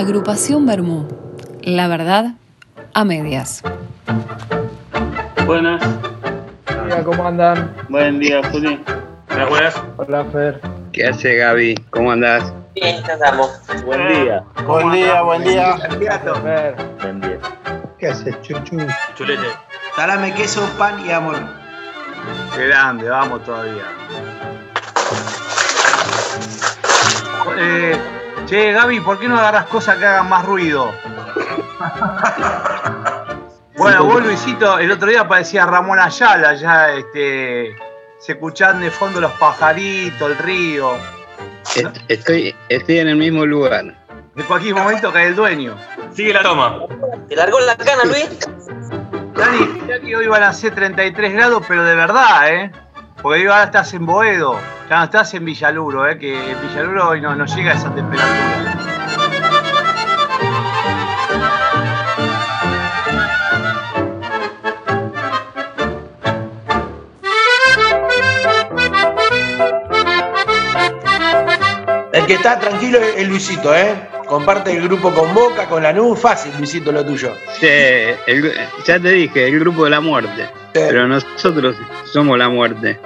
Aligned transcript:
Agrupación 0.00 0.64
Bermú. 0.64 1.06
La 1.60 1.86
verdad 1.86 2.32
a 2.94 3.04
medias. 3.04 3.62
Buenas. 5.44 5.82
Hola, 6.82 7.04
¿cómo 7.04 7.26
andan? 7.26 7.76
Buen 7.90 8.18
día, 8.18 8.40
Juli. 8.50 8.82
Buenas, 9.28 9.48
buenas. 9.50 9.82
Hola, 9.98 10.24
Fer. 10.32 10.58
¿Qué 10.92 11.06
hace 11.06 11.36
Gaby? 11.36 11.74
¿Cómo 11.90 12.12
andás? 12.12 12.50
Bien, 12.74 12.96
estamos. 12.96 13.50
Buen 13.84 14.08
día. 14.08 14.42
Buen 14.66 14.90
día, 14.90 15.20
buen 15.20 15.44
día. 15.44 15.76
Fer. 15.76 16.76
Buen 17.02 17.20
día. 17.20 17.38
¿Qué 17.98 18.06
haces, 18.08 18.40
Chuchu? 18.40 18.78
Chulete. 19.16 19.48
Salame, 19.96 20.32
queso, 20.32 20.66
pan 20.78 21.04
y 21.04 21.10
amor. 21.12 21.36
Qué 22.56 22.68
grande, 22.68 23.06
vamos 23.06 23.44
todavía. 23.44 23.84
Eh, 27.58 28.19
che, 28.50 28.72
Gaby, 28.72 29.00
¿por 29.00 29.18
qué 29.18 29.28
no 29.28 29.38
agarras 29.38 29.66
cosas 29.66 29.96
que 29.96 30.04
hagan 30.06 30.28
más 30.28 30.44
ruido? 30.44 30.92
Bueno, 33.76 34.04
vos, 34.04 34.22
Luisito, 34.22 34.78
el 34.78 34.90
otro 34.92 35.08
día 35.08 35.26
parecía 35.26 35.64
Ramón 35.66 35.98
Ayala, 35.98 36.54
ya 36.54 36.90
este, 36.90 37.74
se 38.18 38.32
escuchan 38.32 38.80
de 38.80 38.90
fondo 38.90 39.20
los 39.20 39.32
pajaritos, 39.32 40.30
el 40.30 40.36
río. 40.38 40.96
Est- 41.76 41.96
Estoy, 42.08 42.54
estoy 42.68 42.98
en 42.98 43.08
el 43.08 43.16
mismo 43.16 43.46
lugar. 43.46 43.96
De 44.34 44.44
cualquier 44.44 44.74
momento 44.74 45.12
cae 45.12 45.28
el 45.28 45.36
dueño. 45.36 45.76
Sigue 46.12 46.32
la 46.34 46.42
toma. 46.42 46.80
¿Te 47.28 47.36
largó 47.36 47.58
la 47.60 47.76
cana, 47.76 48.04
Luis? 48.04 48.28
Dani, 49.34 49.66
mirá 49.82 50.00
que 50.00 50.16
hoy 50.16 50.26
van 50.26 50.42
a 50.42 50.52
ser 50.52 50.74
33 50.74 51.32
grados, 51.32 51.64
pero 51.66 51.82
de 51.84 51.94
verdad, 51.94 52.52
¿eh? 52.52 52.72
Porque 53.22 53.46
ahora 53.46 53.64
estás 53.64 53.92
en 53.92 54.06
Boedo, 54.06 54.58
ya 54.88 54.98
no 54.98 55.04
estás 55.04 55.34
en 55.34 55.44
Villaluro, 55.44 56.08
¿eh? 56.08 56.18
Que 56.18 56.56
Villaluro 56.62 57.10
hoy 57.10 57.20
no, 57.20 57.34
no 57.34 57.44
llega 57.44 57.72
a 57.72 57.74
esa 57.74 57.94
temperatura. 57.94 58.76
El 72.12 72.26
que 72.26 72.34
está 72.34 72.58
tranquilo 72.58 72.98
es 72.98 73.28
Luisito, 73.28 73.74
¿eh? 73.74 74.08
Comparte 74.30 74.70
el 74.76 74.84
grupo 74.84 75.12
con 75.12 75.34
Boca, 75.34 75.66
con 75.66 75.82
la 75.82 75.92
NU, 75.92 76.14
fácil, 76.14 76.52
Luisito, 76.56 76.92
lo 76.92 77.04
tuyo. 77.04 77.34
Sí, 77.58 77.66
el- 77.66 78.54
ya 78.84 79.00
te 79.00 79.08
dije, 79.10 79.48
el 79.48 79.58
grupo 79.58 79.82
de 79.84 79.90
la 79.90 80.00
muerte. 80.00 80.48
Pero 80.72 81.08
nosotros 81.08 81.74
somos 82.12 82.38
la 82.38 82.48
muerte. 82.48 83.00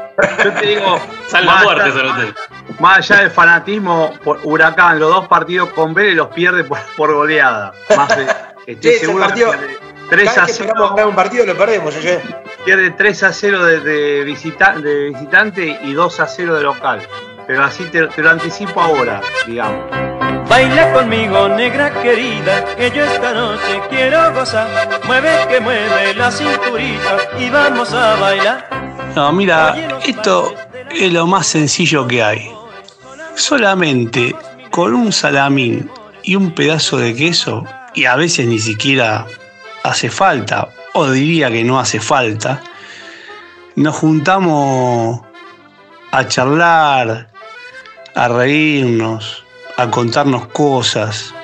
Yo 0.44 0.52
te 0.52 0.66
digo, 0.66 1.00
Sal 1.26 1.46
la 1.46 1.52
más 1.52 1.64
muerte, 1.64 1.82
allá- 1.84 1.92
solo 1.94 2.14
te. 2.16 2.34
Más 2.82 2.98
allá 3.10 3.22
del 3.22 3.30
fanatismo, 3.30 4.12
por 4.22 4.38
Huracán, 4.42 5.00
los 5.00 5.08
dos 5.08 5.26
partidos 5.26 5.70
con 5.70 5.94
Vélez 5.94 6.14
los 6.14 6.28
pierde 6.28 6.62
por, 6.64 6.78
por 6.94 7.14
goleada. 7.14 7.72
Más 7.96 8.14
de, 8.16 8.26
estoy 8.66 8.92
Sí, 8.92 8.98
seguro 8.98 9.24
que 9.24 9.28
partido- 9.30 9.50
pierde 9.52 9.78
3 10.10 10.28
Cada 10.28 10.42
a 10.42 10.46
vez 10.46 10.56
que 10.58 10.62
esperamos 10.62 10.82
0, 10.88 10.94
ganar 10.96 11.06
un 11.08 11.14
partido 11.16 11.46
lo 11.46 11.54
perdemos, 11.56 11.96
oye. 11.96 12.20
pierde 12.66 12.90
3 12.90 13.22
a 13.22 13.32
0 13.32 13.64
de, 13.64 13.80
de 13.80 14.24
visita- 14.24 14.74
de 14.78 15.04
visitante 15.08 15.78
y 15.82 15.94
2 15.94 16.20
a 16.20 16.26
0 16.26 16.54
de 16.54 16.62
local. 16.62 17.00
Pero 17.46 17.64
así 17.64 17.84
te, 17.84 18.06
te 18.08 18.22
lo 18.22 18.28
anticipo 18.30 18.78
ahora, 18.80 19.22
digamos. 19.46 19.86
Baila 20.48 20.92
conmigo, 20.92 21.48
negra 21.48 21.92
querida, 22.02 22.64
que 22.76 22.90
yo 22.90 23.04
esta 23.04 23.32
noche 23.32 23.80
quiero 23.90 24.32
gozar. 24.34 25.00
Mueve 25.06 25.30
que 25.48 25.60
mueve 25.60 26.14
la 26.14 26.30
cinturita 26.30 27.16
y 27.38 27.50
vamos 27.50 27.92
a 27.92 28.16
bailar. 28.16 28.68
No, 29.16 29.32
mira, 29.32 29.74
esto 30.04 30.54
es 30.90 31.12
lo 31.12 31.26
más 31.26 31.46
sencillo 31.46 32.06
que 32.06 32.22
hay. 32.22 32.50
Solamente 33.34 34.34
con 34.70 34.94
un 34.94 35.12
salamín 35.12 35.90
y 36.22 36.36
un 36.36 36.52
pedazo 36.52 36.98
de 36.98 37.14
queso, 37.14 37.64
y 37.94 38.04
a 38.06 38.16
veces 38.16 38.46
ni 38.46 38.58
siquiera 38.58 39.26
hace 39.82 40.10
falta, 40.10 40.68
o 40.94 41.10
diría 41.10 41.50
que 41.50 41.64
no 41.64 41.78
hace 41.78 42.00
falta, 42.00 42.62
nos 43.76 43.94
juntamos 43.96 45.20
a 46.10 46.28
charlar, 46.28 47.28
a 48.14 48.28
reírnos, 48.28 49.43
a 49.76 49.90
contarnos 49.90 50.46
cosas, 50.48 51.34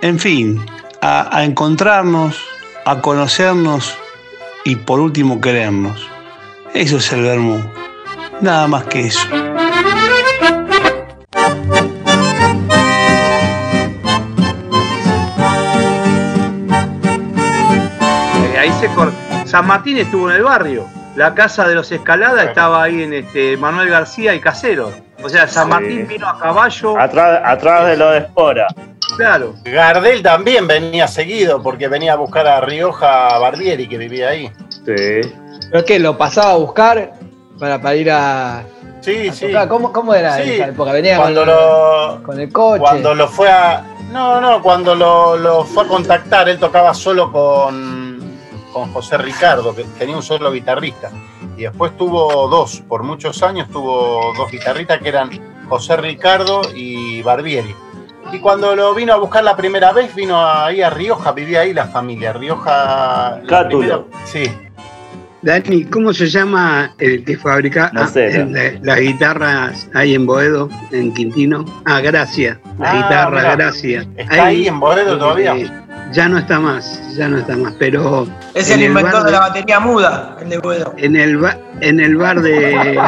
en 0.00 0.18
fin, 0.18 0.64
a, 1.00 1.36
a 1.36 1.44
encontrarnos, 1.44 2.36
a 2.84 3.00
conocernos 3.00 3.94
y 4.64 4.76
por 4.76 5.00
último 5.00 5.40
querernos. 5.40 6.08
Eso 6.74 6.98
es 6.98 7.12
el 7.12 7.22
vermú. 7.22 7.62
Nada 8.40 8.66
más 8.68 8.84
que 8.84 9.06
eso. 9.06 9.26
Eh, 18.44 18.58
ahí 18.58 18.72
se 18.80 18.88
cor- 18.88 19.12
San 19.44 19.66
Martín 19.66 19.98
estuvo 19.98 20.30
en 20.30 20.36
el 20.36 20.42
barrio. 20.42 20.86
La 21.16 21.34
casa 21.34 21.66
de 21.66 21.74
los 21.74 21.90
Escalada 21.90 22.44
estaba 22.44 22.82
ahí 22.82 23.02
en 23.02 23.12
este 23.12 23.56
Manuel 23.56 23.88
García 23.88 24.34
y 24.34 24.40
Casero. 24.40 24.92
O 25.22 25.28
sea, 25.28 25.48
San 25.48 25.64
Sí. 25.64 25.70
Martín 25.70 26.06
vino 26.08 26.28
a 26.28 26.38
caballo. 26.38 26.98
Atrás, 26.98 27.40
atrás 27.44 27.86
de 27.88 27.96
lo 27.96 28.10
de 28.10 28.18
Espora. 28.18 28.66
Claro. 29.16 29.54
Gardel 29.64 30.22
también 30.22 30.66
venía 30.66 31.08
seguido 31.08 31.62
porque 31.62 31.88
venía 31.88 32.12
a 32.12 32.16
buscar 32.16 32.46
a 32.46 32.60
Rioja 32.60 33.38
Barbieri, 33.38 33.88
que 33.88 33.98
vivía 33.98 34.28
ahí. 34.28 34.50
Sí. 34.70 35.20
¿Pero 35.70 35.84
qué? 35.84 35.98
¿Lo 35.98 36.16
pasaba 36.16 36.52
a 36.52 36.56
buscar 36.56 37.12
para, 37.58 37.80
para 37.80 37.94
ir 37.96 38.10
a, 38.10 38.62
Sí, 39.00 39.28
a 39.28 39.32
sí. 39.32 39.46
tocar? 39.48 39.66
¿Cómo, 39.68 39.92
cómo 39.92 40.14
era 40.14 40.36
Sí. 40.36 40.50
esa 40.52 40.66
época? 40.68 40.92
Venía 40.92 41.16
Cuando 41.16 41.40
con, 41.40 41.48
lo, 41.48 42.22
con 42.22 42.40
el 42.40 42.52
coche. 42.52 42.80
cuando 42.80 43.14
lo 43.14 43.28
fue 43.28 43.50
a. 43.50 43.82
No, 44.12 44.40
no, 44.40 44.62
cuando 44.62 44.94
lo, 44.94 45.36
lo 45.36 45.64
fue 45.64 45.84
a 45.84 45.86
contactar, 45.88 46.48
él 46.48 46.58
tocaba 46.58 46.94
solo 46.94 47.30
con, 47.32 48.38
con 48.72 48.92
José 48.92 49.18
Ricardo, 49.18 49.74
que 49.74 49.84
tenía 49.98 50.16
un 50.16 50.22
solo 50.22 50.50
guitarrista. 50.52 51.10
Y 51.58 51.62
después 51.62 51.96
tuvo 51.96 52.46
dos, 52.48 52.82
por 52.88 53.02
muchos 53.02 53.42
años 53.42 53.68
tuvo 53.70 54.32
dos 54.36 54.48
guitarristas 54.50 55.00
que 55.02 55.08
eran 55.08 55.28
José 55.68 55.96
Ricardo 55.96 56.62
y 56.72 57.20
Barbieri. 57.22 57.74
Y 58.32 58.38
cuando 58.38 58.76
lo 58.76 58.94
vino 58.94 59.12
a 59.12 59.16
buscar 59.16 59.42
la 59.42 59.56
primera 59.56 59.90
vez, 59.92 60.14
vino 60.14 60.40
ahí 60.46 60.82
a 60.82 60.88
Rioja, 60.90 61.32
vivía 61.32 61.60
ahí 61.62 61.72
la 61.74 61.86
familia. 61.88 62.32
Rioja. 62.32 63.40
Cátulo. 63.48 64.04
primera- 64.06 64.24
Sí. 64.24 64.44
Dani, 65.42 65.84
¿cómo 65.84 66.12
se 66.12 66.26
llama 66.28 66.94
el 66.98 67.24
que 67.24 67.36
fabrica 67.36 67.90
No 67.94 68.02
ah, 68.02 68.10
la- 68.14 68.72
las 68.82 69.00
guitarras 69.00 69.88
ahí 69.94 70.14
en 70.14 70.26
Boedo, 70.26 70.68
en 70.92 71.12
Quintino? 71.14 71.64
Ah, 71.84 72.00
Gracia. 72.00 72.60
La 72.78 72.90
Ah, 72.90 72.94
guitarra 72.96 73.30
mirá. 73.42 73.56
Gracia. 73.56 74.06
¿Está 74.16 74.44
ahí 74.46 74.66
en 74.68 74.78
Boedo 74.80 75.16
todavía? 75.18 75.56
eh, 75.56 75.70
ya 76.12 76.28
no 76.28 76.38
está 76.38 76.58
más, 76.60 77.14
ya 77.16 77.28
no 77.28 77.38
está 77.38 77.56
más, 77.56 77.74
pero 77.78 78.26
Es 78.54 78.70
el 78.70 78.80
el 78.82 78.88
inventor 78.90 79.24
de 79.24 79.32
la 79.32 79.40
batería 79.40 79.80
muda, 79.80 80.36
el 80.40 80.48
de 80.48 80.58
Buedo. 80.58 80.94
en 80.96 81.16
el, 81.16 81.36
ba- 81.38 81.58
en 81.80 82.00
el 82.00 82.16
bar 82.16 82.40
de, 82.40 82.98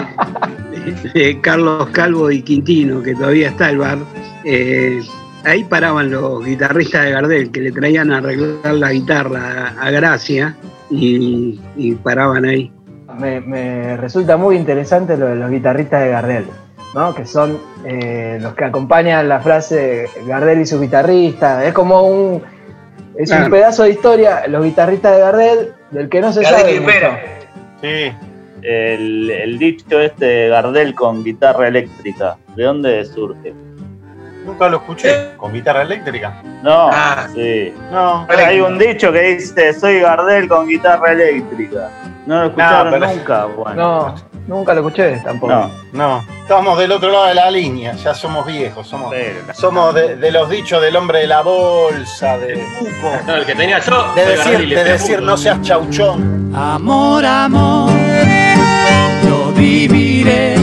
de 1.14 1.40
Carlos 1.40 1.88
Calvo 1.92 2.30
y 2.30 2.42
Quintino, 2.42 3.02
que 3.02 3.14
todavía 3.14 3.48
está 3.48 3.70
el 3.70 3.78
bar, 3.78 3.98
eh, 4.44 5.00
ahí 5.44 5.64
paraban 5.64 6.10
los 6.10 6.44
guitarristas 6.44 7.04
de 7.04 7.10
Gardel, 7.12 7.50
que 7.50 7.60
le 7.60 7.72
traían 7.72 8.12
a 8.12 8.18
arreglar 8.18 8.74
la 8.74 8.92
guitarra 8.92 9.74
a, 9.78 9.86
a 9.86 9.90
Gracia 9.90 10.56
y, 10.90 11.60
y 11.76 11.94
paraban 11.96 12.44
ahí. 12.44 12.72
Me, 13.18 13.40
me 13.40 13.96
resulta 13.96 14.36
muy 14.36 14.56
interesante 14.56 15.16
lo 15.16 15.26
de 15.26 15.36
los 15.36 15.50
guitarristas 15.50 16.02
de 16.02 16.08
Gardel, 16.10 16.44
¿no? 16.94 17.14
Que 17.14 17.26
son 17.26 17.58
eh, 17.84 18.38
los 18.40 18.54
que 18.54 18.64
acompañan 18.64 19.28
la 19.28 19.40
frase 19.40 20.08
Gardel 20.26 20.60
y 20.60 20.66
su 20.66 20.80
guitarrista. 20.80 21.64
Es 21.64 21.72
como 21.74 22.02
un. 22.02 22.42
Es 23.22 23.30
un 23.30 23.50
pedazo 23.50 23.82
de 23.82 23.90
historia, 23.90 24.46
los 24.48 24.64
guitarristas 24.64 25.12
de 25.14 25.20
Gardel, 25.20 25.72
del 25.90 26.08
que 26.08 26.20
no 26.20 26.32
se 26.32 26.42
Gardel 26.42 26.82
sabe. 26.84 27.20
Sí. 27.82 28.12
El, 28.62 29.30
el 29.30 29.58
dicho 29.58 30.00
este 30.00 30.24
de 30.24 30.48
Gardel 30.48 30.94
con 30.94 31.22
guitarra 31.24 31.68
eléctrica. 31.68 32.36
¿De 32.56 32.64
dónde 32.64 33.04
surge? 33.04 33.52
Nunca 34.44 34.68
lo 34.68 34.78
escuché. 34.78 35.32
¿Con 35.36 35.52
guitarra 35.52 35.82
eléctrica? 35.82 36.42
No, 36.62 36.88
Ah. 36.90 37.26
sí. 37.34 37.74
No. 37.90 38.26
Hay 38.28 38.60
un 38.60 38.78
dicho 38.78 39.12
que 39.12 39.20
dice, 39.34 39.72
soy 39.74 40.00
Gardel 40.00 40.48
con 40.48 40.66
guitarra 40.66 41.12
eléctrica. 41.12 41.90
¿No 42.26 42.40
lo 42.40 42.46
escucharon 42.46 42.92
pero- 42.94 43.06
nunca? 43.06 43.44
Bueno, 43.46 43.74
No, 43.76 44.14
nunca 44.46 44.74
lo 44.74 44.80
escuché 44.80 45.20
tampoco. 45.24 45.52
no. 45.52 45.70
No. 45.92 46.24
Estamos 46.42 46.78
del 46.78 46.90
otro 46.92 47.10
lado 47.12 47.26
de 47.26 47.34
la 47.34 47.50
línea. 47.50 47.92
Ya 47.94 48.12
somos 48.14 48.44
viejos. 48.46 48.86
Somos, 48.86 49.14
somos 49.54 49.94
de, 49.94 50.16
de 50.16 50.30
los 50.32 50.48
dichos 50.50 50.80
del 50.82 50.96
hombre 50.96 51.20
de 51.20 51.26
la 51.28 51.42
bolsa, 51.42 52.36
de, 52.38 52.64
No, 53.26 53.34
el 53.36 53.46
que 53.46 53.54
tenía 53.54 53.78
yo. 53.78 54.12
de 54.14 54.24
decir, 54.26 54.68
de 54.68 54.84
decir 54.84 55.22
no 55.22 55.36
seas 55.36 55.60
chauchón. 55.62 56.52
Amor, 56.56 57.24
amor, 57.24 57.92
yo 59.24 59.52
viviré 59.54 60.56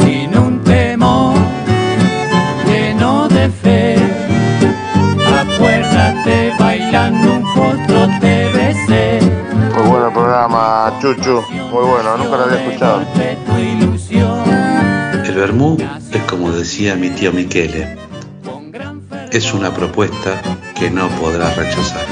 sin 0.00 0.36
un 0.38 0.62
temor 0.62 1.34
lleno 2.66 3.28
de 3.28 3.48
fe. 3.50 3.96
Acuérdate 5.40 6.52
bailando 6.58 7.32
un 7.34 7.54
potro 7.54 8.08
te 8.20 8.48
besé. 8.50 9.20
Muy 9.76 9.88
bueno 9.90 10.12
programa, 10.12 10.92
Chuchu. 11.00 11.42
Muy 11.72 11.84
bueno, 11.84 12.18
nunca 12.18 12.36
lo 12.36 12.44
había 12.44 12.62
escuchado. 12.66 13.02
El 15.24 15.34
vermú 15.34 15.78
es 16.12 16.22
como 16.24 16.52
decía 16.52 16.96
mi 16.96 17.08
tío 17.08 17.32
Michele, 17.32 17.96
es 19.30 19.54
una 19.54 19.72
propuesta 19.72 20.42
que 20.78 20.90
no 20.90 21.08
podrás 21.08 21.56
rechazar. 21.56 22.04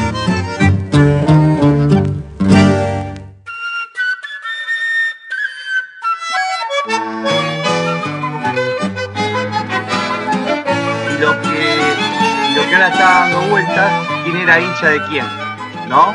Y 11.06 11.21
lo 11.21 11.43
que, 11.43 11.79
y 12.51 12.55
lo 12.55 12.63
que 12.67 12.75
ahora 12.75 12.89
está 12.89 13.05
dando 13.05 13.41
vueltas, 13.51 13.93
quién 14.25 14.37
era 14.37 14.59
hincha 14.59 14.89
de 14.89 15.05
quién, 15.05 15.27
¿no? 15.87 16.15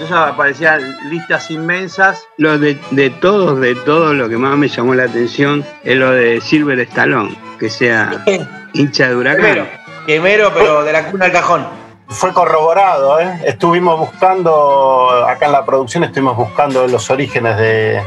Entonces 0.00 0.16
aparecían 0.16 0.96
listas 1.10 1.50
inmensas. 1.50 2.26
Lo 2.38 2.58
de, 2.58 2.78
de 2.90 3.10
todos, 3.10 3.60
de 3.60 3.74
todos, 3.74 4.14
lo 4.14 4.30
que 4.30 4.38
más 4.38 4.56
me 4.56 4.66
llamó 4.66 4.94
la 4.94 5.04
atención 5.04 5.62
es 5.84 5.94
lo 5.98 6.10
de 6.10 6.40
Silver 6.40 6.80
Stallone, 6.80 7.36
que 7.58 7.68
sea 7.68 8.24
hincha 8.72 9.10
de 9.10 9.16
huracán. 9.16 9.42
Quemero, 9.44 9.66
quemero, 10.06 10.54
pero 10.54 10.84
de 10.84 10.92
la 10.94 11.10
cuna 11.10 11.26
al 11.26 11.32
cajón. 11.32 11.66
Fue 12.08 12.32
corroborado, 12.32 13.20
¿eh? 13.20 13.42
Estuvimos 13.44 13.98
buscando, 14.00 15.26
acá 15.28 15.44
en 15.44 15.52
la 15.52 15.66
producción 15.66 16.02
estuvimos 16.04 16.34
buscando 16.34 16.86
los 16.88 17.10
orígenes 17.10 17.58
de- 17.58 18.02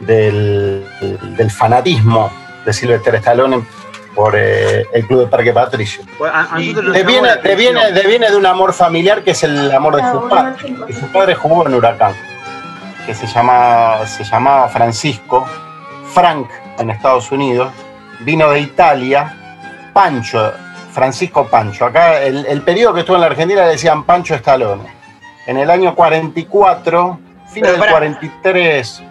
del, 0.00 0.86
del 1.34 1.50
fanatismo 1.50 2.30
de 2.66 2.72
Sylvester 2.74 3.14
Stallone 3.14 3.64
por 4.14 4.34
eh, 4.36 4.86
el 4.92 5.06
Club 5.06 5.20
de 5.20 5.26
Parque 5.26 5.52
Patricio. 5.52 6.02
Pues 6.18 6.32
nosotros 6.32 6.60
nos 6.60 6.74
llamó 6.76 6.92
Deviene, 6.92 7.26
la 7.26 7.32
atención. 7.34 7.74
deviene, 7.74 7.92
deviene 7.92 8.30
de 8.30 8.36
un 8.36 8.46
amor 8.46 8.72
familiar 8.72 9.22
que 9.22 9.32
es 9.32 9.42
el 9.42 9.70
amor 9.70 9.96
de 9.96 10.10
su 10.10 10.28
padre. 10.28 10.54
Y 10.88 10.92
su 10.92 11.06
padre 11.12 11.34
jugó 11.34 11.66
en 11.66 11.74
Huracán, 11.74 12.14
que 13.06 13.14
se, 13.14 13.26
llama, 13.26 14.06
se 14.06 14.24
llamaba 14.24 14.68
Francisco, 14.68 15.46
Frank 16.12 16.48
en 16.78 16.90
Estados 16.90 17.30
Unidos, 17.30 17.72
vino 18.20 18.50
de 18.50 18.60
Italia, 18.60 19.34
Pancho, 19.92 20.52
Francisco 20.92 21.46
Pancho. 21.46 21.86
Acá 21.86 22.22
el, 22.22 22.46
el 22.46 22.62
periodo 22.62 22.94
que 22.94 23.00
estuvo 23.00 23.16
en 23.16 23.22
la 23.22 23.28
Argentina 23.28 23.64
le 23.64 23.70
decían 23.70 24.04
Pancho 24.04 24.34
Stallone. 24.34 24.82
En 25.46 25.56
el 25.56 25.70
año 25.70 25.94
44, 25.94 27.18
fin 27.48 27.62
Pero 27.62 27.72
del 27.72 27.80
pará. 27.80 27.92
43, 27.92 29.02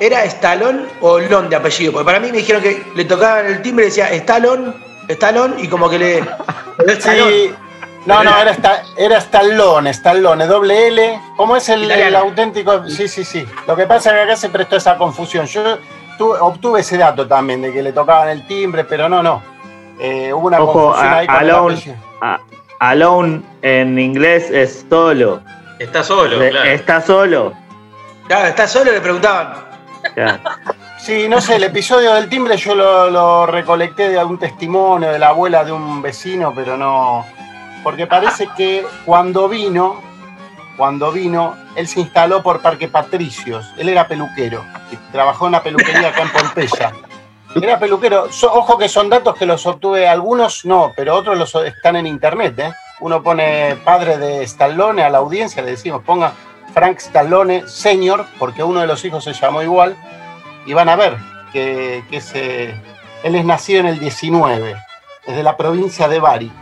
¿Era 0.00 0.24
Stallone 0.24 0.86
o 1.00 1.18
Lon 1.18 1.48
de 1.48 1.56
apellido? 1.56 1.92
Porque 1.92 2.04
para 2.04 2.20
mí 2.20 2.30
me 2.30 2.38
dijeron 2.38 2.62
que 2.62 2.84
le 2.94 3.04
tocaban 3.04 3.46
el 3.46 3.62
timbre 3.62 3.86
y 3.86 3.88
decía 3.88 4.10
Stallone, 4.12 4.72
Stallone, 5.08 5.54
y 5.62 5.68
como 5.68 5.88
que 5.88 5.98
le. 5.98 6.24
Sí. 7.00 7.54
No, 8.04 8.22
no, 8.22 8.38
era, 8.38 8.50
esta- 8.52 8.82
era 8.96 9.18
Stallone, 9.18 9.90
Stallone, 9.90 10.46
doble 10.46 10.88
L. 10.88 11.20
¿Cómo 11.36 11.56
es 11.56 11.68
el, 11.70 12.14
auténtico? 12.14 12.88
Sí, 12.88 13.08
sí, 13.08 13.24
sí. 13.24 13.44
Lo 13.66 13.74
que 13.74 13.86
pasa 13.86 14.10
es 14.10 14.16
que 14.16 14.22
acá 14.22 14.36
se 14.36 14.48
prestó 14.50 14.76
esa 14.76 14.96
confusión. 14.96 15.46
Yo 15.46 15.78
tu- 16.16 16.32
obtuve 16.32 16.80
ese 16.80 16.98
dato 16.98 17.26
también, 17.26 17.62
de 17.62 17.72
que 17.72 17.82
le 17.82 17.92
tocaban 17.92 18.28
el 18.28 18.46
timbre, 18.46 18.84
pero 18.84 19.08
no, 19.08 19.22
no. 19.24 19.42
Eh, 19.98 20.32
hubo 20.32 20.46
una 20.46 20.60
Ojo, 20.60 20.72
confusión 20.72 21.12
a- 21.12 21.16
ahí 21.18 21.26
con 21.26 21.36
el 21.36 21.50
alone, 21.50 21.96
a- 22.20 22.40
alone 22.78 23.42
en 23.62 23.98
inglés 23.98 24.50
es 24.52 24.84
solo. 24.88 25.40
Está 25.80 26.04
solo, 26.04 26.38
De- 26.38 26.50
claro. 26.50 26.70
Está 26.70 27.00
solo. 27.00 27.52
Claro, 28.28 28.46
¿está 28.48 28.68
solo? 28.68 28.92
Le 28.92 29.00
preguntaban. 29.00 29.65
Sí, 30.98 31.28
no 31.28 31.40
sé, 31.40 31.56
el 31.56 31.64
episodio 31.64 32.14
del 32.14 32.28
timbre 32.28 32.56
yo 32.56 32.74
lo, 32.74 33.46
recolecté 33.46 34.08
de 34.08 34.18
algún 34.18 34.38
testimonio 34.38 35.10
de 35.10 35.18
la 35.18 35.28
abuela 35.28 35.64
de 35.64 35.72
un 35.72 36.02
vecino, 36.02 36.52
pero 36.54 36.76
no. 36.76 37.24
Porque 37.84 38.06
parece 38.06 38.48
que 38.56 38.84
cuando 39.04 39.48
vino, 39.48 40.00
cuando 40.76 41.12
vino, 41.12 41.54
él 41.76 41.86
se 41.86 42.00
instaló 42.00 42.42
por 42.42 42.60
Parque 42.60 42.88
Patricios. 42.88 43.72
Él 43.76 43.88
era 43.88 44.08
peluquero 44.08 44.64
y 44.90 44.96
trabajó 45.12 45.44
en 45.44 45.50
una 45.50 45.62
peluquería 45.62 46.08
acá 46.08 46.22
en 46.22 46.30
Pompeya. 46.30 46.92
Era 47.54 47.78
peluquero. 47.78 48.28
Ojo 48.52 48.76
que 48.76 48.88
son 48.88 49.08
datos 49.08 49.36
que 49.36 49.46
los 49.46 49.64
obtuve, 49.66 50.08
algunos 50.08 50.64
no, 50.64 50.92
pero 50.96 51.14
otros 51.14 51.38
los 51.38 51.54
están 51.54 51.96
en 51.96 52.06
internet. 52.06 52.58
¿eh? 52.58 52.72
Uno 53.00 53.22
pone 53.22 53.76
padre 53.84 54.18
de 54.18 54.42
Stallone 54.42 55.02
a 55.02 55.10
la 55.10 55.18
audiencia, 55.18 55.62
le 55.62 55.70
decimos, 55.70 56.02
ponga 56.04 56.32
Frank 56.76 56.98
Stallone 56.98 57.66
Senior, 57.66 58.26
porque 58.38 58.62
uno 58.62 58.80
de 58.80 58.86
los 58.86 59.02
hijos 59.06 59.24
se 59.24 59.32
llamó 59.32 59.62
igual, 59.62 59.96
y 60.66 60.74
van 60.74 60.90
a 60.90 60.96
ver 60.96 61.16
que, 61.50 62.04
ese- 62.10 62.78
él 63.22 63.34
es 63.34 63.46
nacido 63.46 63.80
en 63.80 63.86
el 63.86 63.98
19, 63.98 64.76
es 65.26 65.36
de 65.36 65.42
la 65.42 65.56
provincia 65.56 66.06
de 66.06 66.20
Bari. 66.20 66.52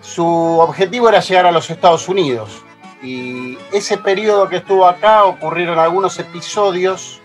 Su 0.00 0.26
objetivo 0.58 1.10
era 1.10 1.20
llegar 1.20 1.44
a 1.44 1.52
los 1.52 1.68
Estados 1.68 2.08
Unidos. 2.08 2.64
Y 3.02 3.58
ese 3.72 3.98
periodo 3.98 4.48
que 4.48 4.56
estuvo 4.56 4.86
acá 4.86 5.24
ocurrieron 5.24 5.78
algunos 5.78 6.18
episodios 6.18 7.20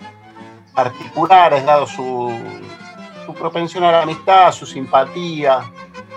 particulares, 0.73 1.63
dado 1.65 1.87
su, 1.87 2.37
propensión 3.39 3.85
a 3.85 3.91
la 3.93 4.01
amistad, 4.01 4.51
su 4.51 4.65
simpatía 4.65 5.61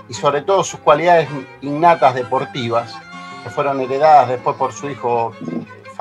y 0.08 0.14
sobre 0.14 0.42
todo 0.42 0.64
sus 0.64 0.80
cualidades 0.80 1.28
innatas 1.60 2.16
deportivas, 2.16 2.96
que 3.44 3.50
fueron 3.50 3.80
heredadas 3.80 4.28
después 4.30 4.56
por 4.56 4.72
su 4.72 4.90
hijo 4.90 5.32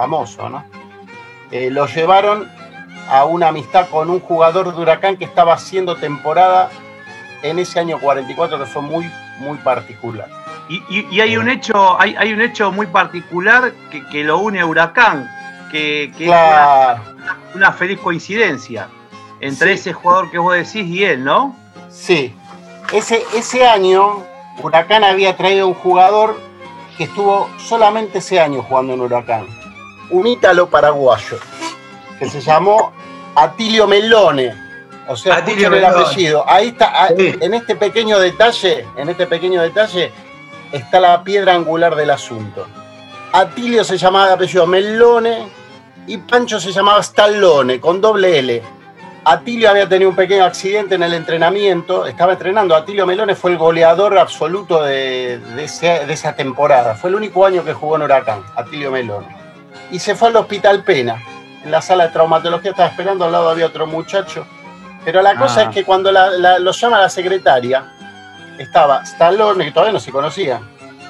famoso, 0.03 0.47
¿no? 0.47 0.63
Eh, 1.51 1.69
lo 1.69 1.85
llevaron 1.85 2.49
a 3.09 3.25
una 3.25 3.49
amistad 3.49 3.89
con 3.89 4.09
un 4.09 4.21
jugador 4.21 4.73
de 4.73 4.81
Huracán 4.81 5.17
que 5.17 5.25
estaba 5.25 5.53
haciendo 5.55 5.97
temporada 5.97 6.69
en 7.41 7.59
ese 7.59 7.81
año 7.81 7.99
44 7.99 8.57
que 8.59 8.65
fue 8.65 8.81
muy, 8.81 9.11
muy 9.39 9.57
particular. 9.57 10.29
Y, 10.69 10.75
y- 10.89 11.07
y 11.11 11.19
hay 11.19 11.35
un 11.35 11.49
hecho, 11.49 11.99
hay, 11.99 12.15
hay 12.17 12.31
un 12.31 12.39
hecho 12.41 12.71
muy 12.71 12.85
particular 12.87 13.73
que, 13.91 14.05
que 14.07 14.23
lo 14.23 14.37
une 14.37 14.61
a 14.61 14.65
Huracán, 14.65 15.29
que, 15.69 16.13
que 16.17 16.25
Claro. 16.27 17.01
es 17.03 17.13
una, 17.15 17.37
una 17.55 17.71
feliz 17.73 17.99
coincidencia 17.99 18.87
entre 19.41 19.73
ese 19.73 19.91
jugador 19.91 20.31
que 20.31 20.37
vos 20.37 20.53
decís 20.53 20.87
y 20.87 21.03
él, 21.03 21.25
¿no? 21.25 21.53
Sí, 21.89 22.33
ese, 22.93 23.21
ese 23.35 23.67
año 23.67 24.23
Huracán 24.63 25.03
había 25.03 25.35
traído 25.35 25.67
un 25.67 25.73
jugador 25.73 26.39
que 26.97 27.03
estuvo 27.05 27.49
solamente 27.57 28.19
ese 28.19 28.39
año 28.39 28.61
jugando 28.63 28.93
en 28.93 29.01
Huracán, 29.01 29.45
un 30.11 30.27
ítalo 30.27 30.69
paraguayo, 30.69 31.37
que 32.17 32.29
se 32.29 32.41
llamó 32.41 32.91
Atilio 33.35 33.87
Melone. 33.87 34.53
O 35.07 35.15
sea, 35.15 35.37
Atilio 35.37 35.67
escuchen 35.67 35.73
el 35.73 35.81
Melone. 35.89 36.05
apellido. 36.05 36.43
Ahí 36.47 36.67
está, 36.69 36.91
ah, 37.03 37.09
en 37.17 37.53
este 37.53 37.75
pequeño 37.75 38.19
detalle, 38.19 38.85
en 38.97 39.09
este 39.09 39.25
pequeño 39.27 39.61
detalle, 39.61 40.11
está 40.71 40.99
la 40.99 41.23
piedra 41.23 41.53
angular 41.55 41.95
del 41.95 42.11
asunto. 42.11 42.67
Atilio 43.31 43.83
se 43.83 43.97
llamaba 43.97 44.27
de 44.27 44.33
apellido 44.33 44.65
Melone 44.67 45.47
y 46.07 46.17
Pancho 46.17 46.59
se 46.59 46.71
llamaba 46.71 46.99
Stallone, 47.01 47.79
con 47.79 48.01
doble 48.01 48.39
L. 48.39 48.61
Atilio 49.25 49.69
había 49.69 49.87
tenido 49.87 50.09
un 50.09 50.15
pequeño 50.15 50.43
accidente 50.45 50.95
en 50.95 51.03
el 51.03 51.13
entrenamiento, 51.13 52.05
estaba 52.05 52.31
entrenando. 52.33 52.75
Atilio 52.75 53.05
Melone 53.05 53.35
fue 53.35 53.51
el 53.51 53.57
goleador 53.57 54.17
absoluto 54.17 54.81
de, 54.83 55.39
de 55.55 55.63
ese- 55.63 56.05
de 56.05 56.13
esa 56.13 56.35
temporada. 56.35 56.95
Fue 56.95 57.09
el 57.09 57.15
único 57.15 57.45
año 57.45 57.63
que 57.63 57.73
jugó 57.73 57.95
en 57.97 58.03
Huracán, 58.03 58.43
Atilio 58.55 58.91
Melone. 58.91 59.27
Y 59.91 59.99
se 59.99 60.15
fue 60.15 60.29
al 60.29 60.35
Hospital 60.35 60.83
Pena. 60.83 61.21
En 61.63 61.71
la 61.71 61.81
sala 61.81 62.05
de 62.07 62.13
traumatología 62.13 62.71
estaba 62.71 62.89
esperando, 62.89 63.25
al 63.25 63.31
lado 63.31 63.49
había 63.49 63.65
otro 63.65 63.85
muchacho. 63.85 64.45
Pero 65.03 65.21
la 65.21 65.35
cosa 65.35 65.61
Ah. 65.61 65.63
es 65.63 65.69
que 65.69 65.83
cuando 65.83 66.11
la- 66.11 66.29
la- 66.31 66.59
lo 66.59 66.71
llama 66.71 66.99
la 66.99 67.09
secretaria, 67.09 67.83
estaba 68.57 69.01
Stallone, 69.03 69.65
que 69.65 69.71
todavía 69.71 69.93
no 69.93 69.99
se 69.99 70.11
conocían, 70.11 70.61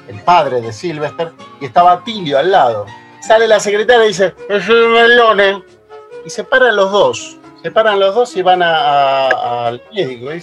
el 0.07 0.19
padre 0.21 0.61
de 0.61 0.71
Sylvester, 0.71 1.31
y 1.59 1.65
estaba 1.65 1.93
Atilio 1.93 2.37
al 2.39 2.51
lado. 2.51 2.85
Sale 3.21 3.47
la 3.47 3.59
secretaria 3.59 4.05
y 4.05 4.09
dice, 4.09 4.33
es 4.47 4.67
el 4.69 4.87
Melone. 4.89 5.63
Y 6.25 6.29
se 6.29 6.43
paran 6.43 6.75
los 6.75 6.91
dos. 6.91 7.37
Se 7.61 7.71
paran 7.71 7.99
los 7.99 8.15
dos 8.15 8.35
y 8.37 8.41
van 8.41 8.61
a- 8.63 9.27
a- 9.27 9.67
al 9.67 9.81
médico. 9.93 10.31
Y 10.33 10.41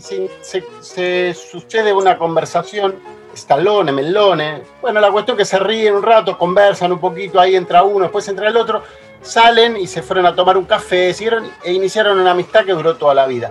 se, 0.00 0.30
se- 0.40 0.64
se 0.80 1.34
sucede 1.34 1.92
una 1.92 2.16
conversación. 2.18 2.96
Stallone, 3.34 3.92
Melone. 3.92 4.62
Bueno, 4.80 5.00
la 5.00 5.10
cuestión 5.10 5.36
que 5.36 5.44
se 5.44 5.58
ríen 5.58 5.94
un 5.94 6.02
rato, 6.02 6.36
conversan 6.36 6.92
un 6.92 6.98
poquito, 6.98 7.40
ahí 7.40 7.56
entra 7.56 7.82
uno, 7.82 8.04
después 8.04 8.26
entra 8.28 8.48
el 8.48 8.56
otro, 8.56 8.82
salen 9.22 9.76
y 9.76 9.86
se 9.86 10.02
fueron 10.02 10.26
a 10.26 10.34
tomar 10.34 10.56
un 10.56 10.64
café, 10.64 11.10
e 11.10 11.72
iniciaron 11.72 12.18
una 12.18 12.32
amistad 12.32 12.64
que 12.64 12.72
duró 12.72 12.96
toda 12.96 13.14
la 13.14 13.26
vida. 13.26 13.50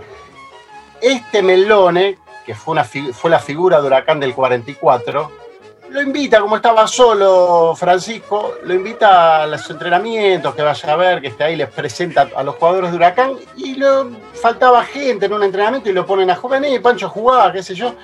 Este 1.01 1.41
Melone, 1.41 2.17
que 2.45 2.55
fue, 2.55 2.73
una, 2.73 2.83
fue 2.83 3.29
la 3.29 3.39
figura 3.39 3.79
de 3.79 3.87
Huracán 3.87 4.19
del 4.19 4.33
44, 4.33 5.31
lo 5.89 6.01
invita, 6.03 6.39
como 6.39 6.55
estaba 6.55 6.87
solo 6.87 7.73
Francisco, 7.75 8.55
lo 8.63 8.73
invita 8.75 9.43
a 9.43 9.47
los 9.47 9.67
entrenamientos, 9.69 10.53
que 10.53 10.61
vaya 10.61 10.93
a 10.93 10.95
ver, 10.95 11.19
que 11.19 11.29
esté 11.29 11.45
ahí, 11.45 11.55
les 11.55 11.69
presenta 11.69 12.29
a 12.35 12.43
los 12.43 12.55
jugadores 12.55 12.91
de 12.91 12.97
Huracán, 12.97 13.33
y 13.57 13.75
lo, 13.75 14.11
faltaba 14.33 14.83
gente 14.83 15.25
en 15.25 15.33
un 15.33 15.43
entrenamiento 15.43 15.89
y 15.89 15.93
lo 15.93 16.05
ponen 16.05 16.29
a 16.29 16.35
jugar, 16.35 16.63
y 16.63 16.77
Pancho 16.77 17.09
jugaba, 17.09 17.51
qué 17.51 17.63
sé 17.63 17.73
yo. 17.73 17.95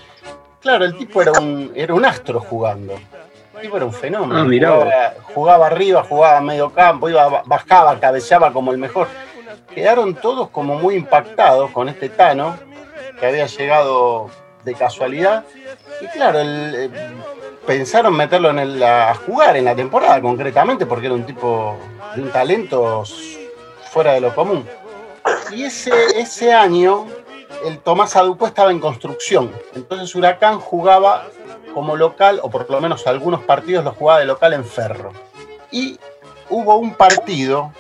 Claro, 0.66 0.84
el 0.86 0.98
tipo 0.98 1.22
era 1.22 1.32
un, 1.34 1.72
era 1.76 1.94
un 1.94 2.04
astro 2.04 2.40
jugando. 2.40 2.94
El 3.56 3.62
tipo 3.62 3.78
era 3.78 3.86
un 3.86 3.94
fenómeno. 3.94 4.40
Ah, 4.42 4.44
jugaba, 4.80 5.14
jugaba 5.36 5.68
arriba, 5.68 6.04
jugaba 6.04 6.38
a 6.38 6.42
medio 6.42 6.72
campo, 6.72 7.08
iba, 7.08 7.44
bajaba, 7.46 8.00
cabeceaba 8.00 8.52
como 8.52 8.72
el 8.72 8.80
mejor. 8.80 9.08
Quedaron 9.76 10.16
todos 10.16 10.50
como 10.50 10.74
muy 10.80 10.96
impactados 10.96 11.70
con 11.70 11.88
este 11.88 12.10
Tano, 12.10 12.58
que 13.20 13.28
había 13.28 13.46
llegado 13.46 14.32
de 14.64 14.74
casualidad. 14.74 15.44
Y 16.02 16.08
claro, 16.08 16.40
el- 16.40 16.74
eh, 16.76 16.90
pensaron 17.68 18.18
meterlo 18.18 18.50
en 18.50 18.58
el- 18.58 18.82
a 18.84 19.14
jugar 19.14 19.56
en 19.58 19.66
la 19.66 19.76
temporada 19.76 20.20
concretamente, 20.20 20.88
porque 20.88 21.06
era 21.06 21.14
un 21.16 21.28
tipo 21.28 21.78
de 22.16 22.24
un 22.24 22.32
talento 22.32 23.04
fuera 23.92 24.14
de 24.14 24.22
lo 24.22 24.34
común. 24.34 24.68
Y 25.52 25.64
ese, 25.66 25.92
ese 26.20 26.52
año 26.52 27.06
el 27.66 27.80
Tomás 27.80 28.16
Adupo 28.16 28.46
estaba 28.46 28.72
en 28.72 28.80
construcción. 28.80 29.52
Entonces 29.74 30.14
Huracán 30.14 30.60
jugaba 30.60 31.26
como 31.74 31.96
local, 31.96 32.40
o 32.44 32.50
por 32.50 32.70
lo 32.70 32.80
menos 32.80 33.06
algunos 33.08 33.44
partidos 33.44 33.84
los 33.84 33.98
jugaba 33.98 34.20
de 34.20 34.26
local 34.26 34.54
en 34.54 34.64
Ferro. 34.64 35.12
Y 35.72 36.00
hubo 36.50 36.76
un 36.76 36.94
partido 36.94 37.74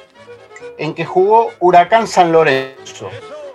en 0.77 0.93
que 0.93 1.05
jugó 1.05 1.51
Huracán 1.59 2.07
San 2.07 2.31
Lorenzo, 2.31 3.09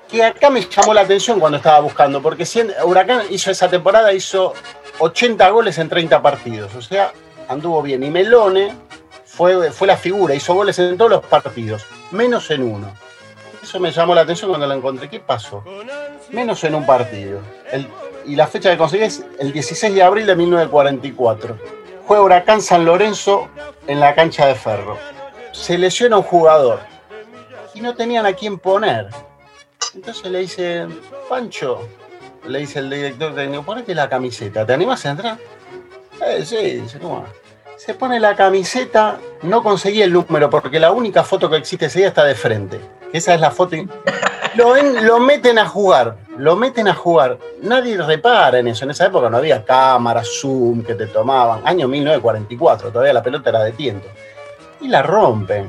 que 0.08 0.24
acá 0.24 0.50
me 0.50 0.62
llamó 0.62 0.94
la 0.94 1.02
atención 1.02 1.40
cuando 1.40 1.58
estaba 1.58 1.80
buscando, 1.80 2.22
porque 2.22 2.46
Huracán 2.84 3.22
hizo 3.30 3.50
esa 3.50 3.68
temporada, 3.68 4.12
hizo 4.12 4.54
80 4.98 5.48
goles 5.50 5.78
en 5.78 5.88
30 5.88 6.22
partidos, 6.22 6.74
o 6.74 6.80
sea, 6.80 7.12
anduvo 7.48 7.82
bien. 7.82 8.02
Y 8.02 8.10
Melone 8.10 8.72
fue, 9.24 9.70
fue 9.72 9.88
la 9.88 9.96
figura, 9.96 10.34
hizo 10.34 10.54
goles 10.54 10.78
en 10.78 10.96
todos 10.96 11.10
los 11.10 11.24
partidos, 11.24 11.84
menos 12.12 12.50
en 12.50 12.62
uno. 12.62 12.92
Eso 13.62 13.78
me 13.78 13.90
llamó 13.90 14.14
la 14.14 14.22
atención 14.22 14.50
cuando 14.50 14.66
lo 14.66 14.74
encontré. 14.74 15.08
¿Qué 15.08 15.20
pasó? 15.20 15.62
Menos 16.30 16.64
en 16.64 16.74
un 16.74 16.86
partido. 16.86 17.40
Y 18.26 18.36
la 18.36 18.46
fecha 18.46 18.70
que 18.70 18.78
conseguí 18.78 19.04
es 19.04 19.24
el 19.38 19.52
16 19.52 19.94
de 19.94 20.02
abril 20.02 20.26
de 20.26 20.36
1944. 20.36 21.58
Juega 22.06 22.22
Huracán 22.22 22.62
San 22.62 22.84
Lorenzo 22.84 23.48
en 23.86 24.00
la 24.00 24.14
cancha 24.14 24.46
de 24.46 24.54
Ferro. 24.54 24.96
Se 25.52 25.78
lesiona 25.78 26.16
un 26.16 26.22
jugador 26.22 26.80
y 27.74 27.80
no 27.80 27.94
tenían 27.94 28.26
a 28.26 28.32
quién 28.32 28.58
poner. 28.58 29.08
Entonces 29.94 30.30
le 30.30 30.40
dice, 30.40 30.86
Pancho, 31.28 31.88
le 32.46 32.60
dice 32.60 32.78
el 32.78 32.90
director 32.90 33.34
técnico, 33.34 33.62
ponete 33.62 33.94
la 33.94 34.08
camiseta, 34.08 34.64
¿te 34.64 34.72
animas 34.72 35.04
a 35.04 35.10
entrar? 35.10 35.38
Eh, 36.24 36.44
sí, 36.44 36.56
dice, 36.56 36.98
¿cómo 36.98 37.20
no?". 37.20 37.26
Se 37.76 37.94
pone 37.94 38.20
la 38.20 38.36
camiseta, 38.36 39.18
no 39.42 39.62
conseguí 39.62 40.02
el 40.02 40.12
número 40.12 40.50
porque 40.50 40.78
la 40.78 40.92
única 40.92 41.24
foto 41.24 41.48
que 41.48 41.56
existe 41.56 41.86
ese 41.86 42.00
día 42.00 42.08
está 42.08 42.24
de 42.24 42.34
frente. 42.34 42.78
Esa 43.12 43.34
es 43.34 43.40
la 43.40 43.50
foto. 43.50 43.76
Lo, 44.54 45.20
meten 45.20 45.58
a 45.58 45.66
jugar, 45.66 46.16
lo 46.36 46.56
meten 46.56 46.88
a 46.88 46.94
jugar. 46.94 47.38
Nadie 47.62 47.96
repara 47.96 48.58
en 48.58 48.68
eso. 48.68 48.84
En 48.84 48.90
esa 48.90 49.06
época 49.06 49.30
no 49.30 49.36
había 49.36 49.64
cámaras, 49.64 50.28
zoom 50.40 50.82
que 50.82 50.94
te 50.94 51.06
tomaban. 51.06 51.60
Año 51.64 51.86
1944, 51.86 52.90
todavía 52.90 53.12
la 53.12 53.22
pelota 53.22 53.50
era 53.50 53.62
de 53.62 53.72
tiento. 53.72 54.08
Y 54.80 54.88
la 54.88 55.02
rompen. 55.02 55.68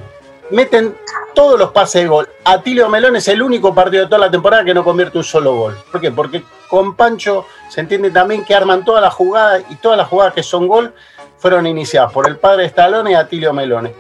Meten 0.50 0.96
todos 1.34 1.60
los 1.60 1.72
pases 1.72 2.04
de 2.04 2.08
gol. 2.08 2.28
Atilio 2.44 2.90
Melón 2.90 3.16
es 3.16 3.28
el 3.28 3.42
único 3.42 3.74
partido 3.74 4.04
de 4.04 4.10
toda 4.10 4.26
la 4.26 4.32
temporada 4.32 4.66
que 4.66 4.74
no 4.74 4.84
convierte 4.84 5.18
un 5.18 5.24
solo 5.24 5.56
gol. 5.56 5.78
¿Por 5.92 6.02
qué? 6.02 6.12
Porque 6.12 6.44
con 6.70 6.96
Pancho 6.96 7.46
se 7.70 7.82
entiende 7.82 8.12
también 8.12 8.44
que 8.44 8.56
arman 8.56 8.84
todas 8.84 9.02
las 9.02 9.14
jugadas 9.14 9.64
y 9.70 9.76
todas 9.76 9.98
las 9.98 10.08
jugadas 10.08 10.34
que 10.34 10.44
son 10.44 10.68
gol 10.68 10.94
fueron 11.38 11.66
iniciadas 11.68 12.12
por 12.12 12.28
el 12.28 12.38
padre 12.38 12.66
Stallone 12.66 13.12
y 13.12 13.14
Atilio 13.16 13.54
Melone. 13.54 13.94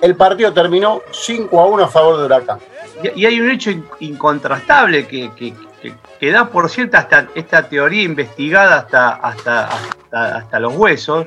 El 0.00 0.16
partido 0.16 0.52
terminó 0.52 1.02
5 1.12 1.60
a 1.60 1.66
1 1.66 1.84
a 1.84 1.88
favor 1.88 2.18
de 2.18 2.24
Huracán. 2.24 2.58
Y, 3.02 3.20
y 3.22 3.26
hay 3.26 3.40
un 3.40 3.50
hecho 3.50 3.70
in- 3.70 3.84
incontrastable 4.00 5.06
que, 5.06 5.30
que- 5.36 5.54
que- 5.80 5.94
que 6.20 6.30
da 6.30 6.48
por 6.48 6.68
cierta 6.70 6.98
hasta 6.98 7.26
esta 7.34 7.62
teoría 7.68 8.02
investigada 8.02 8.76
hasta, 8.76 9.08
hasta, 9.14 9.64
hasta, 9.66 10.36
hasta 10.36 10.60
los 10.60 10.74
huesos, 10.76 11.26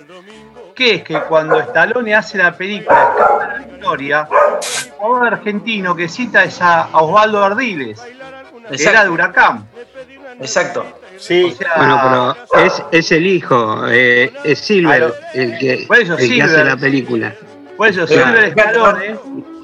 que 0.74 0.96
es 0.96 1.04
que 1.04 1.20
cuando 1.22 1.60
Stallone 1.60 2.16
hace 2.16 2.38
la 2.38 2.56
película 2.56 3.10
Escapa 3.12 3.40
de 3.40 3.48
la 3.48 3.66
Victoria, 3.66 4.28
el 4.86 4.92
jugador 4.92 5.34
argentino 5.34 5.96
que 5.96 6.08
cita 6.08 6.44
es 6.46 6.62
a, 6.62 6.88
Osvaldo 6.94 7.44
Ardiles, 7.44 8.02
que 8.70 8.84
era 8.84 9.04
de 9.04 9.10
Huracán. 9.10 9.68
Exacto. 10.40 10.86
Sí. 11.18 11.56
Bueno, 11.78 12.36
pero 12.52 12.66
es, 12.66 12.84
es 12.92 13.12
el 13.14 13.26
hijo, 13.26 13.86
eh, 13.88 14.34
es 14.44 14.60
Silver 14.60 15.14
el 15.34 15.58
que, 15.58 15.86
Por 15.88 15.98
eso, 16.00 16.14
el 16.14 16.20
que 16.20 16.26
Silver. 16.28 16.44
hace 16.46 16.64
la 16.66 16.78
película. 16.78 17.34
Por 17.78 17.88
eso. 17.88 18.06
Silver 18.06 18.44
Stallone, 18.58 19.16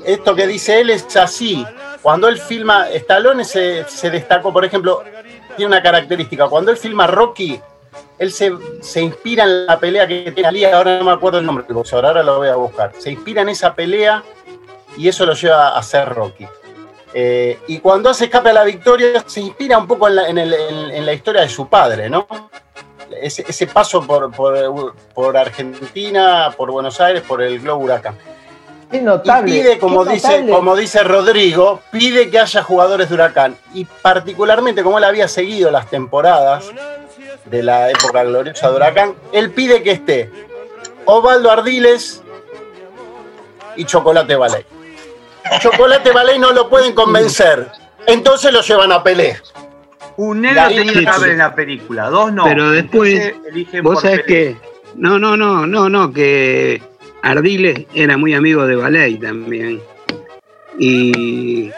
Esto 0.06 0.34
que 0.36 0.48
dice 0.48 0.80
él 0.80 0.90
es 0.92 1.14
así. 1.18 1.66
Cuando 2.02 2.28
él 2.28 2.38
filma, 2.38 2.90
Stallone 2.90 3.46
se, 3.46 3.86
se 3.88 4.10
destacó, 4.10 4.52
por 4.52 4.66
ejemplo, 4.66 5.04
tiene 5.56 5.68
una 5.68 5.84
característica. 5.84 6.48
Cuando 6.48 6.72
él 6.72 6.78
filma 6.78 7.06
Rocky, 7.08 7.62
él 8.18 8.32
se, 8.32 9.02
inspira 9.02 9.44
en 9.44 9.66
la 9.66 9.80
pelea 9.80 10.08
que 10.08 10.32
tiene 10.32 10.48
Ali, 10.50 10.66
ahora 10.66 10.98
no 11.00 11.06
me 11.06 11.12
acuerdo 11.12 11.40
el 11.40 11.46
nombre 11.46 11.66
del 11.66 11.76
boxeador, 11.76 12.06
ahora 12.06 12.24
lo 12.24 12.38
voy 12.38 12.48
a 12.50 12.56
buscar. 12.56 12.92
Se 12.98 13.12
inspira 13.12 13.42
en 13.42 13.50
esa 13.50 13.74
pelea 13.74 14.24
y 14.98 15.08
eso 15.08 15.26
lo 15.26 15.34
lleva 15.34 15.70
a 15.70 15.80
hacer 15.80 16.10
Rocky. 16.10 16.48
Eh, 17.14 17.60
y 17.68 17.80
cuando 17.80 18.10
hace 18.10 18.26
escape 18.26 18.50
a 18.50 18.54
la 18.54 18.64
victoria, 18.64 19.24
se 19.28 19.42
inspira 19.42 19.78
un 19.78 19.88
poco 19.88 20.08
en 20.08 20.16
la, 21.06 21.14
historia 21.14 21.42
de 21.42 21.50
su 21.50 21.68
padre, 21.68 22.10
¿no? 22.10 22.26
Ese, 23.22 23.44
ese 23.48 23.68
paso 23.68 24.02
por, 24.06 24.32
por- 24.32 24.96
por 25.14 25.36
Argentina, 25.36 26.54
por 26.56 26.72
Buenos 26.72 27.02
Aires, 27.02 27.22
por 27.28 27.42
el 27.42 27.60
Globo 27.60 27.84
Huracán. 27.84 28.16
Y 28.92 29.00
notable. 29.00 29.52
pide, 29.52 29.80
como 29.80 30.04
dice, 30.06 30.46
como 30.50 30.76
dice 30.76 31.04
Rodrigo, 31.04 31.82
pide 31.92 32.30
que 32.30 32.40
haya 32.40 32.62
jugadores 32.64 33.08
de 33.10 33.16
Huracán. 33.16 33.56
Y 33.74 33.86
particularmente, 33.86 34.84
como 34.84 34.98
él 34.98 35.04
había 35.06 35.28
seguido 35.28 35.72
las 35.72 35.90
temporadas 35.90 36.66
de 37.46 37.64
la 37.64 37.90
época 37.90 38.24
gloriosa 38.24 38.70
de 38.70 38.76
Huracán, 38.76 39.16
él 39.32 39.52
pide 39.52 39.82
que 39.82 39.92
esté 39.92 40.32
Osvaldo 41.06 41.50
Ardiles 41.52 42.22
y 43.76 43.86
Chocolate 43.86 44.36
Ballet. 44.36 44.66
Chocolate 45.60 46.12
Ballet 46.12 46.38
no 46.38 46.52
lo 46.52 46.70
pueden 46.70 46.94
convencer. 46.94 47.68
Entonces 48.08 48.52
lo 48.52 48.62
llevan 48.62 48.92
a 48.92 49.04
Pelé. 49.04 49.40
un 50.18 50.42
negro 50.42 50.68
tenía 50.68 50.94
que 50.94 51.08
haber 51.08 51.32
en 51.32 51.38
la 51.38 51.56
película, 51.56 52.10
dos 52.10 52.32
no. 52.34 52.44
Pero 52.44 52.72
después, 52.72 53.14
Entonces 53.14 53.48
eligen 53.48 53.84
vos 53.84 53.94
por 53.96 54.02
sabés 54.04 54.22
Pelé. 54.24 54.28
que. 54.28 54.58
No, 54.96 55.18
no, 55.18 55.38
no, 55.38 55.66
no, 55.66 55.90
no, 55.90 56.12
que 56.12 56.82
Ardiles 57.24 57.86
era 57.94 58.18
muy 58.18 58.34
amigo 58.34 58.66
de 58.66 58.76
Baley 58.76 59.16
también. 59.18 59.80
Y, 60.80 61.70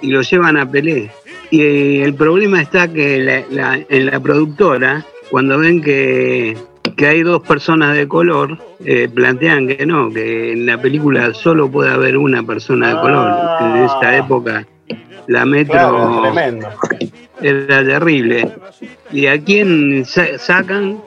y 0.00 0.06
lo 0.10 0.22
llevan 0.22 0.56
a 0.56 0.70
Pelé. 0.70 1.10
Y 1.50 2.00
el 2.00 2.14
problema 2.14 2.60
está 2.62 2.88
que 2.92 3.18
la- 3.18 3.44
la- 3.50 3.84
en 3.88 4.06
la 4.06 4.20
productora, 4.20 5.04
cuando 5.30 5.58
ven 5.58 5.82
que, 5.82 6.56
que 6.96 7.06
hay 7.06 7.22
dos 7.22 7.42
personas 7.42 7.96
de 7.96 8.06
color, 8.08 8.58
eh, 8.84 9.08
plantean 9.12 9.66
que 9.68 9.84
no, 9.86 10.10
que 10.12 10.52
en 10.52 10.66
la 10.66 10.80
película 10.80 11.34
solo 11.34 11.70
puede 11.70 11.90
haber 11.90 12.16
una 12.16 12.42
persona 12.42 12.94
de 12.94 13.00
color. 13.00 13.32
En 13.60 13.84
esa 13.84 14.16
época, 14.16 14.66
la 15.26 15.44
metro 15.44 15.72
Claro, 15.74 16.22
era 17.42 17.84
terrible. 17.84 18.48
¿Y 19.10 19.26
a 19.26 19.38
quién 19.42 20.04
sa- 20.06 20.38
sacan? 20.38 21.00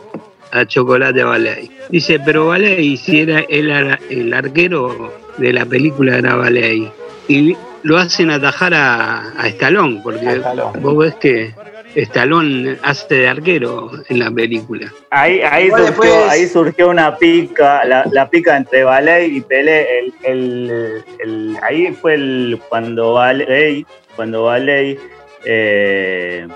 A 0.52 0.66
Chocolate 0.66 1.24
Ballet. 1.24 1.70
Dice, 1.90 2.20
pero 2.24 2.48
Ballet, 2.48 2.96
si 2.98 3.22
era 3.22 3.40
el, 3.50 3.70
el 4.10 4.34
arquero 4.34 5.14
de 5.38 5.52
la 5.54 5.66
película 5.66 6.18
era 6.18 6.36
Ballet. 6.36 6.92
Y 7.28 7.56
lo 7.84 7.98
hacen 7.98 8.30
atajar 8.32 8.74
a, 8.74 9.32
a 9.38 9.48
Stallone, 9.50 10.00
porque 10.04 10.42
vos 10.80 10.98
ves 10.98 11.16
que 11.16 11.54
Stallone 11.96 12.78
hace 12.84 13.16
de 13.16 13.28
arquero 13.28 13.92
en 14.10 14.20
la 14.20 14.30
película. 14.32 14.92
Ahí, 15.12 15.42
ahí, 15.42 15.70
surgió, 15.70 15.86
después- 15.86 16.30
ahí 16.30 16.48
surgió 16.48 16.90
una 16.90 17.16
pica, 17.18 17.86
la, 17.86 18.06
la 18.12 18.30
pica 18.30 18.58
entre 18.58 18.84
Ballet 18.84 19.28
y 19.30 19.42
Pelé. 19.42 20.00
El, 20.00 20.14
el- 20.24 21.04
el- 21.20 21.58
ahí 21.64 21.92
fue 21.94 22.16
el, 22.16 22.60
cuando 22.70 23.14
Ballet, 23.14 23.86
cuando 24.16 24.44
Ballet 24.44 25.00
eh, 25.46 26.48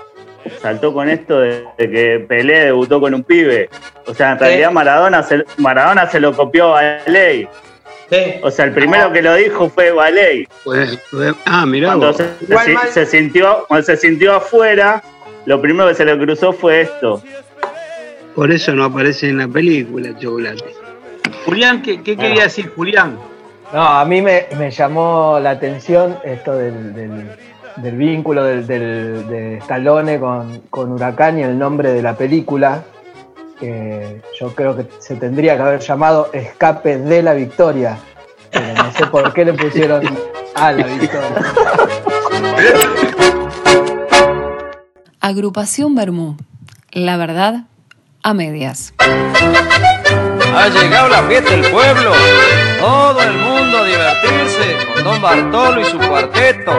saltó 0.62 0.92
con 0.92 1.08
esto 1.08 1.40
de, 1.40 1.64
de 1.78 1.90
que 1.90 2.24
Pelé 2.28 2.66
debutó 2.66 3.00
con 3.00 3.14
un 3.14 3.22
pibe. 3.22 3.68
O 4.06 4.14
sea, 4.14 4.32
en 4.32 4.38
realidad 4.38 4.70
Maradona 4.72 5.22
se, 5.22 5.44
Maradona 5.58 6.08
se 6.08 6.20
lo 6.20 6.32
copió 6.34 6.76
a 6.76 6.98
Ballet. 7.04 7.48
O 8.42 8.50
sea, 8.50 8.64
el 8.64 8.72
primero 8.72 9.12
que 9.12 9.22
lo 9.22 9.34
dijo 9.34 9.68
fue 9.70 9.92
Ballet. 9.92 10.48
Pues, 10.64 10.98
pues, 11.10 11.32
ah, 11.46 11.64
mirá 11.66 11.88
Cuando 11.88 12.12
se, 12.12 12.28
se- 12.46 12.92
se 12.92 13.06
sintió, 13.06 13.64
cuando 13.68 13.86
se 13.86 13.96
sintió 13.96 14.34
afuera, 14.34 15.02
lo 15.46 15.60
primero 15.60 15.88
que 15.88 15.94
se 15.94 16.04
le 16.04 16.18
cruzó 16.18 16.52
fue 16.52 16.80
esto. 16.82 17.22
Por 18.34 18.50
eso 18.50 18.74
no 18.74 18.84
aparece 18.84 19.28
en 19.28 19.38
la 19.38 19.48
película 19.48 20.16
Chocolate. 20.18 20.64
Julián, 21.44 21.82
¿qué, 21.82 22.02
qué 22.02 22.16
quería 22.16 22.44
decir 22.44 22.70
Julián? 22.74 23.18
No, 23.72 23.82
a 23.82 24.04
mí 24.04 24.20
me, 24.20 24.46
me 24.58 24.70
llamó 24.72 25.38
la 25.40 25.50
atención 25.50 26.18
esto 26.24 26.52
del, 26.56 26.92
del- 26.94 27.30
del 27.76 27.96
vínculo 27.96 28.44
de 28.44 29.58
Stallone 29.62 30.18
con, 30.18 30.92
Huracán 30.92 31.38
y 31.38 31.42
el 31.42 31.58
nombre 31.58 31.92
de 31.92 32.02
la 32.02 32.14
película. 32.14 32.82
que 33.58 34.22
yo 34.38 34.54
creo 34.54 34.76
que 34.76 34.86
se 34.98 35.16
tendría 35.16 35.56
que 35.56 35.62
haber 35.62 35.80
llamado 35.80 36.30
Escape 36.32 36.98
de 36.98 37.22
la 37.22 37.34
Victoria. 37.34 37.98
No 38.76 38.92
sé 38.92 39.06
por 39.06 39.32
qué 39.32 39.44
le 39.44 39.52
pusieron 39.52 40.02
a 40.54 40.72
la 40.72 40.86
Victoria. 40.86 41.52
Agrupación 45.20 45.94
Bermú. 45.94 46.36
La 46.92 47.16
verdad, 47.16 47.64
a 48.22 48.34
medias. 48.34 48.94
Ha 50.54 50.68
llegado 50.68 51.08
la 51.08 51.22
fiesta 51.24 51.50
del 51.50 51.70
pueblo. 51.70 52.12
Todo 52.80 53.22
el 53.22 53.32
mundo 53.34 53.78
a 53.78 53.84
divertirse 53.84 54.76
con 54.94 55.04
Don 55.04 55.22
Bartolo 55.22 55.80
y 55.80 55.84
su 55.84 55.98
cuarteto. 55.98 56.72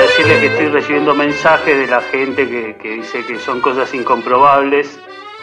decirle 0.00 0.40
que 0.40 0.46
estoy 0.46 0.68
recibiendo 0.68 1.14
mensajes 1.14 1.76
de 1.78 1.86
la 1.86 2.00
gente 2.00 2.48
que, 2.48 2.76
que 2.80 2.90
dice 2.96 3.24
que 3.26 3.38
son 3.38 3.60
cosas 3.60 3.92
incomprobables, 3.94 4.98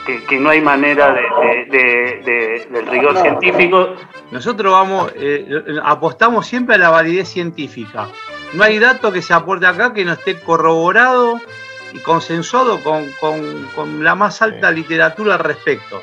que, 0.06 0.24
que 0.24 0.40
no 0.40 0.50
hay 0.50 0.62
manera 0.62 1.14
de, 1.14 1.22
de- 1.22 1.66
de- 1.78 2.22
de- 2.24 2.68
del 2.72 2.88
rigor 2.88 3.18
científico. 3.22 3.96
Nosotros 4.32 4.72
vamos, 4.72 5.12
eh, 5.16 5.46
apostamos 5.84 6.48
siempre 6.48 6.76
a 6.76 6.80
la 6.80 6.90
validez 6.90 7.28
científica. 7.30 8.08
No 8.54 8.64
hay 8.64 8.80
dato 8.80 9.12
que 9.12 9.22
se 9.22 9.34
aporte 9.34 9.66
acá 9.68 9.94
que 9.94 10.04
no 10.06 10.14
esté 10.14 10.40
corroborado 10.40 11.40
y 11.94 12.00
consensuado 12.00 12.80
con, 12.82 13.10
con- 13.20 13.68
con 13.76 14.04
la 14.04 14.16
más 14.16 14.42
alta 14.42 14.72
literatura 14.72 15.34
al 15.36 15.40
respecto. 15.42 16.02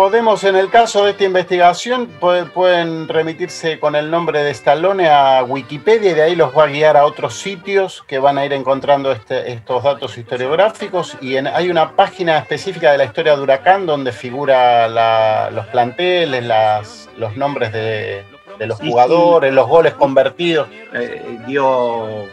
Podemos, 0.00 0.44
en 0.44 0.56
el 0.56 0.68
caso 0.68 1.06
de 1.06 1.12
esta 1.12 1.24
investigación, 1.24 2.20
pu- 2.20 2.50
pueden 2.50 3.08
remitirse 3.08 3.80
con 3.80 3.96
el 3.96 4.10
nombre 4.10 4.42
de 4.44 4.50
Stallone 4.50 5.08
a 5.08 5.42
Wikipedia 5.42 6.10
y 6.10 6.14
de 6.14 6.20
ahí 6.22 6.36
los 6.36 6.54
va 6.54 6.64
a 6.64 6.66
guiar 6.66 6.98
a 6.98 7.06
otros 7.06 7.32
sitios 7.38 8.04
que 8.06 8.18
van 8.18 8.36
a 8.36 8.44
ir 8.44 8.52
encontrando 8.52 9.10
este- 9.10 9.50
estos 9.52 9.82
datos 9.82 10.18
historiográficos. 10.18 11.16
Y 11.22 11.36
en- 11.38 11.46
hay 11.46 11.70
una 11.70 11.92
página 11.92 12.36
específica 12.36 12.92
de 12.92 12.98
la 12.98 13.04
historia 13.04 13.34
de 13.36 13.42
Huracán 13.42 13.86
donde 13.86 14.12
figura 14.12 14.86
la- 14.86 15.48
los 15.50 15.64
planteles, 15.68 16.44
las- 16.44 17.08
los 17.16 17.34
nombres 17.38 17.72
de, 17.72 18.22
de 18.58 18.66
los 18.66 18.78
jugadores, 18.78 19.50
los 19.54 19.66
goles 19.66 19.94
convertidos. 19.94 20.68
Eh, 20.92 21.38
digo, 21.46 22.26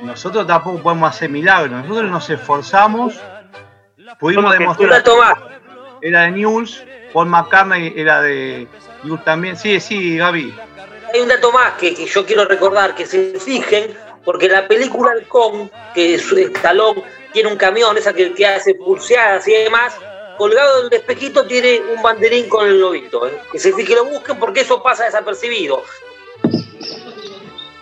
nosotros 0.00 0.46
tampoco 0.46 0.78
podemos 0.78 1.10
hacer 1.10 1.28
milagros, 1.28 1.70
nosotros 1.82 2.10
nos 2.10 2.30
esforzamos, 2.30 3.12
pudimos 4.18 4.44
Porque 4.46 4.58
demostrar. 4.86 5.02
Era 6.04 6.20
de 6.24 6.32
News, 6.32 6.84
Paul 7.14 7.28
McCartney 7.28 7.94
era 7.96 8.20
de 8.20 8.68
News 9.04 9.24
también. 9.24 9.56
Sí, 9.56 9.80
sí, 9.80 10.18
Gaby. 10.18 10.54
Hay 11.14 11.20
un 11.20 11.28
dato 11.28 11.50
más 11.50 11.72
que, 11.78 11.94
que 11.94 12.04
yo 12.04 12.26
quiero 12.26 12.44
recordar, 12.44 12.94
que 12.94 13.06
se 13.06 13.40
fijen, 13.40 13.96
porque 14.22 14.46
la 14.50 14.68
película 14.68 15.12
Halcón, 15.12 15.70
que 15.94 16.16
es 16.16 16.30
Stallone 16.30 17.02
tiene 17.32 17.50
un 17.50 17.56
camión, 17.56 17.96
esa 17.96 18.12
que, 18.12 18.34
que 18.34 18.46
hace 18.46 18.74
pulseadas 18.74 19.48
y 19.48 19.52
demás, 19.52 19.96
colgado 20.36 20.82
del 20.82 21.00
espejito 21.00 21.46
tiene 21.46 21.80
un 21.96 22.02
banderín 22.02 22.50
con 22.50 22.68
el 22.68 22.78
lobito. 22.78 23.26
¿eh? 23.26 23.40
Que 23.50 23.58
se 23.58 23.72
fijen, 23.72 23.96
lo 23.96 24.04
busquen 24.04 24.38
porque 24.38 24.60
eso 24.60 24.82
pasa 24.82 25.06
desapercibido. 25.06 25.84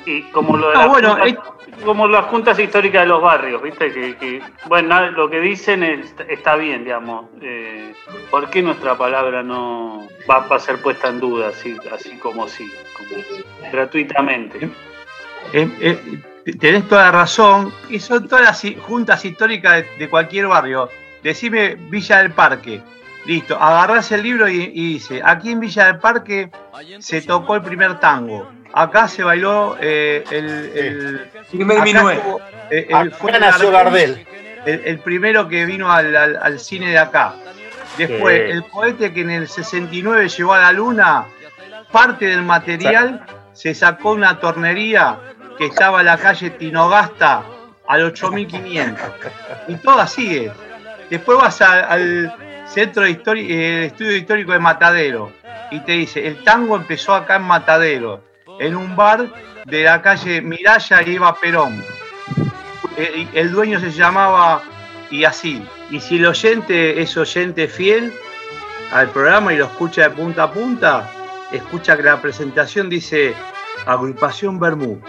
Y 0.06 0.30
como 0.30 0.56
lo 0.56 0.70
de 0.70 0.76
Ah, 0.76 0.86
bueno, 0.86 1.16
juntas, 1.16 1.42
como 1.82 2.08
las 2.08 2.26
juntas 2.26 2.58
históricas 2.58 3.02
de 3.02 3.08
los 3.08 3.20
barrios, 3.22 3.62
¿viste? 3.62 3.92
Que, 3.92 4.16
que, 4.16 4.42
bueno, 4.68 5.10
lo 5.10 5.28
que 5.28 5.40
dicen 5.40 5.82
es- 5.82 6.14
está 6.28 6.56
bien, 6.56 6.84
digamos. 6.84 7.26
Eh, 7.40 7.92
¿Por 8.30 8.48
qué 8.50 8.62
nuestra 8.62 8.96
palabra 8.96 9.42
no 9.42 10.06
va, 10.30 10.40
va 10.46 10.56
a 10.56 10.60
ser 10.60 10.78
puesta 10.80 11.08
en 11.08 11.20
duda, 11.20 11.48
así, 11.48 11.76
así 11.92 12.16
como 12.18 12.48
sí, 12.48 12.70
como 12.96 13.22
gratuitamente? 13.72 14.70
Eh, 15.52 15.68
eh, 15.80 16.54
tenés 16.58 16.88
toda 16.88 17.04
la 17.04 17.10
razón. 17.12 17.72
Y 17.88 17.98
son 18.00 18.28
todas 18.28 18.44
las 18.44 18.82
juntas 18.82 19.24
históricas 19.24 19.74
de, 19.82 19.86
de 19.98 20.08
cualquier 20.08 20.46
barrio. 20.46 20.88
Decime 21.22 21.76
Villa 21.76 22.18
del 22.18 22.32
Parque. 22.32 22.80
Listo, 23.24 23.56
agarrás 23.56 24.10
el 24.10 24.22
libro 24.24 24.48
y, 24.48 24.62
y 24.74 24.94
dice, 24.94 25.20
aquí 25.24 25.52
en 25.52 25.60
Villa 25.60 25.86
del 25.86 25.98
Parque 25.98 26.50
se 26.98 27.22
tocó 27.22 27.54
el 27.54 27.62
primer 27.62 28.00
tango. 28.00 28.50
Acá 28.74 29.08
se 29.08 29.22
bailó 29.22 29.76
eh, 29.80 30.24
el, 30.30 30.46
el 30.74 31.30
Primer 31.50 31.76
acá 31.78 31.84
minué. 31.84 32.14
estuvo, 32.14 32.40
eh, 32.70 32.86
el- 32.88 32.94
Acá 32.94 33.16
fue 33.16 33.32
nació 33.38 33.70
Gardel. 33.70 34.26
El, 34.64 34.82
el 34.84 34.98
primero 35.00 35.48
que 35.48 35.64
vino 35.66 35.90
al, 35.90 36.14
al- 36.16 36.36
al 36.40 36.58
cine 36.60 36.90
de 36.90 36.98
acá. 36.98 37.34
Después, 37.98 38.34
Sí. 38.46 38.50
el 38.52 38.64
cohete 38.64 39.12
que 39.12 39.20
en 39.20 39.30
el 39.30 39.48
69 39.48 40.28
llegó 40.28 40.54
a 40.54 40.58
la 40.60 40.72
luna, 40.72 41.26
parte 41.90 42.26
del 42.26 42.42
material 42.42 43.24
se 43.52 43.74
sacó 43.74 44.12
una 44.12 44.40
tornería 44.40 45.18
que 45.58 45.66
estaba 45.66 46.00
en 46.00 46.06
la 46.06 46.16
calle 46.16 46.50
Tinogasta 46.50 47.42
al 47.86 48.02
8500. 48.04 49.02
Y 49.68 49.74
todo 49.74 50.06
sigue. 50.06 50.50
Después 51.10 51.36
vas 51.36 51.60
a- 51.60 51.80
al 51.86 52.32
Centro 52.66 53.02
de 53.02 53.10
Histori- 53.10 53.50
eh, 53.50 53.84
Estudio 53.86 54.16
Histórico 54.16 54.52
de 54.52 54.58
Matadero 54.60 55.30
y 55.70 55.80
te 55.80 55.92
dice, 55.92 56.26
el 56.26 56.42
tango 56.42 56.76
empezó 56.76 57.14
acá 57.14 57.36
en 57.36 57.42
Matadero, 57.42 58.22
en 58.62 58.76
un 58.76 58.94
bar 58.94 59.26
de 59.64 59.82
la 59.82 60.00
calle 60.00 60.40
Miraya 60.40 61.02
y 61.02 61.16
Eva 61.16 61.34
Perón. 61.34 61.82
Eh, 62.96 63.26
El 63.34 63.52
dueño 63.52 63.80
se 63.80 63.90
llamaba 63.90 64.62
y 65.10 65.24
así. 65.24 65.62
Y 65.90 66.00
si 66.00 66.16
el 66.16 66.26
oyente 66.26 67.00
es 67.02 67.16
oyente 67.16 67.66
fiel 67.68 68.12
al 68.92 69.08
programa 69.10 69.52
y 69.52 69.56
lo 69.56 69.66
escucha 69.66 70.02
de 70.02 70.10
punta 70.10 70.44
a 70.44 70.52
punta, 70.52 71.10
escucha 71.52 71.96
que 71.96 72.04
la 72.04 72.20
presentación 72.20 72.88
dice 72.88 73.34
Agrupación 73.86 74.60
Bermú, 74.60 75.00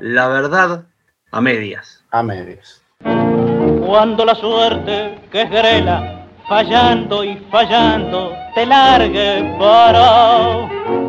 la 0.00 0.28
verdad 0.28 0.84
a 1.32 1.40
medias. 1.40 2.04
A 2.10 2.22
medias. 2.22 2.82
Cuando 3.00 4.24
la 4.24 4.34
suerte 4.34 5.18
que 5.30 5.42
es 5.42 5.50
grela, 5.50 6.26
fallando 6.48 7.24
y 7.24 7.36
fallando, 7.50 8.32
te 8.54 8.64
largue 8.64 9.56
para. 9.58 11.01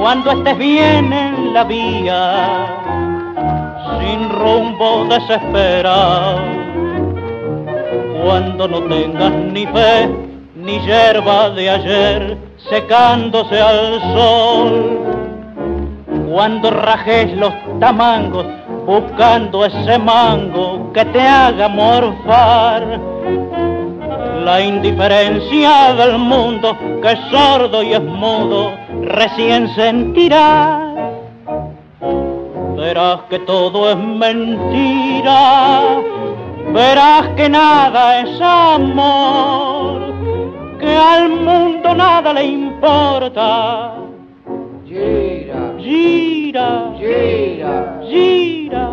Cuando 0.00 0.30
estés 0.30 0.56
bien 0.56 1.12
en 1.12 1.52
la 1.52 1.62
vía, 1.64 2.66
sin 4.00 4.30
rumbo 4.30 5.04
desesperado. 5.04 6.40
Cuando 8.24 8.66
no 8.66 8.82
tengas 8.84 9.30
ni 9.30 9.66
fe, 9.66 10.08
ni 10.56 10.78
hierba 10.80 11.50
de 11.50 11.68
ayer 11.68 12.38
secándose 12.70 13.60
al 13.60 14.00
sol. 14.14 15.00
Cuando 16.32 16.70
rajes 16.70 17.36
los 17.36 17.52
tamangos 17.78 18.46
buscando 18.86 19.66
ese 19.66 19.98
mango 19.98 20.90
que 20.94 21.04
te 21.04 21.20
haga 21.20 21.68
morfar. 21.68 22.98
La 24.44 24.60
indiferencia 24.62 25.94
del 25.94 26.18
mundo 26.18 26.76
que 27.02 27.12
es 27.12 27.20
sordo 27.30 27.82
y 27.82 27.92
es 27.92 28.02
mudo 28.02 28.72
recién 29.02 29.68
sentirás. 29.74 30.94
Verás 32.76 33.20
que 33.28 33.38
todo 33.40 33.90
es 33.90 33.96
mentira, 33.96 36.00
verás 36.72 37.28
que 37.36 37.48
nada 37.50 38.20
es 38.20 38.40
amor, 38.40 40.00
que 40.78 40.96
al 40.96 41.28
mundo 41.28 41.94
nada 41.94 42.32
le 42.32 42.46
importa. 42.46 43.92
Gira, 44.86 45.74
gira, 45.78 46.94
gira, 46.98 48.00
gira, 48.08 48.88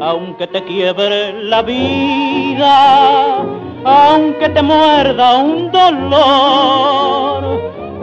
aunque 0.00 0.46
te 0.46 0.62
quiebre 0.62 1.42
la 1.42 1.62
vida, 1.62 3.44
aunque 3.84 4.48
te 4.48 4.62
muerda 4.62 5.36
un 5.38 5.70
dolor, 5.70 7.42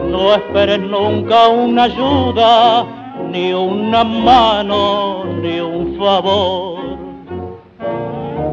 no 0.10 0.34
esperes 0.36 0.80
nunca 0.80 1.48
una 1.48 1.84
ayuda, 1.84 2.86
ni 3.32 3.52
una 3.54 4.04
mano, 4.04 5.24
ni 5.42 5.60
un 5.60 5.98
favor. 5.98 6.80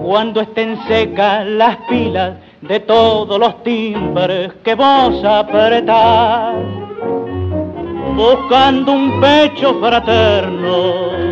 Cuando 0.04 0.40
estén 0.40 0.78
secas 0.86 1.46
las 1.46 1.76
pilas 1.88 2.34
de 2.62 2.80
todos 2.80 3.38
los 3.38 3.62
timbres 3.62 4.52
que 4.64 4.74
vos 4.74 5.22
apretás, 5.22 6.54
buscando 8.16 8.92
un 8.92 9.20
pecho 9.20 9.78
fraterno 9.80 11.28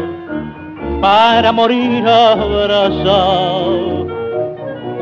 para 1.00 1.52
morir 1.52 2.06
abrazado. 2.06 3.95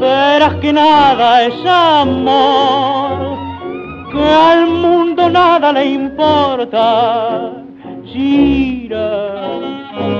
verás 0.00 0.54
que 0.56 0.72
nada 0.72 1.44
es 1.44 1.54
amor, 1.66 3.38
que 4.12 4.22
al 4.22 4.66
mundo 4.66 5.28
nada 5.30 5.72
le 5.72 5.84
importa. 5.86 7.52
Gira, 8.04 9.42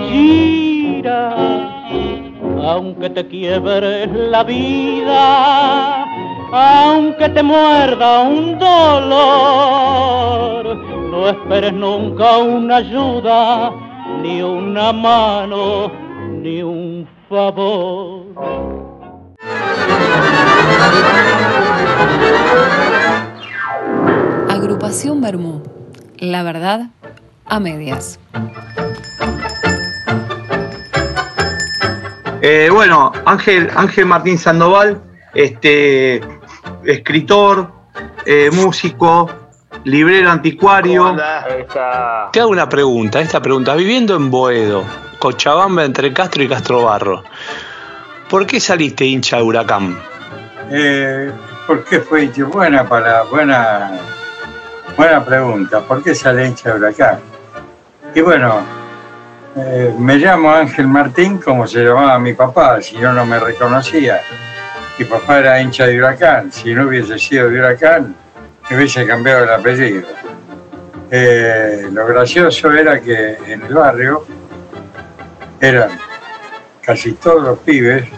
gira, 0.09 1.37
aunque 2.65 3.11
te 3.11 3.27
quiebre 3.27 4.07
la 4.07 4.43
vida, 4.45 6.07
aunque 6.53 7.29
te 7.29 7.43
muerda 7.43 8.21
un 8.21 8.59
dolor, 8.59 9.93
no 11.11 11.29
esperes 11.29 11.73
nunca 11.73 12.39
una 12.39 12.77
ayuda, 12.77 13.73
ni 14.23 14.41
una 14.43 14.93
mano, 14.93 15.91
ni 16.41 16.63
un 16.63 17.07
favor. 17.29 18.72
Agrupación 24.49 25.21
Bermú. 25.21 25.63
La 26.19 26.43
verdad 26.43 26.89
a 27.47 27.61
medias. 27.61 28.19
Eh, 32.41 32.71
bueno, 32.73 33.13
Ángel, 33.25 33.71
Ángel 33.75 34.07
Martín 34.07 34.39
Sandoval 34.39 35.01
este, 35.35 36.21
escritor, 36.85 37.73
eh, 38.27 38.51
músico, 38.53 39.31
librero 39.85 40.31
anticuario. 40.31 41.17
Te 42.33 42.41
hago 42.41 42.51
una 42.51 42.69
pregunta, 42.69 43.21
esta 43.21 43.41
pregunta. 43.41 43.75
Viviendo 43.75 44.17
en 44.17 44.31
Boedo, 44.31 44.85
Cochabamba 45.19 45.85
entre 45.85 46.13
Castro 46.13 46.43
y 46.43 46.49
Castrobarro, 46.49 47.23
¿por 48.29 48.47
qué 48.47 48.61
saliste 48.61 49.05
hincha 49.05 49.37
de 49.37 49.43
Huracán? 49.43 50.12
Eh, 50.71 51.31
¿Por 51.67 51.85
qué 51.85 52.01
fue? 52.01 52.27
Buena, 52.29 52.89
para, 52.89 53.23
buena, 53.25 53.93
buena 54.97 55.25
pregunta. 55.25 55.81
¿Por 55.81 56.03
qué 56.03 56.15
sale 56.15 56.47
hincha 56.47 56.71
de 56.71 56.79
Huracán? 56.79 57.19
Y 58.15 58.21
bueno, 58.21 58.61
eh, 59.57 59.95
me 59.99 60.17
llamo 60.17 60.51
Ángel 60.51 60.87
Martín, 60.87 61.39
como 61.39 61.67
se 61.67 61.85
llamaba 61.85 62.19
mi 62.19 62.35
papá, 62.35 62.81
si 62.81 62.97
yo 62.97 63.13
no 63.13 63.25
me 63.25 63.39
reconocía. 63.39 64.21
Mi 64.99 65.05
papá 65.05 65.39
era 65.39 65.61
hincha 65.61 65.87
de 65.87 65.99
Huracán. 65.99 66.53
Si 66.53 66.75
no 66.75 66.87
hubiese 66.87 67.19
sido 67.19 67.49
de 67.49 67.59
Huracán, 67.59 68.15
me 68.69 68.77
hubiese 68.77 69.07
cambiado 69.07 69.45
el 69.45 69.51
apellido. 69.51 70.09
Eh, 71.11 71.89
lo 71.93 72.07
gracioso 72.07 72.73
era 72.73 73.01
que 73.01 73.37
en 73.47 73.63
el 73.63 73.75
barrio 73.75 74.25
eran 75.61 75.91
casi 76.81 77.13
todos 77.13 77.43
los 77.43 77.59
pibes, 77.59 78.09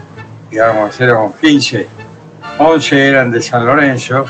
digamos, 0.49 0.99
éramos 0.99 1.35
15, 1.35 1.87
11 2.57 3.07
eran 3.09 3.31
de 3.31 3.41
San 3.41 3.65
Lorenzo, 3.65 4.25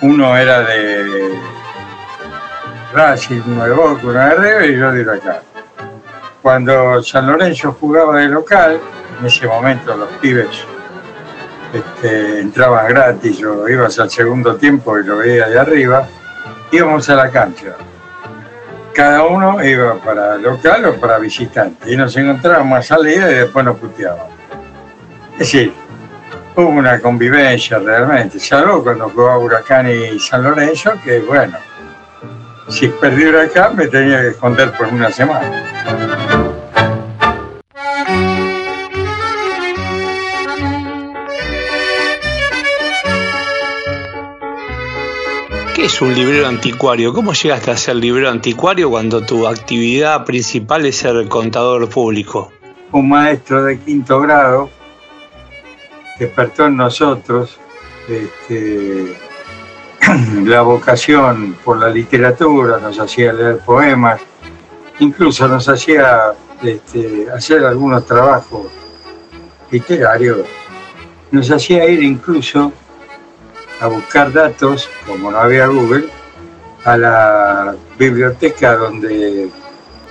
uno 0.00 0.36
era 0.36 0.62
de 0.62 1.38
Racing, 2.94 3.42
uno 3.46 3.64
de 3.64 3.72
Boca, 3.72 4.00
uno 4.04 4.40
de 4.40 4.68
y 4.68 4.78
yo 4.78 4.90
de 4.90 5.02
Huracán. 5.02 5.40
Cuando 6.40 7.02
San 7.02 7.26
Lorenzo 7.26 7.76
jugaba 7.78 8.20
de 8.20 8.28
local, 8.28 8.80
en 9.20 9.26
ese 9.26 9.46
momento 9.46 9.94
los 9.94 10.08
pibes 10.20 10.64
este, 11.74 12.40
entraban 12.40 12.88
gratis 12.88 13.44
o 13.44 13.68
ibas 13.68 13.98
al 13.98 14.08
segundo 14.08 14.56
tiempo 14.56 14.98
y 14.98 15.04
lo 15.04 15.18
veía 15.18 15.46
de 15.46 15.58
arriba, 15.58 16.08
íbamos 16.72 17.06
a 17.10 17.16
la 17.16 17.30
cancha. 17.30 17.74
Cada 18.94 19.24
uno 19.24 19.62
iba 19.62 19.96
para 19.96 20.36
local 20.36 20.86
o 20.86 20.94
para 20.94 21.18
visitante 21.18 21.92
y 21.92 21.98
nos 21.98 22.16
encontrábamos 22.16 22.78
a 22.78 22.82
salida 22.82 23.30
y 23.30 23.34
después 23.34 23.62
nos 23.62 23.76
puteábamos. 23.76 24.32
Es 25.34 25.40
decir, 25.40 25.74
hubo 26.56 26.70
una 26.70 26.98
convivencia 27.00 27.78
realmente, 27.78 28.40
salvo 28.40 28.82
cuando 28.82 29.10
jugaba 29.10 29.38
Huracán 29.38 29.88
y 29.90 30.18
San 30.18 30.42
Lorenzo, 30.42 30.92
que 31.04 31.20
bueno, 31.20 31.58
si 32.68 32.88
perdí 32.88 33.26
Huracán 33.26 33.76
me 33.76 33.86
tenía 33.86 34.22
que 34.22 34.28
esconder 34.28 34.72
por 34.72 34.88
una 34.88 35.10
semana. 35.10 35.62
¿Qué 45.74 45.84
es 45.84 46.00
un 46.00 46.14
librero 46.14 46.46
anticuario? 46.46 47.12
¿Cómo 47.12 47.34
llegaste 47.34 47.70
a 47.70 47.76
ser 47.76 47.96
librero 47.96 48.30
anticuario 48.30 48.88
cuando 48.88 49.20
tu 49.20 49.46
actividad 49.46 50.24
principal 50.24 50.86
es 50.86 50.96
ser 50.96 51.28
contador 51.28 51.86
público? 51.90 52.50
Un 52.92 53.10
maestro 53.10 53.62
de 53.64 53.78
quinto 53.78 54.20
grado 54.20 54.70
despertó 56.18 56.66
en 56.66 56.76
nosotros 56.76 57.58
este, 58.08 59.16
la 60.44 60.62
vocación 60.62 61.56
por 61.64 61.78
la 61.78 61.88
literatura, 61.88 62.78
nos 62.78 62.98
hacía 62.98 63.32
leer 63.32 63.58
poemas, 63.58 64.20
incluso 64.98 65.48
nos 65.48 65.68
hacía 65.68 66.32
este, 66.62 67.26
hacer 67.34 67.64
algunos 67.64 68.06
trabajos 68.06 68.68
literarios, 69.70 70.46
nos 71.30 71.50
hacía 71.50 71.88
ir 71.88 72.02
incluso 72.02 72.72
a 73.80 73.88
buscar 73.88 74.32
datos, 74.32 74.88
como 75.06 75.30
no 75.30 75.38
había 75.38 75.66
Google, 75.66 76.08
a 76.84 76.96
la 76.96 77.76
biblioteca 77.98 78.76
donde 78.76 79.50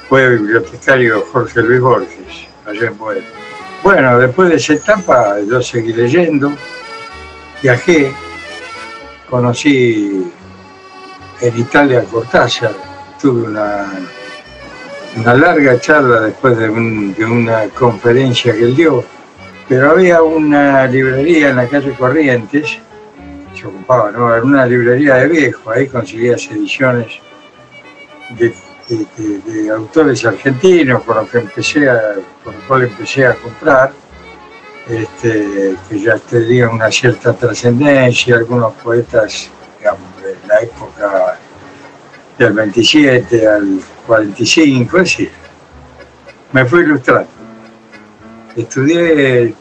fue 0.10 0.30
bibliotecario 0.30 1.26
Jorge 1.32 1.62
Luis 1.62 1.82
Borges, 1.82 2.48
allá 2.65 2.88
en 2.88 2.98
Buenos. 2.98 3.44
Bueno, 3.86 4.17
después 4.17 4.50
de 4.50 4.56
esa 4.56 4.74
etapa 4.74 5.36
yo 5.48 5.62
seguí 5.62 5.93
leyendo, 5.93 6.52
viajé, 7.62 8.12
conocí 9.30 10.26
en 11.39 11.60
Italia 11.60 12.04
Cortázar, 12.06 12.71
tuve 13.21 13.43
una, 13.43 13.86
una 15.17 15.34
larga 15.36 15.80
charla 15.80 16.21
después 16.21 16.58
de, 16.58 16.67
de 16.67 17.26
una 17.26 17.67
conferencia 17.78 18.54
que 18.54 18.63
él 18.63 18.76
dio, 18.76 19.04
pero 19.69 19.91
había 19.91 20.24
una 20.24 20.88
librería 20.88 21.50
en 21.52 21.58
la 21.58 21.67
calle 21.67 21.93
Corrientes, 21.93 22.80
se 23.54 23.67
ocupaba, 23.67 24.10
¿no? 24.10 24.34
Era 24.34 24.43
una 24.43 24.65
librería 24.65 25.13
de 25.17 25.28
viejo, 25.28 25.69
ahí 25.69 25.86
conseguías 25.86 26.43
ediciones 26.48 27.19
de, 28.32 28.52
de- 28.89 29.69
autores 29.71 30.24
argentinos 30.26 31.04
con 31.04 31.17
los 31.17 31.30
que 31.30 31.39
empecé 31.39 31.89
a, 31.89 32.15
con 32.43 32.54
los 32.56 32.63
cuales 32.65 32.91
empecé 32.91 33.26
a 33.26 33.34
comprar, 33.36 33.91
este, 34.88 35.76
que 35.89 36.00
ya 36.00 36.17
tenían 36.19 36.69
una 36.69 36.91
cierta 36.91 37.34
trascendencia, 37.34 38.36
algunos 38.36 38.74
poetas, 38.76 39.50
de 40.21 40.36
la 40.48 40.60
época 40.62 41.38
del 42.38 42.54
27 42.54 43.48
al 43.48 43.80
45, 44.08 44.98
es 44.98 45.04
decir, 45.04 45.32
me 46.52 46.65
fui 46.65 46.82
ilustrando. 46.82 47.30
Estudié 48.56 49.54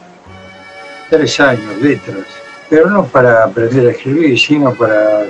tres 1.09 1.39
años 1.39 1.77
letras, 1.81 2.25
pero 2.69 2.89
no 2.89 3.05
para 3.05 3.43
aprender 3.43 3.87
a 3.87 3.91
escribir, 3.91 4.39
sino 4.39 4.73
para 4.73 5.25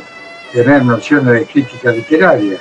tener 0.53 0.83
nociones 0.85 1.33
de 1.33 1.45
crítica 1.45 1.91
literaria. 1.91 2.57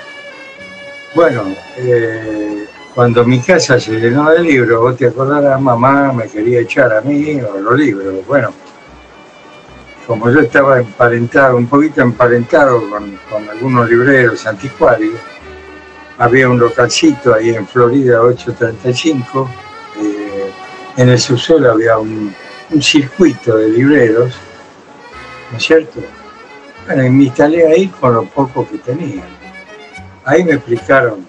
Bueno, 1.14 1.44
eh, 1.77 2.66
cuando 2.92 3.24
mi 3.24 3.40
casa 3.40 3.79
se 3.79 3.92
llenó 4.00 4.31
de 4.31 4.40
libros, 4.40 4.81
vos 4.81 4.96
te 4.96 5.07
acordarás, 5.07 5.61
mamá 5.61 6.12
me 6.12 6.27
quería 6.29 6.61
echar 6.61 6.92
a 6.92 7.00
mí 7.03 7.40
los 7.40 7.79
libros. 7.79 8.27
Bueno, 8.27 8.53
como 10.09 10.29
yo 10.29 10.40
estaba 10.40 10.81
emparentado, 10.81 11.57
un 11.57 11.68
poquito 11.68 12.00
emparentado 12.00 12.90
con, 12.90 13.16
con 13.31 13.48
algunos 13.48 13.88
libreros 13.88 14.44
anticuarios, 14.44 15.14
había 16.18 16.48
un 16.48 16.59
localcito 16.59 17.33
ahí 17.33 17.50
en 17.50 17.66
Florida 17.66 18.20
835, 18.20 19.48
eh, 20.00 20.50
en 20.96 21.09
el 21.09 21.18
subsuelo 21.18 21.72
había 21.72 21.96
un, 21.96 22.35
un 22.70 22.83
circuito 22.83 23.57
de 23.57 23.68
libreros, 23.68 24.35
¿no 25.53 25.59
es 25.59 25.64
cierto? 25.64 26.00
Bueno, 26.87 27.05
y 27.05 27.11
me 27.11 27.24
instalé 27.24 27.66
ahí 27.66 27.87
con 27.87 28.14
lo 28.14 28.24
poco 28.24 28.68
que 28.68 28.79
tenía. 28.79 29.22
Ahí 30.24 30.42
me 30.42 30.52
explicaron 30.52 31.26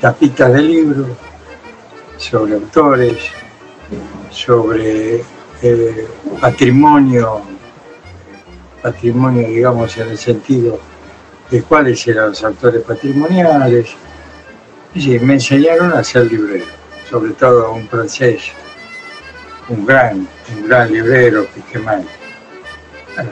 tapitas 0.00 0.52
de 0.52 0.62
libros 0.62 1.08
sobre 2.16 2.54
autores, 2.54 3.30
sobre 4.30 5.22
eh, 5.62 6.08
patrimonio, 6.40 7.42
patrimonio, 8.82 9.46
digamos, 9.46 9.96
en 9.98 10.08
el 10.08 10.18
sentido 10.18 10.80
de 11.50 11.62
cuáles 11.62 12.06
eran 12.06 12.30
los 12.30 12.42
autores 12.42 12.82
patrimoniales. 12.82 13.90
Y 14.94 15.18
me 15.18 15.34
enseñaron 15.34 15.92
a 15.92 16.02
ser 16.02 16.30
librero, 16.30 16.64
sobre 17.10 17.32
todo 17.32 17.72
un 17.72 17.86
francés, 17.88 18.52
un 19.68 19.84
gran, 19.84 20.26
un 20.56 20.68
gran 20.68 20.92
librero, 20.92 21.46
Piquemán. 21.46 22.06
Bueno, 23.14 23.30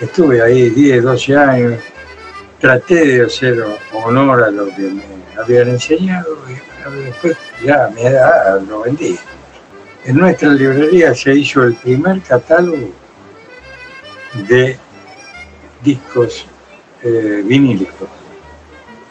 estuve 0.00 0.42
ahí 0.42 0.70
10, 0.70 1.02
12 1.02 1.36
años, 1.36 1.80
traté 2.66 3.06
de 3.06 3.26
hacer 3.26 3.64
honor 3.92 4.42
a 4.42 4.50
lo 4.50 4.66
que 4.74 4.90
me 4.90 5.04
habían 5.38 5.68
enseñado 5.68 6.36
y 6.48 7.04
después 7.04 7.36
ya 7.64 7.84
a 7.84 7.90
mi 7.90 8.02
edad 8.02 8.60
lo 8.62 8.80
vendí. 8.80 9.16
En 10.04 10.16
nuestra 10.16 10.48
librería 10.48 11.14
se 11.14 11.32
hizo 11.32 11.62
el 11.62 11.74
primer 11.76 12.20
catálogo 12.22 12.90
de 14.48 14.76
discos 15.80 16.44
eh, 17.04 17.44
vinílicos. 17.44 18.08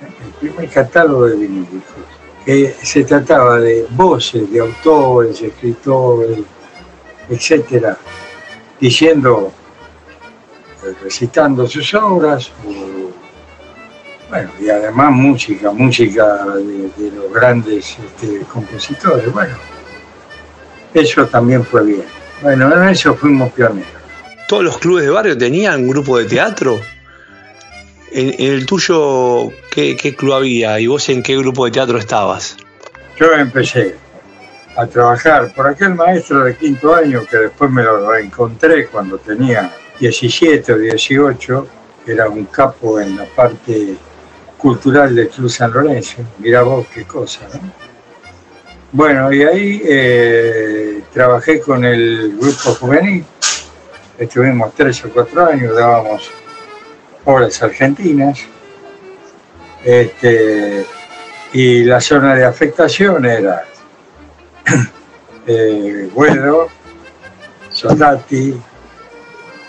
El 0.02 0.34
primer 0.50 0.70
catálogo 0.70 1.28
de 1.28 1.38
vinílicos. 1.38 2.04
Que 2.46 2.76
se 2.84 3.06
trataba 3.06 3.60
de 3.60 3.88
voces 3.92 4.52
de 4.52 4.60
autores, 4.60 5.42
escritores, 5.42 6.40
etcétera, 7.30 7.98
diciendo, 8.82 9.54
eh, 10.84 10.94
recitando 11.02 11.66
sus 11.68 11.94
obras, 11.94 12.52
o, 12.68 13.05
bueno, 14.30 14.50
y 14.60 14.70
además 14.70 15.12
música, 15.12 15.72
música 15.72 16.46
de, 16.56 16.90
de 16.98 17.16
los 17.16 17.32
grandes 17.32 17.98
este, 18.00 18.40
compositores. 18.52 19.32
Bueno, 19.32 19.56
eso 20.94 21.26
también 21.28 21.64
fue 21.64 21.84
bien. 21.84 22.06
Bueno, 22.42 22.74
en 22.76 22.90
eso 22.90 23.16
fuimos 23.16 23.52
pioneros. 23.54 23.88
¿Todos 24.48 24.64
los 24.64 24.78
clubes 24.78 25.06
de 25.06 25.12
barrio 25.12 25.38
tenían 25.38 25.88
grupo 25.88 26.18
de 26.18 26.26
teatro? 26.26 26.80
En, 28.12 28.34
en 28.38 28.54
el 28.54 28.66
tuyo, 28.66 29.52
¿qué, 29.72 29.98
qué 29.98 30.16
club 30.16 30.34
había? 30.34 30.80
¿Y 30.80 30.88
vos 30.88 31.10
en 31.10 31.24
qué 31.24 31.38
grupo 31.38 31.66
de 31.66 31.72
teatro 31.72 31.98
estabas? 31.98 32.58
Yo 33.18 33.32
empecé 33.34 33.96
a 34.76 34.86
trabajar 34.88 35.54
por 35.54 35.68
aquel 35.68 35.96
maestro 35.96 36.44
de 36.44 36.56
quinto 36.56 36.94
año 36.94 37.26
que 37.26 37.38
después 37.38 37.72
me 37.72 37.84
lo 37.84 38.12
reencontré 38.12 38.88
cuando 38.88 39.18
tenía 39.18 39.74
17 40.00 40.74
o 40.74 40.78
18, 40.78 41.68
que 42.06 42.12
era 42.12 42.30
un 42.30 42.46
capo 42.46 43.00
en 43.00 43.18
la 43.18 43.26
parte 43.26 43.96
cultural 44.58 45.16
del 45.16 45.30
Club 45.30 45.50
San 45.50 45.72
Lorenzo. 45.72 46.18
Mirá 46.40 46.64
vos 46.64 46.88
qué 46.94 47.04
cosa, 47.04 47.42
¿no? 47.54 47.86
Bueno, 48.92 49.32
y 49.34 49.44
ahí 49.44 49.82
eh, 49.84 51.04
trabajé 51.12 51.60
con 51.60 51.84
el 51.84 52.38
grupo 52.40 52.76
juvenil, 52.76 53.26
estuvimos 54.18 54.74
tres 54.74 55.04
o 55.04 55.10
cuatro 55.10 55.46
años, 55.46 55.76
dábamos 55.76 56.32
obras 57.26 57.62
argentinas, 57.62 58.40
este, 59.84 60.86
y 61.52 61.84
la 61.84 62.00
zona 62.00 62.36
de 62.36 62.46
afectación 62.46 63.26
era 63.26 63.66
eh, 65.48 66.10
Soldati, 67.72 68.56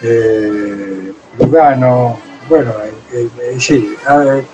eh, 0.03 1.13
Lugano, 1.39 2.21
bueno, 2.49 2.73
eh, 3.13 3.29
sí, 3.59 3.97
a 4.07 4.19
ver, 4.19 4.45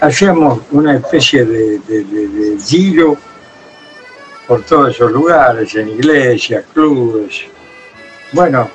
hacíamos 0.00 0.60
una 0.70 0.96
especie 0.96 1.44
de, 1.44 2.58
giro 2.64 3.16
por 4.46 4.62
todos 4.62 4.90
esos 4.90 5.12
lugares, 5.12 5.74
en 5.74 5.88
iglesias, 5.88 6.64
clubes. 6.72 7.44
Bueno, 8.32 8.68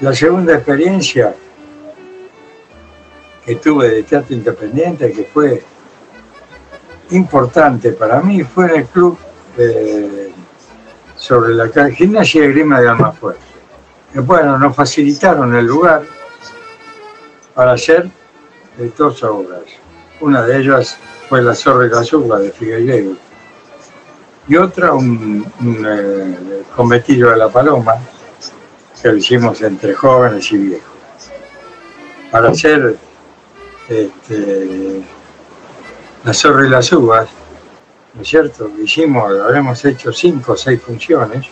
la 0.00 0.14
segunda 0.14 0.54
experiencia 0.54 1.34
que 3.44 3.56
tuve 3.56 3.90
de 3.90 4.02
teatro 4.04 4.34
independiente, 4.34 5.12
que 5.12 5.24
fue 5.24 5.62
importante 7.10 7.92
para 7.92 8.20
mí, 8.20 8.42
fue 8.42 8.66
en 8.66 8.76
el 8.76 8.86
club 8.86 9.18
eh, 9.58 10.32
sobre 11.16 11.54
la 11.54 11.68
Gimnasia 11.90 12.42
de 12.42 12.48
Grima 12.48 12.80
de 12.80 12.88
Almafuerte. 12.88 13.42
Bueno, 14.14 14.58
nos 14.58 14.74
facilitaron 14.74 15.54
el 15.54 15.66
lugar 15.66 16.02
para 17.54 17.72
hacer 17.72 18.08
dos 18.96 19.22
obras. 19.22 19.64
Una 20.20 20.42
de 20.42 20.58
ellas 20.58 20.98
fue 21.28 21.42
La 21.42 21.54
Zorra 21.54 21.86
y 21.86 22.28
la 22.28 22.38
de 22.38 22.52
Figueiredo. 22.52 23.16
Y 24.48 24.56
otra, 24.56 24.92
un, 24.92 25.46
eh, 25.86 26.62
conventillo 26.74 27.30
de 27.30 27.36
la 27.36 27.48
Paloma, 27.48 27.94
que 29.00 29.08
lo 29.08 29.16
hicimos 29.16 29.62
entre 29.62 29.94
jóvenes 29.94 30.50
y 30.52 30.58
viejos. 30.58 30.90
Para 32.30 32.50
hacer 32.50 32.96
este, 33.88 35.02
La 36.24 36.34
Zorra 36.34 36.66
y 36.66 36.70
las 36.70 36.92
Uvas, 36.92 37.28
¿no 38.14 38.22
es 38.22 38.28
cierto? 38.28 38.70
Hicimos, 38.82 39.32
habremos 39.40 39.84
hecho 39.84 40.12
cinco 40.12 40.52
o 40.52 40.56
seis 40.56 40.82
funciones, 40.82 41.46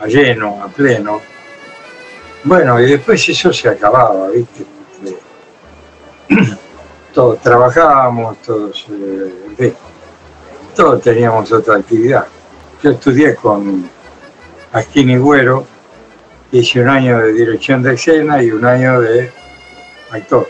a 0.00 0.06
lleno, 0.06 0.62
a 0.64 0.68
pleno. 0.68 1.20
Bueno, 2.42 2.80
y 2.80 2.90
después 2.90 3.28
eso 3.28 3.52
se 3.52 3.68
acababa, 3.68 4.28
¿viste? 4.28 4.64
Todos 7.12 7.40
trabajábamos, 7.40 8.38
todos, 8.42 8.86
eh, 9.58 9.74
teníamos 11.02 11.50
otra 11.52 11.76
actividad. 11.76 12.26
Yo 12.82 12.90
estudié 12.90 13.34
con 13.34 13.90
Asquini 14.72 15.16
Güero, 15.16 15.66
hice 16.52 16.80
un 16.80 16.88
año 16.88 17.18
de 17.18 17.32
dirección 17.32 17.82
de 17.82 17.94
escena 17.94 18.42
y 18.42 18.50
un 18.50 18.64
año 18.64 19.00
de 19.00 19.30
actor. 20.10 20.48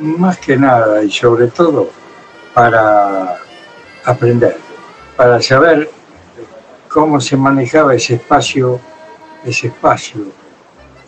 Más 0.00 0.38
que 0.38 0.56
nada 0.56 1.02
y 1.02 1.10
sobre 1.10 1.48
todo 1.48 1.90
para 2.52 3.38
aprender, 4.04 4.56
para 5.16 5.40
saber 5.40 5.90
cómo 6.88 7.20
se 7.20 7.36
manejaba 7.36 7.94
ese 7.94 8.14
espacio, 8.14 8.78
ese 9.44 9.68
espacio 9.68 10.20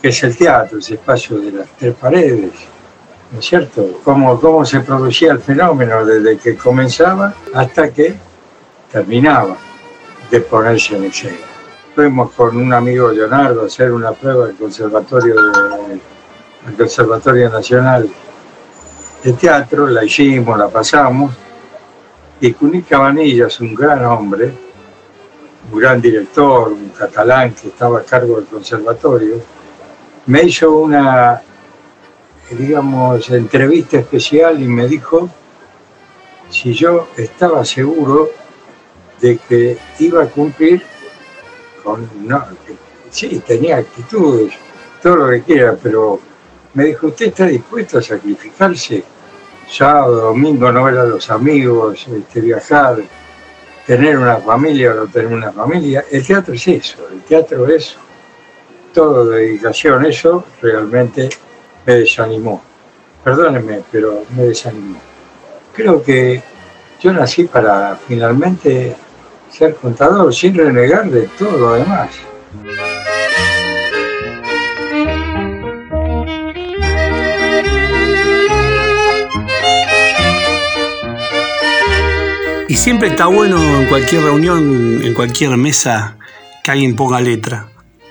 que 0.00 0.08
es 0.08 0.22
el 0.22 0.36
teatro, 0.36 0.78
ese 0.78 0.94
espacio 0.94 1.38
de 1.38 1.52
las 1.52 1.68
tres 1.78 1.94
paredes, 1.94 2.52
¿no 3.32 3.40
es 3.40 3.46
cierto? 3.46 4.00
Cómo, 4.04 4.38
cómo 4.40 4.64
se 4.64 4.80
producía 4.80 5.32
el 5.32 5.40
fenómeno 5.40 6.04
desde 6.04 6.36
que 6.38 6.56
comenzaba 6.56 7.34
hasta 7.54 7.90
que 7.90 8.14
terminaba 8.90 9.56
de 10.30 10.40
ponerse 10.40 10.96
en 10.96 11.04
escena. 11.04 11.38
Fuimos 11.94 12.32
con 12.32 12.56
un 12.56 12.72
amigo 12.72 13.10
Leonardo 13.10 13.62
a 13.62 13.66
hacer 13.66 13.92
una 13.92 14.12
prueba 14.12 14.46
del 14.46 14.56
Conservatorio, 14.56 15.34
Conservatorio 16.76 17.50
Nacional 17.50 18.08
de 19.22 19.32
Teatro, 19.34 19.86
la 19.86 20.04
hicimos, 20.04 20.58
la 20.58 20.68
pasamos, 20.68 21.34
y 22.40 22.52
Cuní 22.52 22.82
Cabanillas, 22.82 23.60
un 23.60 23.74
gran 23.74 24.04
hombre, 24.04 24.52
un 25.70 25.78
gran 25.78 26.00
director, 26.00 26.72
un 26.72 26.88
catalán 26.88 27.54
que 27.54 27.68
estaba 27.68 28.00
a 28.00 28.02
cargo 28.02 28.36
del 28.36 28.46
conservatorio, 28.46 29.36
me 30.26 30.42
hizo 30.42 30.72
una, 30.72 31.40
digamos, 32.54 33.30
entrevista 33.30 33.98
especial 33.98 34.62
y 34.62 34.66
me 34.66 34.86
dijo 34.86 35.28
si 36.50 36.74
yo 36.74 37.08
estaba 37.16 37.64
seguro 37.64 38.30
de 39.20 39.38
que 39.38 39.78
iba 40.00 40.22
a 40.22 40.26
cumplir 40.26 40.82
con, 41.82 42.08
sí, 43.10 43.42
tenía 43.46 43.78
actitudes, 43.78 44.52
todo 45.02 45.16
lo 45.16 45.30
que 45.30 45.42
quiera, 45.42 45.76
pero 45.82 46.20
me 46.74 46.84
dijo, 46.84 47.08
¿usted 47.08 47.26
está 47.26 47.46
dispuesto 47.46 47.98
a 47.98 48.02
sacrificarse? 48.02 49.04
Sábado, 49.68 50.16
domingo, 50.16 50.70
no 50.70 50.84
ver 50.84 50.98
a 50.98 51.04
los 51.04 51.30
amigos, 51.30 52.06
este, 52.06 52.40
viajar, 52.40 52.98
tener 53.86 54.18
una 54.18 54.36
familia 54.36 54.92
o 54.92 54.94
no 54.94 55.06
tener 55.06 55.32
una 55.32 55.52
familia. 55.52 56.04
El 56.10 56.26
teatro 56.26 56.54
es 56.54 56.68
eso, 56.68 57.08
el 57.10 57.22
teatro 57.22 57.66
es 57.68 57.96
todo 58.92 59.26
dedicación, 59.26 60.04
eso 60.04 60.44
realmente 60.60 61.30
me 61.86 61.94
desanimó. 61.94 62.62
Perdónenme, 63.24 63.82
pero 63.90 64.24
me 64.36 64.44
desanimó. 64.44 64.98
Creo 65.72 66.02
que 66.02 66.42
yo 67.00 67.12
nací 67.12 67.44
para 67.44 67.96
finalmente 67.96 68.96
ser 69.50 69.74
contador, 69.74 70.34
sin 70.34 70.54
renegar 70.54 71.10
de 71.10 71.28
todo 71.38 71.58
lo 71.58 71.72
demás. 71.74 72.10
Y 82.68 82.76
siempre 82.76 83.08
está 83.08 83.26
bueno 83.26 83.62
en 83.80 83.86
cualquier 83.86 84.22
reunión, 84.22 85.00
en 85.02 85.12
cualquier 85.12 85.56
mesa, 85.56 86.16
que 86.64 86.70
alguien 86.70 86.96
ponga 86.96 87.20
letra 87.20 87.68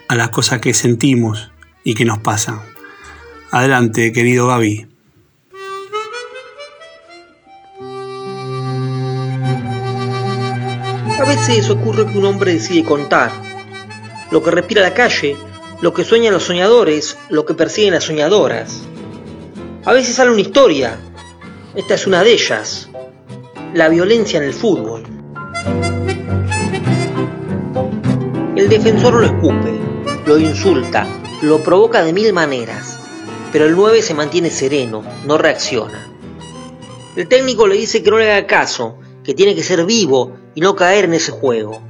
a 0.07 0.15
las 0.15 0.29
cosas 0.29 0.59
que 0.59 0.73
sentimos 0.73 1.51
y 1.83 1.95
que 1.95 2.05
nos 2.05 2.19
pasan. 2.19 2.70
Adelante, 3.51 4.13
querido 4.13 4.47
Gaby. 4.47 4.87
A 11.19 11.25
veces 11.25 11.69
ocurre 11.69 12.05
que 12.05 12.17
un 12.17 12.23
hombre 12.23 12.53
decide 12.53 12.85
contar 12.85 13.29
lo 14.31 14.41
que 14.41 14.51
respira 14.51 14.81
la 14.81 14.93
calle, 14.93 15.35
lo 15.81 15.93
que 15.93 16.05
sueñan 16.05 16.31
los 16.33 16.43
soñadores, 16.43 17.17
lo 17.27 17.45
que 17.45 17.53
persiguen 17.53 17.93
las 17.93 18.05
soñadoras. 18.05 18.83
A 19.83 19.91
veces 19.91 20.15
sale 20.15 20.31
una 20.31 20.39
historia. 20.39 20.97
Esta 21.75 21.95
es 21.95 22.07
una 22.07 22.23
de 22.23 22.31
ellas. 22.31 22.89
La 23.73 23.89
violencia 23.89 24.37
en 24.37 24.45
el 24.45 24.53
fútbol. 24.53 25.03
El 28.55 28.69
defensor 28.69 29.15
lo 29.15 29.25
escupe, 29.25 29.77
lo 30.25 30.39
insulta, 30.39 31.05
lo 31.41 31.61
provoca 31.61 32.01
de 32.03 32.13
mil 32.13 32.31
maneras, 32.31 33.00
pero 33.51 33.65
el 33.65 33.75
9 33.75 34.01
se 34.01 34.13
mantiene 34.13 34.49
sereno, 34.49 35.03
no 35.25 35.37
reacciona. 35.37 36.07
El 37.15 37.27
técnico 37.27 37.67
le 37.67 37.75
dice 37.75 38.01
que 38.01 38.11
no 38.11 38.17
le 38.17 38.31
haga 38.31 38.47
caso, 38.47 38.97
que 39.23 39.33
tiene 39.33 39.55
que 39.55 39.63
ser 39.63 39.85
vivo 39.85 40.33
y 40.55 40.61
no 40.61 40.75
caer 40.75 41.05
en 41.05 41.13
ese 41.13 41.31
juego. 41.31 41.81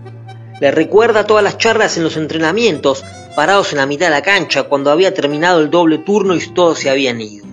Le 0.59 0.71
recuerda 0.71 1.25
todas 1.25 1.43
las 1.43 1.57
charlas 1.57 1.97
en 1.97 2.03
los 2.03 2.17
entrenamientos, 2.17 3.03
parados 3.35 3.71
en 3.71 3.77
la 3.77 3.85
mitad 3.85 4.07
de 4.07 4.11
la 4.11 4.21
cancha 4.21 4.63
cuando 4.63 4.91
había 4.91 5.13
terminado 5.13 5.59
el 5.59 5.69
doble 5.69 5.99
turno 5.99 6.35
y 6.35 6.39
todos 6.47 6.79
se 6.79 6.89
habían 6.89 7.21
ido. 7.21 7.45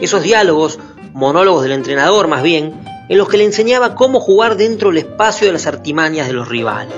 Esos 0.00 0.22
diálogos, 0.22 0.78
monólogos 1.12 1.62
del 1.62 1.72
entrenador 1.72 2.28
más 2.28 2.42
bien, 2.42 2.74
en 3.08 3.18
los 3.18 3.28
que 3.28 3.38
le 3.38 3.44
enseñaba 3.44 3.94
cómo 3.94 4.20
jugar 4.20 4.56
dentro 4.56 4.90
del 4.90 4.98
espacio 4.98 5.46
de 5.46 5.54
las 5.54 5.66
artimañas 5.66 6.26
de 6.26 6.34
los 6.34 6.48
rivales. 6.48 6.94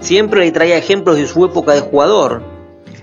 Siempre 0.00 0.40
le 0.40 0.52
traía 0.52 0.78
ejemplos 0.78 1.16
de 1.16 1.26
su 1.26 1.44
época 1.44 1.72
de 1.72 1.80
jugador. 1.80 2.42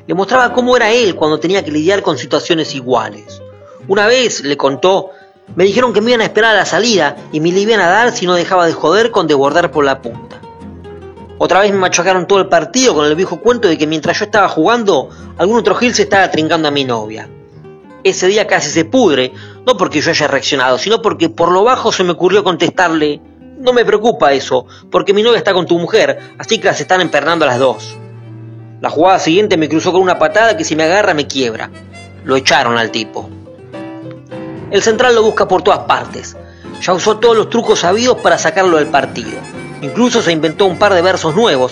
Le 0.06 0.14
mostraba 0.14 0.54
cómo 0.54 0.76
era 0.76 0.92
él 0.92 1.16
cuando 1.16 1.40
tenía 1.40 1.64
que 1.64 1.72
lidiar 1.72 2.02
con 2.02 2.18
situaciones 2.18 2.76
iguales. 2.76 3.42
Una 3.88 4.08
vez, 4.08 4.44
le 4.44 4.58
contó, 4.58 5.12
me 5.56 5.64
dijeron 5.64 5.94
que 5.94 6.02
me 6.02 6.12
iban 6.12 6.22
a 6.22 6.26
esperar 6.26 6.56
a 6.56 6.60
la 6.60 6.66
salida 6.66 7.16
y 7.32 7.40
me 7.40 7.52
le 7.52 7.62
iban 7.62 7.80
a 7.80 7.88
dar 7.88 8.12
si 8.12 8.26
no 8.26 8.34
dejaba 8.34 8.66
de 8.66 8.74
joder 8.74 9.12
con 9.12 9.28
desbordar 9.28 9.72
por 9.72 9.86
la 9.86 10.02
punta. 10.02 10.42
Otra 11.38 11.62
vez 11.62 11.72
me 11.72 11.78
machacaron 11.78 12.28
todo 12.28 12.40
el 12.40 12.48
partido 12.48 12.94
con 12.94 13.06
el 13.06 13.16
viejo 13.16 13.40
cuento 13.40 13.68
de 13.68 13.78
que 13.78 13.88
mientras 13.88 14.20
yo 14.20 14.26
estaba 14.26 14.48
jugando, 14.48 15.10
algún 15.38 15.58
otro 15.58 15.76
Gil 15.76 15.94
se 15.94 16.04
estaba 16.04 16.30
trincando 16.32 16.68
a 16.68 16.72
mi 16.72 16.86
novia. 16.86 17.30
Ese 18.04 18.28
día 18.28 18.48
casi 18.48 18.70
se 18.70 18.86
pudre, 18.86 19.32
no 19.66 19.78
porque 19.78 20.02
yo 20.02 20.12
haya 20.12 20.28
reaccionado, 20.28 20.78
sino 20.78 21.02
porque 21.02 21.30
por 21.30 21.52
lo 21.52 21.64
bajo 21.64 21.92
se 21.92 22.04
me 22.04 22.12
ocurrió 22.12 22.44
contestarle, 22.44 23.22
No 23.60 23.72
me 23.72 23.86
preocupa 23.86 24.34
eso, 24.34 24.66
porque 24.92 25.14
mi 25.14 25.24
novia 25.24 25.38
está 25.38 25.54
con 25.54 25.66
tu 25.66 25.80
mujer, 25.80 26.20
así 26.38 26.58
que 26.58 26.68
las 26.68 26.82
están 26.82 27.00
empernando 27.00 27.46
a 27.46 27.48
las 27.48 27.60
dos. 27.60 27.98
La 28.84 28.90
jugada 28.90 29.18
siguiente 29.18 29.56
me 29.56 29.70
cruzó 29.70 29.94
con 29.94 30.02
una 30.02 30.20
patada 30.20 30.58
que 30.58 30.66
si 30.66 30.76
me 30.76 30.84
agarra 30.84 31.14
me 31.14 31.26
quiebra. 31.26 31.72
Lo 32.26 32.36
echaron 32.36 32.78
al 32.78 32.92
tipo. 32.92 33.30
El 34.72 34.82
central 34.82 35.16
lo 35.16 35.24
busca 35.24 35.48
por 35.48 35.62
todas 35.62 35.86
partes. 35.86 36.36
Ya 36.82 36.92
usó 36.92 37.18
todos 37.18 37.38
los 37.38 37.50
trucos 37.50 37.80
sabidos 37.80 38.18
para 38.18 38.38
sacarlo 38.38 38.76
del 38.76 38.88
partido. 38.88 39.40
Incluso 39.82 40.22
se 40.22 40.34
inventó 40.34 40.66
un 40.66 40.78
par 40.78 40.94
de 40.94 41.02
versos 41.02 41.34
nuevos, 41.34 41.72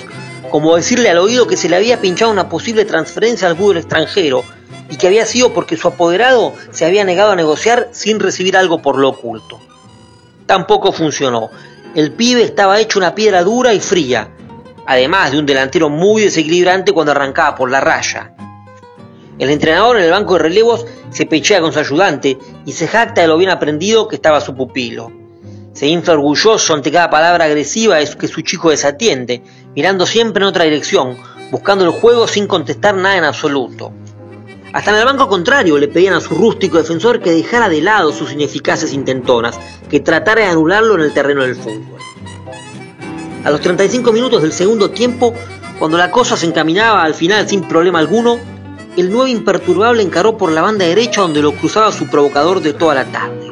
como 0.49 0.77
decirle 0.77 1.09
al 1.09 1.17
oído 1.17 1.47
que 1.47 1.57
se 1.57 1.67
le 1.67 1.75
había 1.75 1.99
pinchado 1.99 2.31
una 2.31 2.47
posible 2.47 2.85
transferencia 2.85 3.49
al 3.49 3.57
fútbol 3.57 3.75
extranjero 3.75 4.45
y 4.89 4.95
que 4.95 5.07
había 5.07 5.25
sido 5.25 5.51
porque 5.51 5.75
su 5.75 5.89
apoderado 5.89 6.53
se 6.71 6.85
había 6.85 7.03
negado 7.03 7.31
a 7.31 7.35
negociar 7.35 7.89
sin 7.91 8.21
recibir 8.21 8.55
algo 8.55 8.81
por 8.81 8.97
lo 8.97 9.09
oculto. 9.09 9.59
Tampoco 10.45 10.93
funcionó. 10.93 11.49
El 11.93 12.13
pibe 12.13 12.43
estaba 12.43 12.79
hecho 12.79 12.99
una 12.99 13.15
piedra 13.15 13.43
dura 13.43 13.73
y 13.73 13.81
fría, 13.81 14.29
además 14.85 15.31
de 15.31 15.39
un 15.39 15.45
delantero 15.45 15.89
muy 15.89 16.23
desequilibrante 16.23 16.91
cuando 16.91 17.11
arrancaba 17.11 17.55
por 17.55 17.69
la 17.69 17.81
raya. 17.81 18.33
El 19.39 19.49
entrenador 19.49 19.97
en 19.97 20.03
el 20.03 20.11
banco 20.11 20.33
de 20.33 20.43
relevos 20.43 20.85
se 21.09 21.25
pechea 21.25 21.61
con 21.61 21.73
su 21.73 21.79
ayudante 21.79 22.37
y 22.65 22.73
se 22.73 22.87
jacta 22.87 23.21
de 23.21 23.27
lo 23.27 23.37
bien 23.37 23.49
aprendido 23.49 24.07
que 24.07 24.15
estaba 24.15 24.41
su 24.41 24.55
pupilo. 24.55 25.11
Se 25.73 25.87
infla 25.87 26.13
orgulloso 26.13 26.73
ante 26.73 26.91
cada 26.91 27.09
palabra 27.09 27.45
agresiva 27.45 27.97
que 28.03 28.27
su 28.27 28.41
chico 28.41 28.69
desatiende, 28.69 29.41
mirando 29.75 30.05
siempre 30.05 30.43
en 30.43 30.49
otra 30.49 30.65
dirección, 30.65 31.17
buscando 31.49 31.85
el 31.85 31.91
juego 31.91 32.27
sin 32.27 32.45
contestar 32.45 32.95
nada 32.95 33.17
en 33.17 33.23
absoluto. 33.23 33.93
Hasta 34.73 34.91
en 34.91 34.97
el 34.97 35.05
banco 35.05 35.27
contrario 35.27 35.77
le 35.77 35.87
pedían 35.87 36.13
a 36.13 36.21
su 36.21 36.35
rústico 36.35 36.77
defensor 36.77 37.21
que 37.21 37.31
dejara 37.31 37.67
de 37.67 37.81
lado 37.81 38.13
sus 38.13 38.31
ineficaces 38.31 38.93
intentonas, 38.93 39.59
que 39.89 39.99
tratara 39.99 40.41
de 40.41 40.47
anularlo 40.47 40.95
en 40.95 41.01
el 41.01 41.13
terreno 41.13 41.43
del 41.43 41.55
fútbol. 41.55 42.00
A 43.43 43.49
los 43.49 43.61
35 43.61 44.11
minutos 44.11 44.43
del 44.43 44.53
segundo 44.53 44.91
tiempo, 44.91 45.33
cuando 45.79 45.97
la 45.97 46.11
cosa 46.11 46.37
se 46.37 46.45
encaminaba 46.45 47.01
al 47.01 47.15
final 47.15 47.49
sin 47.49 47.63
problema 47.63 47.97
alguno, 47.97 48.37
el 48.97 49.09
nuevo 49.09 49.25
imperturbable 49.25 50.03
encaró 50.03 50.37
por 50.37 50.51
la 50.51 50.61
banda 50.61 50.85
derecha 50.85 51.21
donde 51.21 51.41
lo 51.41 51.53
cruzaba 51.53 51.91
su 51.91 52.07
provocador 52.07 52.61
de 52.61 52.73
toda 52.73 52.93
la 52.93 53.05
tarde. 53.05 53.49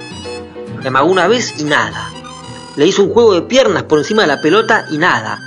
Le 0.79 0.87
amagó 0.87 1.09
una 1.09 1.27
vez 1.27 1.59
y 1.59 1.63
nada. 1.63 2.11
Le 2.75 2.85
hizo 2.85 3.03
un 3.03 3.13
juego 3.13 3.33
de 3.33 3.41
piernas 3.41 3.83
por 3.83 3.97
encima 3.97 4.21
de 4.21 4.27
la 4.27 4.41
pelota 4.41 4.85
y 4.91 4.99
nada. 4.99 5.39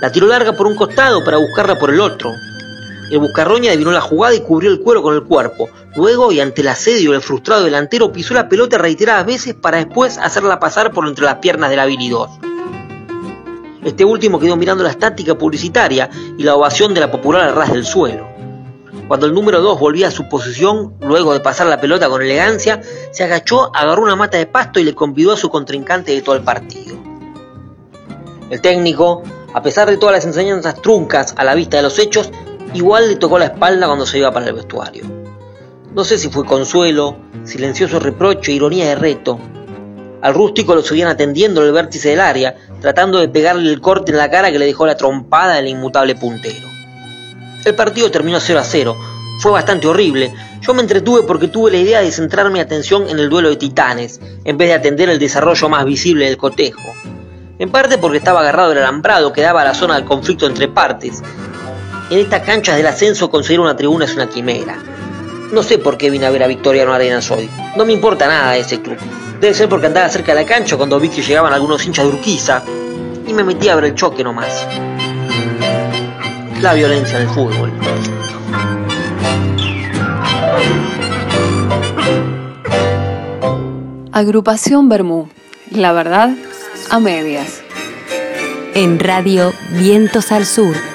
La 0.00 0.10
tiró 0.10 0.26
larga 0.26 0.54
por 0.54 0.66
un 0.66 0.74
costado 0.74 1.22
para 1.24 1.36
buscarla 1.36 1.78
por 1.78 1.90
el 1.90 2.00
otro. 2.00 2.32
El 3.12 3.20
buscarroña 3.20 3.70
adivinó 3.70 3.92
la 3.92 4.00
jugada 4.00 4.34
y 4.34 4.40
cubrió 4.40 4.70
el 4.70 4.80
cuero 4.80 5.02
con 5.02 5.14
el 5.14 5.22
cuerpo. 5.22 5.68
Luego, 5.94 6.32
y 6.32 6.40
ante 6.40 6.62
el 6.62 6.68
asedio 6.68 7.12
del 7.12 7.22
frustrado 7.22 7.64
delantero, 7.64 8.10
pisó 8.10 8.34
la 8.34 8.48
pelota 8.48 8.76
reiteradas 8.76 9.24
veces 9.24 9.54
para 9.54 9.76
después 9.76 10.18
hacerla 10.18 10.58
pasar 10.58 10.92
por 10.92 11.06
entre 11.06 11.26
las 11.26 11.36
piernas 11.36 11.70
del 11.70 11.78
habilidad. 11.78 12.26
Este 13.84 14.04
último 14.04 14.40
quedó 14.40 14.56
mirando 14.56 14.82
la 14.82 14.90
estática 14.90 15.36
publicitaria 15.36 16.08
y 16.38 16.42
la 16.42 16.54
ovación 16.54 16.94
de 16.94 17.00
la 17.00 17.10
popular 17.10 17.42
al 17.42 17.54
ras 17.54 17.72
del 17.72 17.84
suelo. 17.84 18.26
Cuando 19.08 19.26
el 19.26 19.34
número 19.34 19.60
2 19.60 19.78
volvía 19.78 20.08
a 20.08 20.10
su 20.10 20.28
posición, 20.28 20.94
luego 21.00 21.34
de 21.34 21.40
pasar 21.40 21.66
la 21.66 21.80
pelota 21.80 22.08
con 22.08 22.22
elegancia, 22.22 22.80
se 23.10 23.24
agachó, 23.24 23.70
agarró 23.74 24.02
una 24.02 24.16
mata 24.16 24.38
de 24.38 24.46
pasto 24.46 24.80
y 24.80 24.84
le 24.84 24.94
convidó 24.94 25.32
a 25.32 25.36
su 25.36 25.50
contrincante 25.50 26.12
de 26.12 26.22
todo 26.22 26.34
el 26.34 26.42
partido. 26.42 26.96
El 28.48 28.62
técnico, 28.62 29.22
a 29.52 29.62
pesar 29.62 29.90
de 29.90 29.98
todas 29.98 30.14
las 30.14 30.24
enseñanzas 30.24 30.80
truncas 30.80 31.34
a 31.36 31.44
la 31.44 31.54
vista 31.54 31.76
de 31.76 31.82
los 31.82 31.98
hechos, 31.98 32.30
igual 32.72 33.08
le 33.08 33.16
tocó 33.16 33.38
la 33.38 33.46
espalda 33.46 33.86
cuando 33.86 34.06
se 34.06 34.18
iba 34.18 34.32
para 34.32 34.46
el 34.46 34.54
vestuario. 34.54 35.04
No 35.94 36.02
sé 36.04 36.16
si 36.16 36.30
fue 36.30 36.44
consuelo, 36.44 37.16
silencioso 37.44 38.00
reproche, 38.00 38.52
ironía 38.52 38.88
de 38.88 38.94
reto. 38.96 39.38
Al 40.24 40.32
rústico 40.32 40.74
lo 40.74 40.82
seguían 40.82 41.08
atendiendo 41.08 41.60
en 41.60 41.66
el 41.66 41.74
vértice 41.74 42.08
del 42.08 42.20
área, 42.20 42.54
tratando 42.80 43.18
de 43.18 43.28
pegarle 43.28 43.70
el 43.70 43.82
corte 43.82 44.10
en 44.10 44.16
la 44.16 44.30
cara 44.30 44.50
que 44.50 44.58
le 44.58 44.64
dejó 44.64 44.86
la 44.86 44.96
trompada 44.96 45.56
del 45.56 45.68
inmutable 45.68 46.14
puntero. 46.14 46.66
El 47.62 47.74
partido 47.74 48.10
terminó 48.10 48.40
0 48.40 48.58
a 48.58 48.64
0. 48.64 48.96
Fue 49.40 49.52
bastante 49.52 49.86
horrible. 49.86 50.32
Yo 50.62 50.72
me 50.72 50.80
entretuve 50.80 51.24
porque 51.24 51.48
tuve 51.48 51.72
la 51.72 51.76
idea 51.76 52.00
de 52.00 52.10
centrar 52.10 52.48
mi 52.48 52.58
atención 52.58 53.06
en 53.10 53.18
el 53.18 53.28
duelo 53.28 53.50
de 53.50 53.56
titanes, 53.56 54.18
en 54.44 54.56
vez 54.56 54.68
de 54.68 54.74
atender 54.76 55.10
el 55.10 55.18
desarrollo 55.18 55.68
más 55.68 55.84
visible 55.84 56.24
del 56.24 56.38
cotejo. 56.38 56.94
En 57.58 57.70
parte 57.70 57.98
porque 57.98 58.16
estaba 58.16 58.40
agarrado 58.40 58.72
el 58.72 58.78
alambrado 58.78 59.30
que 59.30 59.42
daba 59.42 59.60
a 59.60 59.64
la 59.64 59.74
zona 59.74 59.96
del 59.96 60.06
conflicto 60.06 60.46
entre 60.46 60.68
partes. 60.68 61.22
En 62.08 62.18
estas 62.18 62.40
canchas 62.44 62.78
del 62.78 62.86
ascenso 62.86 63.28
conseguir 63.28 63.60
una 63.60 63.76
tribuna 63.76 64.06
es 64.06 64.14
una 64.14 64.30
quimera. 64.30 64.78
No 65.52 65.62
sé 65.62 65.76
por 65.76 65.98
qué 65.98 66.08
vine 66.08 66.24
a 66.24 66.30
ver 66.30 66.44
a 66.44 66.46
Victoriano 66.46 66.94
Arenas 66.94 67.30
hoy. 67.30 67.46
No 67.76 67.84
me 67.84 67.92
importa 67.92 68.26
nada 68.26 68.56
ese 68.56 68.80
club. 68.80 68.96
Debe 69.44 69.54
ser 69.54 69.68
porque 69.68 69.88
andaba 69.88 70.08
cerca 70.08 70.34
de 70.34 70.40
la 70.40 70.46
cancha 70.46 70.74
cuando 70.78 70.98
vi 70.98 71.10
que 71.10 71.20
llegaban 71.20 71.52
algunos 71.52 71.84
hinchas 71.84 72.06
de 72.06 72.12
Urquiza 72.14 72.62
y 73.26 73.34
me 73.34 73.44
metí 73.44 73.68
a 73.68 73.74
ver 73.74 73.84
el 73.84 73.94
choque 73.94 74.24
nomás 74.24 74.66
la 76.62 76.72
violencia 76.72 77.18
en 77.18 77.28
el 77.28 77.28
fútbol. 77.28 77.70
Agrupación 84.12 84.88
Bermú. 84.88 85.28
La 85.70 85.92
verdad, 85.92 86.30
a 86.88 86.98
medias. 86.98 87.60
En 88.72 88.98
Radio 88.98 89.52
Vientos 89.72 90.32
al 90.32 90.46
Sur. 90.46 90.93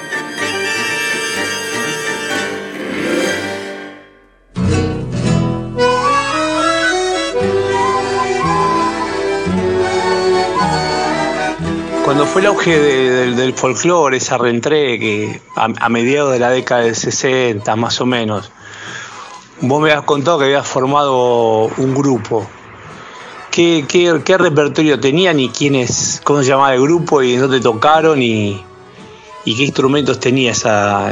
Cuando 12.20 12.34
fue 12.34 12.42
el 12.42 12.48
auge 12.48 12.78
de- 12.78 13.34
del, 13.34 13.54
folclore, 13.54 14.18
esa 14.18 14.36
reentré 14.36 14.98
que 14.98 15.40
a, 15.56 15.68
a 15.80 15.88
mediados 15.88 16.34
de 16.34 16.38
la 16.38 16.50
década 16.50 16.82
del 16.82 16.94
60 16.94 17.74
más 17.76 17.98
o 18.02 18.04
menos, 18.04 18.52
vos 19.62 19.80
me 19.80 19.90
habías 19.90 20.04
contado 20.04 20.38
que 20.38 20.44
habías 20.44 20.68
formado 20.68 21.70
un 21.78 21.94
grupo. 21.94 22.46
¿Qué, 23.50 24.36
repertorio 24.38 25.00
tenían 25.00 25.40
y 25.40 25.48
quiénes, 25.48 26.20
cómo 26.22 26.42
se 26.42 26.50
llamaba 26.50 26.74
el 26.74 26.82
grupo 26.82 27.22
y 27.22 27.36
dónde 27.36 27.58
tocaron 27.58 28.20
y, 28.20 28.62
qué 29.42 29.62
instrumentos 29.62 30.20
tenía 30.20 30.50
esa 30.50 31.06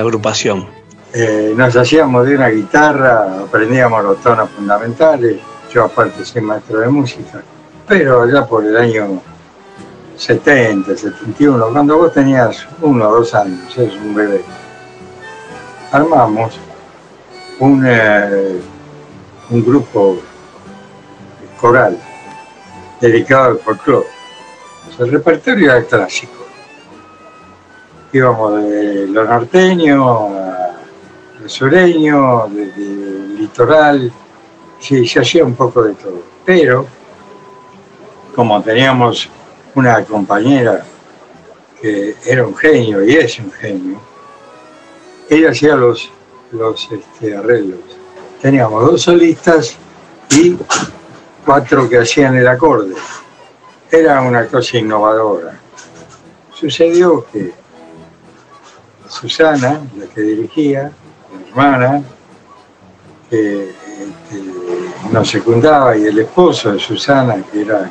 agrupación? 0.00 0.66
Eh, 1.12 1.52
nos 1.54 1.76
hacíamos 1.76 2.26
de 2.26 2.36
una 2.36 2.48
guitarra, 2.48 3.42
aprendíamos 3.42 4.02
los 4.02 4.22
tonos 4.22 4.48
fundamentales. 4.48 5.36
Yo, 5.70 5.84
aparte, 5.84 6.24
soy 6.24 6.40
maestro 6.40 6.78
de 6.80 6.88
música. 6.88 7.42
Pero 7.86 8.26
ya 8.30 8.46
por 8.46 8.64
el 8.64 8.74
año 8.78 9.20
70, 10.20 10.98
71, 10.98 11.68
cuando 11.72 11.96
vos 11.96 12.12
tenías 12.12 12.66
uno 12.82 13.08
o 13.08 13.16
dos 13.16 13.34
años, 13.34 13.76
es 13.78 13.94
un 13.94 14.14
bebé, 14.14 14.42
armamos 15.90 16.60
un, 17.58 17.82
eh, 17.86 18.60
un 19.48 19.64
grupo 19.64 20.18
coral 21.58 21.98
dedicado 23.00 23.52
al 23.52 23.58
folclore. 23.60 24.06
El 24.98 25.10
repertorio 25.10 25.72
era 25.72 25.84
clásico. 25.84 26.44
Íbamos 28.12 28.62
de 28.62 29.06
lo 29.06 29.24
norteño 29.24 30.36
a 30.36 30.70
lo 31.40 31.48
sureño, 31.48 32.46
del 32.48 33.38
litoral, 33.38 34.12
sí, 34.78 35.06
se 35.06 35.20
hacía 35.20 35.46
un 35.46 35.54
poco 35.54 35.82
de 35.82 35.94
todo. 35.94 36.22
Pero, 36.44 36.84
como 38.34 38.60
teníamos 38.60 39.30
una 39.74 40.04
compañera 40.04 40.84
que 41.80 42.16
era 42.24 42.46
un 42.46 42.56
genio 42.56 43.02
y 43.04 43.16
es 43.16 43.38
un 43.38 43.50
genio, 43.52 44.00
ella 45.28 45.50
hacía 45.50 45.76
los, 45.76 46.10
los 46.52 46.88
este, 46.90 47.36
arreglos. 47.36 47.80
Teníamos 48.42 48.84
dos 48.84 49.02
solistas 49.02 49.76
y 50.30 50.56
cuatro 51.44 51.88
que 51.88 51.98
hacían 51.98 52.36
el 52.36 52.48
acorde. 52.48 52.94
Era 53.90 54.20
una 54.22 54.46
cosa 54.46 54.78
innovadora. 54.78 55.58
Sucedió 56.52 57.24
que 57.32 57.52
Susana, 59.08 59.80
la 59.96 60.06
que 60.06 60.20
dirigía, 60.20 60.92
mi 61.32 61.48
hermana, 61.48 62.02
que 63.28 63.70
este, 63.70 64.44
nos 65.12 65.28
secundaba, 65.28 65.96
y 65.96 66.04
el 66.06 66.18
esposo 66.20 66.72
de 66.72 66.78
Susana, 66.78 67.42
que 67.50 67.62
era, 67.62 67.90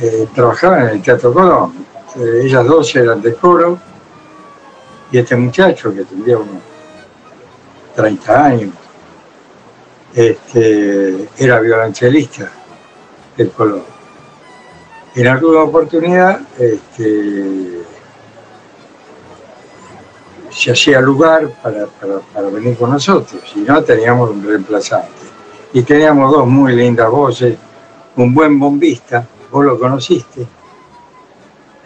eh, 0.00 0.28
trabajaban 0.34 0.82
en 0.82 0.88
el 0.88 1.02
Teatro 1.02 1.32
Colón. 1.32 1.72
Eh, 2.16 2.42
ellas 2.44 2.66
dos 2.66 2.94
eran 2.96 3.20
de 3.20 3.34
coro, 3.34 3.78
y 5.10 5.18
este 5.18 5.36
muchacho, 5.36 5.94
que 5.94 6.04
tendría 6.04 6.38
unos 6.38 6.62
30 7.94 8.44
años, 8.44 8.70
este, 10.14 11.28
era 11.38 11.60
violonchelista 11.60 12.50
del 13.36 13.50
Colón. 13.50 13.84
En 15.14 15.28
alguna 15.28 15.60
oportunidad 15.60 16.40
este, 16.58 17.82
se 20.50 20.72
hacía 20.72 21.00
lugar 21.00 21.48
para, 21.62 22.48
venir 22.48 22.76
con 22.76 22.90
nosotros, 22.90 23.42
y 23.54 23.60
no 23.60 23.82
teníamos 23.82 24.30
un 24.30 24.44
reemplazante. 24.44 25.08
Y 25.72 25.82
teníamos 25.82 26.32
dos 26.32 26.46
muy 26.46 26.74
lindas 26.74 27.10
voces, 27.10 27.56
un 28.16 28.32
buen 28.32 28.58
bombista, 28.58 29.26
vos 29.54 29.64
lo 29.64 29.78
conociste, 29.78 30.44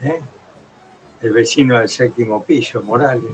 ¿eh? 0.00 0.20
el 1.20 1.32
vecino 1.34 1.78
del 1.78 1.90
séptimo 1.90 2.42
piso, 2.42 2.80
Morales. 2.82 3.30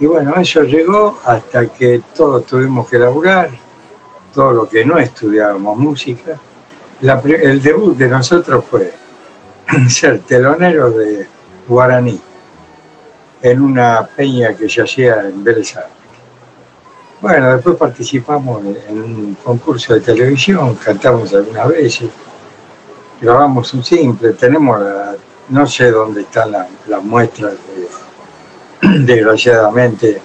Y 0.00 0.06
bueno, 0.06 0.34
eso 0.36 0.62
llegó 0.62 1.20
hasta 1.22 1.66
que 1.66 2.00
todos 2.16 2.46
tuvimos 2.46 2.88
que 2.88 2.98
laburar, 2.98 3.50
todo 4.32 4.52
lo 4.52 4.66
que 4.66 4.86
no 4.86 4.98
estudiábamos 4.98 5.76
música. 5.76 6.40
El 7.02 7.60
debut 7.60 7.94
de 7.98 8.08
nosotros 8.08 8.64
fue 8.70 8.94
ser 9.90 10.20
telonero 10.20 10.90
de 10.92 11.26
Guaraní 11.68 12.18
en 13.42 13.60
una 13.60 14.06
peña 14.16 14.54
que 14.54 14.66
se 14.66 14.80
hacía 14.80 15.28
en 15.28 15.44
Vélez. 15.44 15.74
Bueno, 17.20 17.52
después 17.52 17.76
participamos 17.76 18.62
en 18.88 18.98
un 18.98 19.36
concurso 19.44 19.92
de 19.92 20.00
televisión, 20.00 20.74
cantamos 20.76 21.34
algunas 21.34 21.68
veces, 21.68 22.08
grabamos 23.20 23.72
un 23.74 23.84
simple, 23.84 24.32
tenemos 24.32 24.80
la- 24.80 25.16
no 25.48 25.66
sé 25.66 25.90
dónde 25.90 26.22
están 26.22 26.52
la- 26.52 26.68
las 26.86 27.02
muestras, 27.02 27.54
de- 28.82 28.88
desgraciadamente, 29.04 30.20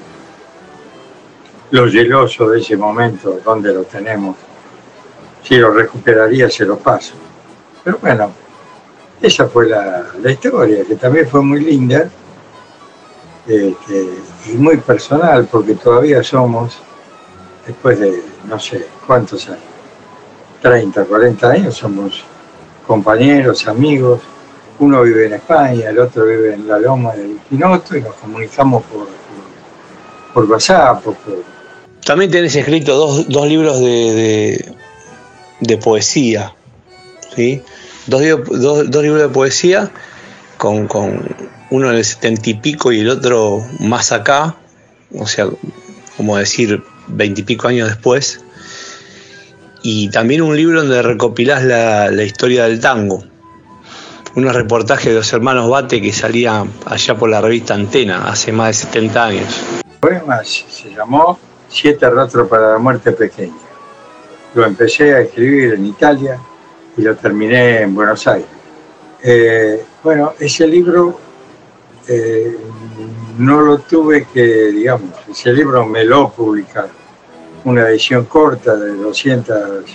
lo 1.71 1.89
geloso 1.89 2.49
de 2.49 2.59
ese 2.59 2.75
momento, 2.75 3.39
dónde 3.43 3.73
lo 3.73 3.83
tenemos. 3.83 4.35
Si 5.43 5.55
lo 5.55 5.71
recuperaría, 5.71 6.49
se 6.49 6.65
lo 6.65 6.77
paso. 6.77 7.13
Pero 7.83 7.97
bueno, 8.01 8.31
esa 9.21 9.47
fue 9.47 9.67
la, 9.67 10.05
la 10.21 10.31
historia, 10.31 10.83
que 10.83 10.95
también 10.95 11.27
fue 11.27 11.41
muy 11.41 11.61
linda 11.61 12.09
este, 13.47 14.09
y 14.47 14.57
muy 14.57 14.77
personal, 14.77 15.47
porque 15.49 15.75
todavía 15.75 16.21
somos, 16.23 16.77
después 17.65 17.99
de 17.99 18.21
no 18.47 18.59
sé 18.59 18.87
cuántos 19.07 19.47
años, 19.47 19.61
30, 20.61 21.05
40 21.05 21.49
años, 21.49 21.75
somos 21.75 22.23
compañeros, 22.88 23.67
amigos. 23.67 24.21
Uno 24.79 25.03
vive 25.03 25.27
en 25.27 25.34
España, 25.34 25.89
el 25.89 25.99
otro 25.99 26.25
vive 26.25 26.55
en 26.55 26.67
la 26.67 26.79
Loma 26.79 27.13
del 27.13 27.38
Quinoto 27.49 27.95
y 27.95 28.01
nos 28.01 28.15
comunicamos 28.15 28.84
por, 28.84 29.07
por, 30.34 30.49
WhatsApp. 30.49 31.03
por- 31.03 31.15
También 32.03 32.32
tenés 32.32 32.55
escrito 32.55 32.95
dos, 32.95 33.27
dos 33.29 33.47
libros 33.47 33.79
de, 33.79 34.73
de, 35.59 35.77
poesía, 35.77 36.53
¿sí? 37.36 37.61
Dos, 38.07 38.21
dos- 38.47 38.89
dos 38.89 39.03
libros 39.03 39.21
de 39.21 39.29
poesía, 39.29 39.91
con, 40.57 40.88
con 40.88 41.27
uno 41.69 41.89
del 41.91 42.03
setenta 42.03 42.49
y 42.49 42.55
pico 42.55 42.91
y 42.91 43.01
el 43.01 43.09
otro 43.09 43.63
más 43.79 44.11
acá, 44.11 44.55
o 45.15 45.27
sea, 45.27 45.47
como 46.17 46.38
decir, 46.38 46.82
veintipico 47.07 47.67
años 47.67 47.88
después. 47.88 48.43
Y 49.84 50.09
también 50.09 50.41
un 50.41 50.55
libro 50.55 50.82
donde 50.82 51.01
recopilás 51.01 51.63
la, 51.63 52.11
la 52.11 52.23
historia 52.23 52.65
del 52.65 52.79
tango. 52.79 53.23
Unos 54.36 54.55
reportajes 54.55 55.07
de 55.07 55.15
los 55.15 55.34
hermanos 55.34 55.69
Bate 55.69 56.01
que 56.01 56.13
salía 56.13 56.63
allá 56.86 57.15
por 57.15 57.29
la 57.29 57.41
revista 57.41 57.73
Antena 57.73 58.29
hace 58.29 58.51
más 58.51 58.67
de 58.67 58.73
70 58.86 59.25
años. 59.25 59.61
El 59.84 59.99
poema 59.99 60.41
se 60.43 60.89
llamó 60.93 61.38
Siete 61.71 62.09
rostros 62.09 62.49
para 62.49 62.73
la 62.73 62.77
muerte 62.79 63.13
pequeña. 63.13 63.53
Lo 64.53 64.65
empecé 64.65 65.13
a 65.13 65.21
escribir 65.21 65.73
en 65.73 65.86
Italia 65.86 66.38
y 66.97 67.01
lo 67.01 67.15
terminé 67.15 67.84
en 67.84 67.95
Buenos 67.95 68.27
Aires. 68.27 68.49
Eh, 69.23 69.82
bueno, 70.03 70.34
ese 70.38 70.67
libro 70.67 71.17
eh, 72.07 72.57
no 73.38 73.61
lo 73.61 73.79
tuve 73.79 74.27
que, 74.34 74.43
digamos, 74.43 75.11
ese 75.29 75.53
libro 75.53 75.86
me 75.86 76.03
lo 76.03 76.29
publicaron. 76.29 77.01
Una 77.64 77.88
edición 77.89 78.26
corta 78.26 78.76
de 78.76 78.95
200, 78.95 79.86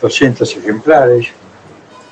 200 0.00 0.56
ejemplares. 0.56 1.28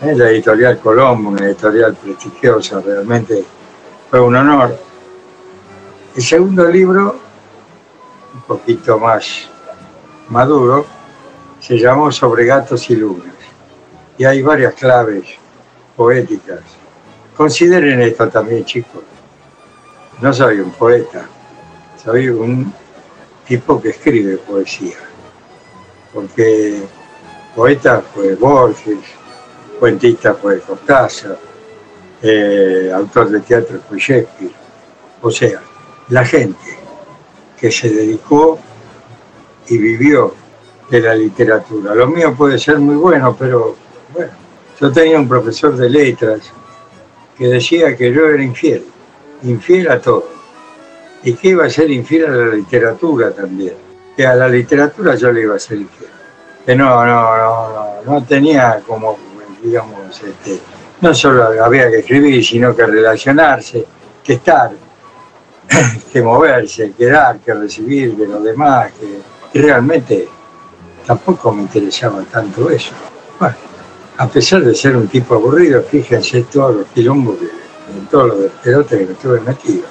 Eh, 0.02 0.14
la 0.14 0.28
editorial 0.28 0.78
Colombo, 0.78 1.30
una 1.30 1.46
editorial 1.46 1.94
prestigiosa, 1.94 2.80
realmente 2.80 3.44
fue 4.10 4.20
un 4.20 4.36
honor. 4.36 4.76
El 6.14 6.22
segundo 6.22 6.68
libro, 6.68 7.18
un 8.34 8.42
poquito 8.42 8.98
más 8.98 9.48
maduro, 10.28 10.84
se 11.58 11.78
llamó 11.78 12.12
Sobre 12.12 12.44
gatos 12.44 12.90
y 12.90 12.96
lunas. 12.96 13.34
Y 14.18 14.24
hay 14.24 14.42
varias 14.42 14.74
claves 14.74 15.24
poéticas. 15.96 16.60
Consideren 17.34 18.02
esto 18.02 18.28
también, 18.28 18.66
chicos. 18.66 19.02
No 20.20 20.30
soy 20.30 20.60
un 20.60 20.72
poeta, 20.72 21.26
soy 22.04 22.28
un 22.28 22.72
tipo 23.46 23.80
que 23.80 23.90
escribe 23.90 24.36
poesía. 24.38 24.96
Porque 26.12 26.82
poeta 27.54 28.02
fue 28.14 28.34
Borges, 28.34 28.98
cuentista 29.78 30.34
fue 30.34 30.60
Cortázar, 30.60 31.38
eh, 32.22 32.90
autor 32.94 33.30
de 33.30 33.40
teatro 33.40 33.80
fue 33.88 33.98
Shakespeare. 33.98 34.52
O 35.20 35.30
sea, 35.30 35.62
la 36.08 36.24
gente 36.24 36.78
que 37.58 37.70
se 37.70 37.88
dedicó 37.88 38.58
y 39.68 39.78
vivió 39.78 40.34
de 40.90 41.00
la 41.00 41.14
literatura. 41.14 41.94
Lo 41.94 42.06
mío 42.06 42.34
puede 42.34 42.58
ser 42.58 42.78
muy 42.78 42.96
bueno, 42.96 43.34
pero 43.38 43.76
bueno, 44.12 44.32
yo 44.80 44.92
tenía 44.92 45.18
un 45.18 45.28
profesor 45.28 45.76
de 45.76 45.88
letras 45.88 46.52
que 47.38 47.46
decía 47.46 47.96
que 47.96 48.12
yo 48.12 48.26
era 48.26 48.42
infiel, 48.42 48.84
infiel 49.42 49.90
a 49.90 50.00
todo, 50.00 50.28
y 51.24 51.34
que 51.34 51.48
iba 51.48 51.64
a 51.64 51.70
ser 51.70 51.90
infiel 51.90 52.26
a 52.26 52.30
la 52.30 52.54
literatura 52.54 53.30
también, 53.30 53.74
que 54.16 54.26
a 54.26 54.34
la 54.34 54.48
literatura 54.48 55.14
yo 55.14 55.32
le 55.32 55.42
iba 55.42 55.56
a 55.56 55.58
ser 55.58 55.78
infiel, 55.78 56.10
que 56.64 56.74
no, 56.74 57.04
no, 57.06 57.36
no, 57.36 58.02
no, 58.04 58.24
tenía 58.24 58.80
como, 58.86 59.18
digamos, 59.62 60.22
este, 60.22 60.58
no 61.00 61.14
solo 61.14 61.44
había 61.62 61.90
que 61.90 61.98
escribir, 62.00 62.44
sino 62.44 62.74
que 62.74 62.86
relacionarse, 62.86 63.84
que 64.22 64.34
estar, 64.34 64.70
que 66.12 66.22
moverse, 66.22 66.92
que 66.96 67.06
dar, 67.06 67.38
que 67.38 67.54
recibir 67.54 68.16
de 68.16 68.26
los 68.26 68.42
demás, 68.42 68.92
que 69.52 69.60
realmente 69.60 70.28
tampoco 71.06 71.52
me 71.52 71.62
interesaba 71.62 72.22
tanto 72.30 72.70
eso. 72.70 72.92
Bueno, 73.38 73.56
a 74.18 74.28
pesar 74.28 74.62
de 74.62 74.74
ser 74.74 74.96
un 74.96 75.08
tipo 75.08 75.34
aburrido, 75.34 75.82
fíjense 75.82 76.42
todos 76.44 76.76
los 76.76 76.86
quilombos, 76.88 77.36
todos 78.10 78.28
los 78.28 78.40
despelotes 78.40 78.98
que 78.98 79.06
me 79.06 79.12
estuve 79.12 79.40
metido. 79.40 79.84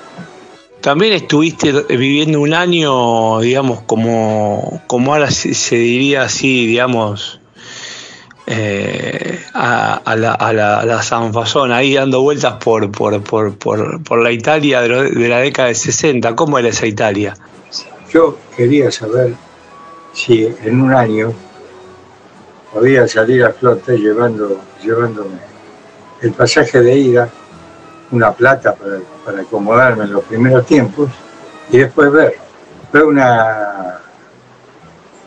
También 0.82 1.14
estuviste 1.14 1.72
viviendo 1.90 2.42
un 2.42 2.54
año, 2.54 3.40
digamos, 3.40 3.82
como, 3.84 4.82
como 4.88 5.14
ahora 5.14 5.30
se, 5.30 5.76
diría 5.76 6.24
así, 6.24 6.66
digamos, 6.66 7.40
eh, 8.48 9.40
a, 9.54 9.96
a 9.98 10.16
la, 10.16 10.34
a, 10.34 10.52
la, 10.54 10.80
a 10.80 10.86
la 10.86 11.04
Sanfasón, 11.04 11.72
ahí 11.72 11.94
dando 11.94 12.22
vueltas 12.22 12.56
por, 12.64 12.92
por, 12.92 13.22
por, 13.24 13.56
por, 13.58 14.04
por 14.04 14.24
la 14.24 14.32
Italia 14.32 14.82
de 14.82 15.30
la 15.30 15.38
década 15.40 15.68
de 15.68 15.76
60. 15.76 16.36
¿Cómo 16.36 16.58
era 16.58 16.70
esa 16.70 16.88
Italia? 16.88 17.36
Yo 18.12 18.38
quería 18.58 18.92
saber 18.92 19.36
si 20.14 20.48
en 20.64 20.82
un 20.82 20.94
año 20.94 21.32
podía 22.74 23.08
salir 23.08 23.44
a 23.44 23.52
flote 23.52 23.98
llevando, 23.98 24.60
llevándome 24.84 25.38
el 26.22 26.32
pasaje 26.32 26.82
de 26.82 26.98
ida, 26.98 27.30
una 28.12 28.32
plata 28.32 28.76
para, 28.76 29.42
acomodarme 29.42 30.06
en 30.06 30.14
los 30.14 30.24
primeros 30.26 30.66
tiempos 30.66 31.10
y 31.70 31.80
después 31.80 32.12
ver. 32.12 32.36
Fue 32.92 33.04
una, 33.04 34.00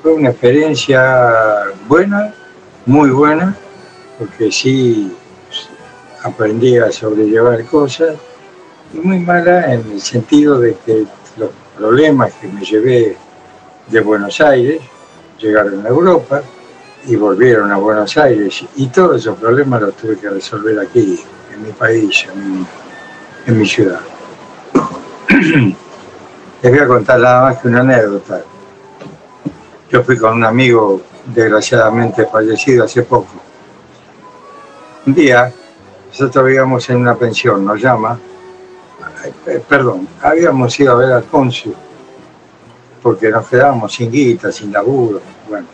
fue 0.03 0.12
una 0.12 0.30
experiencia 0.30 1.64
buena, 1.89 2.35
muy 2.85 3.11
buena, 3.11 3.57
porque 4.18 4.53
sí 4.53 5.16
aprendí 6.22 6.76
a 6.78 6.93
sobrellevar 6.93 7.64
cosas 7.64 8.16
y 8.93 8.99
muy 8.99 9.18
mala 9.18 9.72
en 9.72 9.93
el 9.93 10.01
sentido 10.01 10.59
de 10.59 10.76
que 10.85 11.07
los 11.37 11.51
problemas 11.76 12.32
que 12.35 12.49
me 12.49 12.64
llevé 12.64 13.16
de 13.89 14.01
Buenos 14.01 14.41
Aires 14.41 14.80
llegaron 15.39 15.85
a 15.85 15.89
Europa 15.89 16.43
y 17.07 17.16
volvieron 17.16 17.70
a 17.72 17.76
Buenos 17.76 18.16
Aires 18.16 18.64
y 18.76 18.87
todos 18.89 19.20
esos 19.20 19.39
problemas 19.39 19.82
los 19.82 19.97
tuve 19.97 20.18
que 20.18 20.30
resolver 20.30 20.78
aquí, 20.78 21.20
en 21.55 21.62
mi 21.62 21.72
país, 21.72 22.26
en 23.46 23.59
mi, 23.59 23.66
ciudad. 23.66 24.00
Les 26.62 26.72
voy 26.72 26.78
a 26.78 26.86
contar 26.86 27.20
nada 27.20 27.42
más 27.42 27.59
que 27.59 27.68
una 27.68 27.80
anécdota. 27.80 28.42
Yo 29.90 30.02
fui 30.02 30.16
con 30.16 30.34
un 30.34 30.44
amigo 30.44 31.02
desgraciadamente 31.26 32.26
fallecido 32.26 32.84
hace 32.84 33.02
poco. 33.02 33.32
Un 35.07 35.14
día, 35.14 35.52
nosotros 36.09 36.44
vivíamos 36.44 36.88
en 36.90 36.96
una 36.96 37.14
pensión, 37.14 37.64
nos 37.64 37.80
llama, 37.80 38.18
eh, 39.46 39.62
perdón, 39.68 40.09
habíamos 40.22 40.78
ido 40.80 40.92
a 40.92 40.96
ver 40.96 41.12
al 41.12 41.24
cónsul 41.24 41.74
porque 43.02 43.28
nos 43.28 43.46
quedábamos 43.46 43.92
sin 43.92 44.11
guita, 44.11 44.50
sin 44.50 44.72
laburo, 44.72 45.20
bueno. 45.46 45.66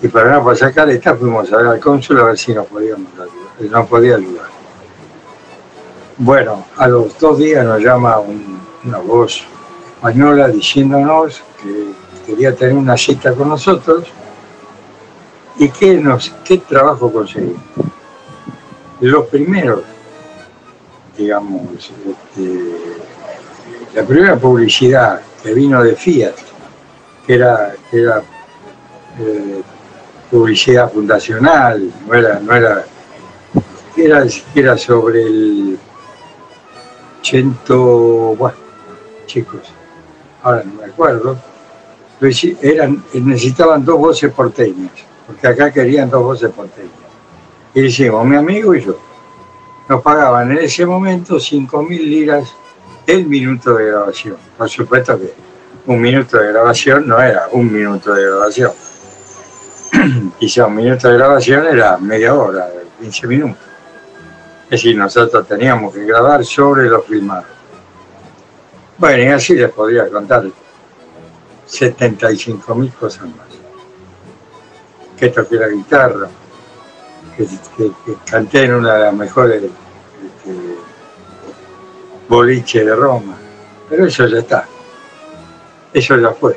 Y 0.00 0.06
para 0.06 0.30
no 0.30 0.44
pasar 0.44 0.72
caleta 0.72 1.16
fuimos 1.16 1.52
a 1.52 1.56
ver 1.56 1.66
al 1.66 1.80
cónsul 1.80 2.20
a 2.20 2.24
ver 2.24 2.38
si 2.38 2.54
nos 2.54 2.66
podíamos 2.66 3.12
ayudar, 3.12 3.72
nos 3.72 3.88
podía 3.88 4.14
ayudar. 4.14 4.49
Bueno, 6.22 6.66
a 6.76 6.86
los 6.86 7.18
dos 7.18 7.38
días 7.38 7.64
nos 7.64 7.80
llama 7.80 8.18
un- 8.18 8.60
una 8.84 8.98
voz 8.98 9.42
española 9.96 10.48
diciéndonos 10.48 11.42
que 11.62 11.92
quería 12.26 12.54
tener 12.54 12.74
una 12.74 12.94
cita 12.96 13.32
con 13.34 13.48
nosotros 13.48 14.06
y 15.58 15.70
que 15.70 15.94
nos, 15.96 16.30
qué 16.44 16.58
trabajo 16.58 17.10
conseguimos. 17.10 17.62
los 19.00 19.26
primeros, 19.28 19.80
digamos, 21.16 21.62
este, 21.80 22.74
la 23.94 24.02
primera 24.02 24.36
publicidad 24.36 25.22
que 25.42 25.54
vino 25.54 25.82
de 25.82 25.96
Fiat, 25.96 26.34
que 27.26 27.34
era, 27.36 27.72
que 27.90 28.02
era 28.02 28.22
eh, 29.18 29.62
publicidad 30.30 30.92
fundacional, 30.92 31.90
no 32.06 32.12
era, 32.14 32.40
no 32.40 32.54
era, 32.54 32.84
era 33.96 34.28
siquiera 34.28 34.76
sobre 34.76 35.22
el 35.22 35.78
ciento, 37.22 38.34
bueno, 38.36 38.56
chicos, 39.26 39.60
ahora 40.42 40.62
no 40.64 40.80
me 40.80 40.84
acuerdo, 40.86 41.36
eran, 42.62 43.02
necesitaban 43.14 43.84
dos 43.84 43.98
voces 43.98 44.32
porteñas, 44.32 44.92
porque 45.26 45.46
acá 45.46 45.72
querían 45.72 46.10
dos 46.10 46.22
voces 46.22 46.50
porteñas. 46.50 46.92
Y 47.74 47.82
hicimos, 47.82 48.26
mi 48.26 48.36
amigo 48.36 48.74
y 48.74 48.82
yo. 48.82 48.98
Nos 49.88 50.02
pagaban 50.02 50.52
en 50.52 50.58
ese 50.58 50.86
momento 50.86 51.40
5 51.40 51.82
mil 51.82 52.08
liras 52.08 52.54
el 53.06 53.26
minuto 53.26 53.74
de 53.74 53.86
grabación. 53.86 54.36
Por 54.56 54.68
supuesto 54.68 55.18
que 55.18 55.32
un 55.86 56.00
minuto 56.00 56.38
de 56.38 56.52
grabación 56.52 57.08
no 57.08 57.20
era 57.20 57.48
un 57.52 57.72
minuto 57.72 58.14
de 58.14 58.24
grabación. 58.24 58.72
Quizá 60.38 60.66
un 60.66 60.76
minuto 60.76 61.08
de 61.08 61.16
grabación 61.16 61.66
era 61.66 61.96
media 61.98 62.34
hora, 62.34 62.68
15 63.00 63.26
minutos. 63.26 63.69
Es 64.70 64.82
decir, 64.82 64.96
nosotros 64.96 65.48
teníamos 65.48 65.92
que 65.92 66.04
grabar 66.04 66.44
sobre 66.44 66.88
lo 66.88 67.02
filmado. 67.02 67.44
Bueno, 68.98 69.20
y 69.24 69.26
así 69.26 69.54
les 69.54 69.72
podría 69.72 70.08
contar 70.08 70.44
75 71.66 72.74
mil 72.76 72.92
cosas 72.92 73.24
más. 73.24 73.48
Que 75.16 75.30
toqué 75.30 75.56
la 75.56 75.68
guitarra, 75.68 76.28
que, 77.36 77.48
canté 78.30 78.66
en 78.66 78.74
una 78.74 78.94
de 78.94 79.00
las 79.06 79.14
mejores 79.14 79.64
este, 79.64 79.72
boliches 82.28 82.86
de 82.86 82.94
Roma. 82.94 83.36
Pero 83.88 84.06
eso 84.06 84.24
ya 84.28 84.38
está. 84.38 84.68
Eso 85.92 86.16
ya 86.16 86.30
fue. 86.30 86.56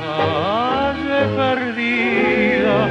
Calle 0.00 1.20
perdida, 1.36 2.88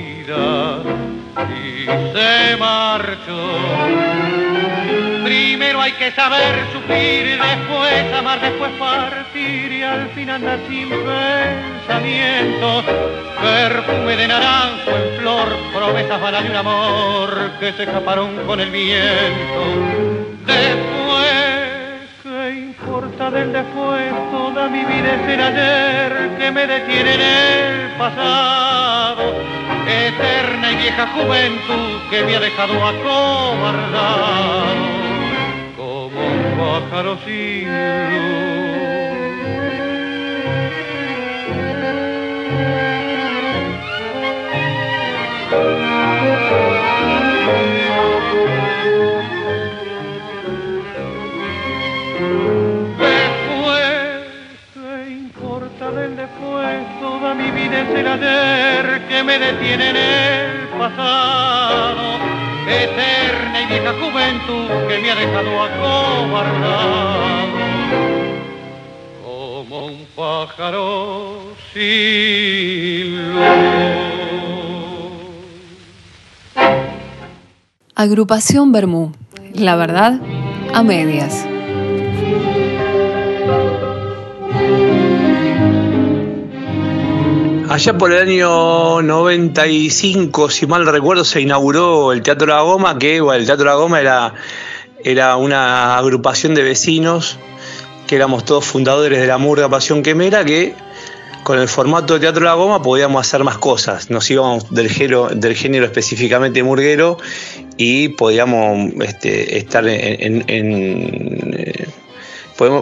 y 1.49 1.85
se 1.85 2.57
marchó. 2.57 3.41
Primero 5.23 5.81
hay 5.81 5.91
que 5.93 6.11
saber 6.11 6.65
sufrir, 6.73 7.39
después 7.39 8.13
amar, 8.13 8.41
después 8.41 8.71
partir 8.71 9.71
y 9.71 9.83
al 9.83 10.09
fin 10.09 10.29
andar 10.29 10.59
sin 10.67 10.89
pensamiento. 10.89 12.83
Perfume 13.41 14.15
de 14.17 14.27
naranjo 14.27 14.91
en 14.91 15.19
flor, 15.19 15.47
promesas 15.73 16.21
vanas 16.21 16.43
de 16.43 16.49
un 16.49 16.55
amor 16.55 17.51
que 17.59 17.71
se 17.73 17.83
escaparon 17.83 18.35
con 18.45 18.59
el 18.59 18.71
viento. 18.71 20.20
Después, 20.45 22.09
¿qué 22.23 22.51
importa 22.51 23.31
del 23.31 23.53
después? 23.53 24.11
Toda 24.31 24.67
mi 24.67 24.83
vida 24.85 25.15
es 25.15 25.27
el 25.33 25.41
ayer 25.41 26.37
que 26.37 26.51
me 26.51 26.67
detiene 26.67 27.13
en 27.15 27.21
el 27.21 27.91
pasado. 27.97 29.23
Eterna 29.87 30.71
y 30.71 30.75
vieja 30.75 31.07
juventud 31.07 32.01
que 32.09 32.23
me 32.23 32.35
ha 32.35 32.39
dejado 32.39 32.73
acobardado. 32.85 34.21
Como 35.77 36.19
un 36.19 36.57
pájaro 36.57 37.17
sin 37.25 37.67
Después, 37.67 38.50
el 57.95 58.07
ayer 58.07 59.07
que 59.07 59.23
me 59.23 59.39
detiene 59.39 59.89
en 59.89 59.95
el 59.95 60.67
pasado. 60.77 62.19
Eterna 62.67 63.61
y 63.61 63.65
vieja 63.67 63.93
juventud 63.93 64.67
que 64.87 64.99
me 64.99 65.11
ha 65.11 65.15
dejado 65.15 65.63
acobardado. 65.63 67.47
Como 69.23 69.85
un 69.87 70.05
pájaro 70.15 71.53
sin 71.73 73.33
luz. 73.33 73.41
Agrupación 77.95 78.71
Bermú. 78.71 79.11
La 79.53 79.75
verdad, 79.75 80.19
a 80.73 80.81
medias. 80.81 81.45
Allá 87.71 87.97
por 87.97 88.11
el 88.11 88.27
año 88.29 89.01
95, 89.01 90.49
si 90.49 90.67
mal 90.67 90.85
recuerdo, 90.85 91.23
se 91.23 91.39
inauguró 91.39 92.11
el 92.11 92.21
Teatro 92.21 92.47
La 92.47 92.59
Goma, 92.61 92.99
que 92.99 93.21
bueno, 93.21 93.39
el 93.39 93.45
Teatro 93.45 93.65
La 93.65 93.75
Goma 93.75 94.01
era, 94.01 94.33
era 95.05 95.37
una 95.37 95.97
agrupación 95.97 96.53
de 96.53 96.63
vecinos, 96.63 97.37
que 98.07 98.17
éramos 98.17 98.43
todos 98.43 98.65
fundadores 98.65 99.21
de 99.21 99.27
la 99.27 99.37
Murga 99.37 99.69
Pasión 99.69 100.03
Quemera, 100.03 100.43
que 100.43 100.75
con 101.43 101.59
el 101.59 101.69
formato 101.69 102.15
de 102.15 102.19
Teatro 102.19 102.43
La 102.43 102.55
Goma 102.55 102.81
podíamos 102.81 103.25
hacer 103.25 103.45
más 103.45 103.57
cosas. 103.57 104.09
Nos 104.09 104.29
íbamos 104.29 104.69
del 104.73 104.89
género, 104.89 105.29
del 105.29 105.55
género 105.55 105.85
específicamente 105.85 106.61
murguero 106.63 107.17
y 107.77 108.09
podíamos 108.09 108.91
este, 109.01 109.57
estar 109.57 109.87
en... 109.87 110.21
en- 110.21 110.43
en, 110.47 111.53
eh, 111.57 111.87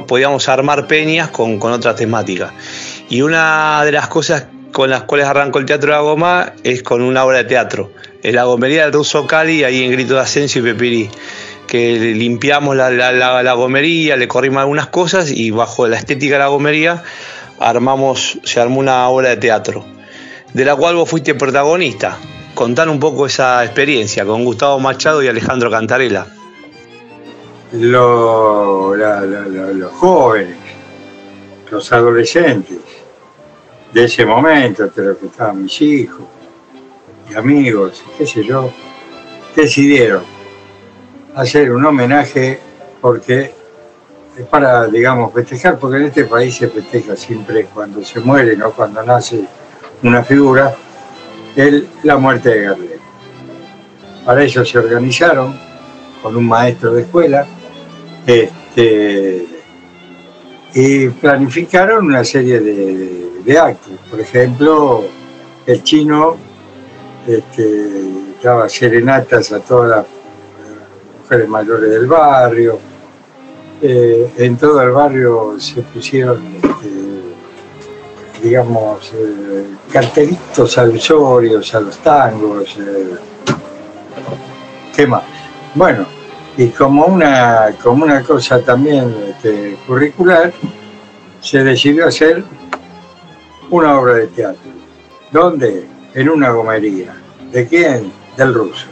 podíamos 0.07 0.49
armar 0.49 0.87
peñas 0.87 1.29
con, 1.29 1.57
con 1.57 1.71
otras 1.71 1.95
temáticas. 1.95 2.51
Y 3.07 3.21
una 3.21 3.81
de 3.85 3.93
las 3.93 4.09
cosas 4.09 4.45
con 4.71 4.89
las 4.89 5.03
cuales 5.03 5.27
arrancó 5.27 5.59
el 5.59 5.65
Teatro 5.65 5.91
La 5.91 5.99
Goma 5.99 6.53
es 6.63 6.83
con 6.83 7.01
una 7.01 7.25
obra 7.25 7.37
de 7.39 7.43
teatro. 7.45 7.91
En 8.23 8.35
la 8.35 8.43
gomería 8.43 8.83
del 8.83 8.93
Ruso 8.93 9.25
Cali, 9.27 9.63
ahí 9.63 9.83
en 9.83 9.91
Grito 9.91 10.15
de 10.15 10.21
Asensio 10.21 10.61
y 10.61 10.65
Pepirí. 10.71 11.09
Que 11.67 11.97
limpiamos 12.15 12.75
la, 12.75 12.89
la- 12.89 13.11
la- 13.43 13.53
gomería, 13.53 14.15
le 14.17 14.27
corrimos 14.27 14.59
algunas 14.61 14.87
cosas 14.87 15.29
y 15.31 15.51
bajo 15.51 15.87
la 15.87 15.97
estética 15.97 16.33
de 16.35 16.39
la 16.39 16.47
gomería 16.47 17.03
armamos, 17.59 18.39
se 18.43 18.59
armó 18.59 18.79
una 18.79 19.07
obra 19.09 19.29
de 19.29 19.37
teatro. 19.37 19.85
De 20.53 20.65
la 20.65 20.75
cual 20.75 20.95
vos 20.95 21.09
fuiste 21.09 21.35
protagonista. 21.35 22.17
Contar 22.55 22.89
un 22.89 22.99
poco 22.99 23.25
esa 23.27 23.63
experiencia 23.63 24.25
con 24.25 24.43
Gustavo 24.43 24.79
Machado 24.79 25.21
y 25.23 25.27
Alejandro 25.27 25.69
Cantarela. 25.69 26.25
lo- 27.73 28.95
los 28.95 29.91
jóvenes, 29.93 30.55
los 31.71 31.91
adolescentes 31.93 32.77
de 33.93 34.03
ese 34.05 34.25
momento, 34.25 34.83
entre 34.83 35.05
los 35.05 35.17
que 35.17 35.25
estaban 35.27 35.63
mis 35.63 35.81
hijos 35.81 36.25
y 37.29 37.35
amigos, 37.35 38.03
qué 38.17 38.25
sé 38.25 38.43
yo, 38.43 38.71
decidieron 39.55 40.23
hacer 41.35 41.71
un 41.71 41.85
homenaje 41.85 42.59
porque 43.01 43.53
es 44.37 44.45
para, 44.45 44.87
digamos, 44.87 45.33
festejar, 45.33 45.79
porque 45.79 45.97
en 45.97 46.03
este 46.05 46.25
país 46.25 46.55
se 46.55 46.69
festeja 46.69 47.15
siempre 47.15 47.65
cuando 47.65 48.03
se 48.03 48.19
muere, 48.19 48.55
no 48.55 48.71
cuando 48.71 49.01
nace 49.03 49.45
una 50.03 50.23
figura, 50.23 50.75
el, 51.55 51.87
la 52.03 52.17
muerte 52.17 52.49
de 52.49 52.61
Gardel. 52.63 52.99
Para 54.25 54.43
ello 54.43 54.63
se 54.63 54.77
organizaron 54.77 55.57
con 56.21 56.35
un 56.35 56.47
maestro 56.47 56.93
de 56.93 57.01
escuela 57.01 57.45
este, 58.25 59.45
y 60.73 61.09
planificaron 61.09 62.05
una 62.05 62.23
serie 62.23 62.59
de, 62.59 62.73
de- 62.73 63.29
Por 64.11 64.19
ejemplo, 64.19 65.05
el 65.65 65.81
chino 65.81 66.37
este, 67.25 68.11
daba 68.43 68.69
serenatas 68.69 69.51
a 69.51 69.59
todas 69.59 69.89
las 69.89 70.05
mujeres 71.23 71.49
mayores 71.49 71.89
del 71.89 72.05
barrio. 72.05 72.77
Eh, 73.81 74.31
en 74.37 74.55
todo 74.55 74.79
el 74.83 74.91
barrio 74.91 75.59
se 75.59 75.81
pusieron, 75.81 76.45
este, 76.57 78.43
digamos, 78.43 79.11
eh, 79.15 79.65
cartelitos 79.91 80.77
alusorios 80.77 81.73
a 81.73 81.79
los 81.79 81.97
tangos. 81.97 82.77
eh, 82.77 83.15
¿Qué 84.95 85.07
más? 85.07 85.23
Bueno, 85.73 86.05
y 86.55 86.67
como 86.67 87.07
una, 87.07 87.73
como 87.81 88.03
una 88.03 88.21
cosa 88.21 88.61
también 88.61 89.15
este, 89.27 89.75
curricular, 89.87 90.53
se 91.41 91.63
decidió 91.63 92.05
hacer 92.05 92.43
una 93.69 93.99
obra 93.99 94.15
de 94.15 94.27
teatro. 94.27 94.71
¿Dónde? 95.31 95.85
En 96.13 96.29
una 96.29 96.49
gomería. 96.51 97.15
¿De 97.51 97.67
quién? 97.67 98.11
Del 98.37 98.53
ruso. 98.53 98.87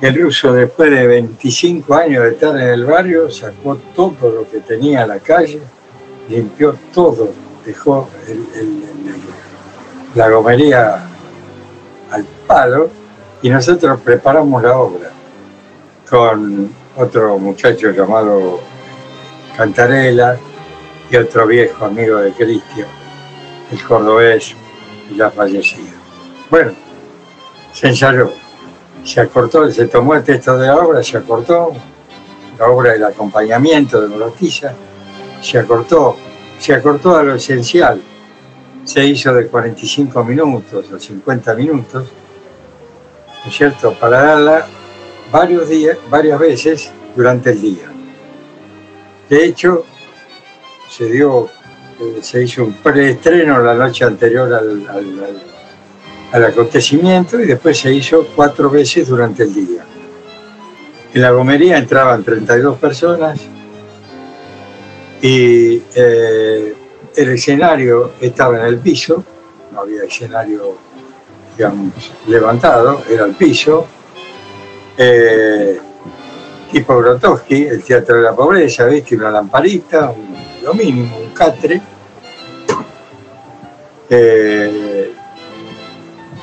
El 0.00 0.20
ruso, 0.20 0.52
después 0.52 0.90
de 0.90 1.06
25 1.06 1.94
años 1.94 2.24
de 2.24 2.30
estar 2.30 2.56
en 2.56 2.68
el 2.68 2.84
barrio, 2.84 3.30
sacó 3.30 3.76
todo 3.94 4.30
lo 4.30 4.50
que 4.50 4.60
tenía 4.60 5.04
a 5.04 5.06
la 5.06 5.20
calle, 5.20 5.60
limpió 6.28 6.76
todo, 6.92 7.32
dejó 7.64 8.08
el- 8.26 8.82
la 10.14 10.28
gomería 10.28 11.04
al 12.10 12.24
palo 12.46 12.90
y 13.40 13.48
nosotros 13.50 14.00
preparamos 14.00 14.62
la 14.62 14.76
obra 14.76 15.10
con 16.10 16.70
otro 16.96 17.38
muchacho 17.38 17.90
llamado 17.90 18.60
Cantarela 19.56 20.36
y 21.10 21.16
otro 21.16 21.46
viejo 21.46 21.84
amigo 21.86 22.16
de 22.18 22.32
Cristian, 22.32 22.88
el 23.72 23.82
cordobés 23.84 24.54
ya 25.16 25.30
fallecido. 25.30 25.92
Bueno, 26.50 26.72
se 27.72 27.88
ensayó, 27.88 28.32
se 29.04 29.20
acortó, 29.20 29.70
se 29.70 29.86
tomó 29.88 30.14
el 30.14 30.22
texto 30.22 30.56
de 30.58 30.66
la 30.66 30.76
obra, 30.76 31.02
se 31.02 31.16
acortó, 31.16 31.72
la 32.58 32.66
obra 32.66 32.92
del 32.92 33.04
acompañamiento 33.04 34.00
de 34.00 34.08
Morotiza, 34.08 34.74
se 35.40 35.58
acortó, 35.58 36.16
se 36.58 36.74
acortó 36.74 37.16
a 37.16 37.22
lo 37.22 37.34
esencial, 37.34 38.00
se 38.84 39.04
hizo 39.04 39.32
de 39.32 39.46
45 39.46 40.22
minutos 40.24 40.92
o 40.92 40.98
50 40.98 41.54
minutos, 41.54 42.04
¿no 43.44 43.50
es 43.50 43.56
cierto?, 43.56 43.94
para 43.94 44.22
darla 44.22 44.66
varios 45.32 45.68
días, 45.68 45.96
varias 46.10 46.38
veces 46.38 46.92
durante 47.16 47.50
el 47.50 47.60
día. 47.60 47.90
De 49.28 49.46
hecho, 49.46 49.84
se 50.90 51.06
dio, 51.06 51.48
se 52.20 52.42
hizo 52.44 52.64
un 52.64 52.74
preestreno 52.74 53.60
la 53.60 53.74
noche 53.74 54.04
anterior 54.04 54.52
al, 54.52 54.86
al- 54.88 55.42
acontecimiento 56.44 57.38
y 57.40 57.46
después 57.46 57.78
se 57.78 57.92
hizo 57.92 58.26
cuatro 58.34 58.70
veces 58.70 59.08
durante 59.08 59.42
el 59.42 59.54
día. 59.54 59.84
En 61.14 61.20
la 61.22 61.30
gomería 61.30 61.76
entraban 61.78 62.24
32 62.24 62.78
personas 62.78 63.38
y 65.20 65.82
eh, 65.94 66.74
el 67.16 67.28
escenario 67.30 68.12
estaba 68.20 68.58
en 68.60 68.66
el 68.66 68.78
piso, 68.78 69.22
no 69.72 69.80
había 69.80 70.04
escenario, 70.04 70.76
digamos, 71.56 71.92
levantado, 72.26 73.02
era 73.08 73.26
el 73.26 73.32
piso. 73.34 73.86
Eh, 74.96 75.78
tipo 76.70 77.00
el 77.64 77.82
Teatro 77.82 78.16
de 78.16 78.22
la 78.22 78.34
Pobreza, 78.34 78.86
¿viste? 78.86 79.14
Una 79.16 79.30
lamparita, 79.30 80.10
un- 80.10 80.31
lo 80.62 80.74
mínimo, 80.74 81.18
un 81.18 81.30
catre. 81.30 81.80
Eh, 84.08 85.12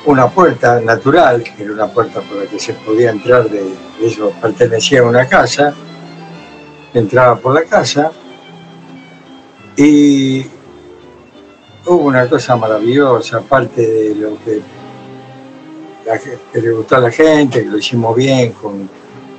una 0.06 0.28
puerta 0.28 0.80
natural, 0.80 1.42
que 1.42 1.62
era 1.62 1.72
una 1.72 1.86
puerta 1.86 2.20
por 2.20 2.38
la 2.38 2.46
que 2.46 2.58
se 2.58 2.72
podía 2.72 3.10
entrar 3.10 3.48
de, 3.48 3.74
eso 4.00 4.32
pertenecía 4.40 5.00
a 5.00 5.04
una 5.04 5.26
casa, 5.28 5.74
entraba 6.94 7.36
por 7.36 7.54
la 7.54 7.64
casa 7.64 8.10
y 9.76 10.46
hubo 11.86 12.04
una 12.04 12.28
cosa 12.28 12.56
maravillosa, 12.56 13.38
aparte 13.38 13.82
de 13.82 14.14
lo 14.14 14.38
que, 14.42 14.60
la 16.06 16.18
que 16.18 16.60
le 16.60 16.70
gustó 16.72 16.96
a 16.96 17.00
la 17.00 17.10
gente, 17.10 17.62
que 17.62 17.68
lo 17.68 17.78
hicimos 17.78 18.16
bien, 18.16 18.52
con, 18.52 18.88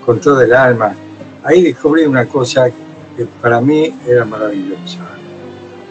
con 0.05 0.21
todo 0.21 0.41
el 0.41 0.53
alma. 0.53 0.95
Ahí 1.43 1.63
descubrí 1.63 2.05
una 2.05 2.25
cosa 2.27 2.69
que 3.17 3.25
para 3.41 3.59
mí 3.61 3.93
era 4.07 4.25
maravillosa, 4.25 4.99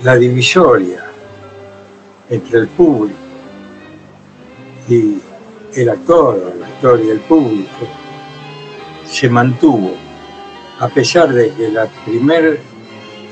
la 0.03 0.17
divisoria 0.17 1.05
entre 2.29 2.61
el 2.61 2.69
público 2.69 3.19
y 4.89 5.19
el 5.75 5.89
actor, 5.89 6.53
el 6.57 6.63
actor 6.65 7.01
y 7.05 7.11
el 7.11 7.21
público 7.21 7.87
se 9.07 9.29
mantuvo, 9.29 9.93
a 10.79 10.89
pesar 10.89 11.33
de 11.33 11.53
que 11.53 11.69
la 11.69 11.87
primer 12.05 12.61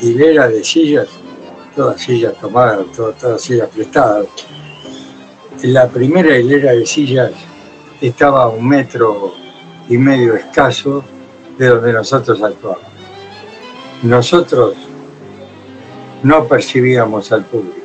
hilera 0.01 0.49
de 0.49 0.63
sillas, 0.63 1.09
todas 1.75 2.01
sillas 2.03 2.35
tomadas, 2.41 2.87
to- 2.95 3.13
todas 3.13 3.41
sillas 3.43 3.69
prestadas, 3.69 4.27
la 5.63 5.89
primera 5.89 6.37
hilera 6.39 6.73
de 6.73 6.87
sillas 6.87 7.33
estaba 8.01 8.45
a 8.45 8.49
un 8.49 8.69
metro 8.69 9.33
y 9.89 9.97
medio 9.99 10.35
escaso 10.37 11.03
de 11.57 11.67
donde 11.67 11.93
nosotros 11.93 12.41
actuábamos. 12.43 12.87
Nosotros 14.03 14.77
no 16.23 16.45
percibíamos 16.45 17.33
al 17.33 17.45
público, 17.45 17.77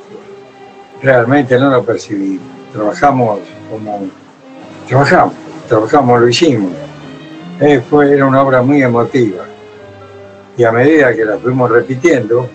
realmente 1.01 1.57
no 1.57 1.69
lo 1.71 1.83
percibimos. 1.83 2.45
Trabajamos 2.71 3.39
como 3.69 4.07
trabajamos, 4.87 5.33
trabajamos, 5.67 6.21
lo 6.21 6.29
hicimos. 6.29 6.71
Eh, 7.59 7.81
fue, 7.89 8.13
era 8.13 8.25
una 8.25 8.41
obra 8.41 8.61
muy 8.61 8.83
emotiva. 8.83 9.45
Y 10.55 10.63
a 10.63 10.71
medida 10.71 11.15
que 11.15 11.25
la 11.25 11.37
fuimos 11.37 11.71
repitiendo, 11.71 12.47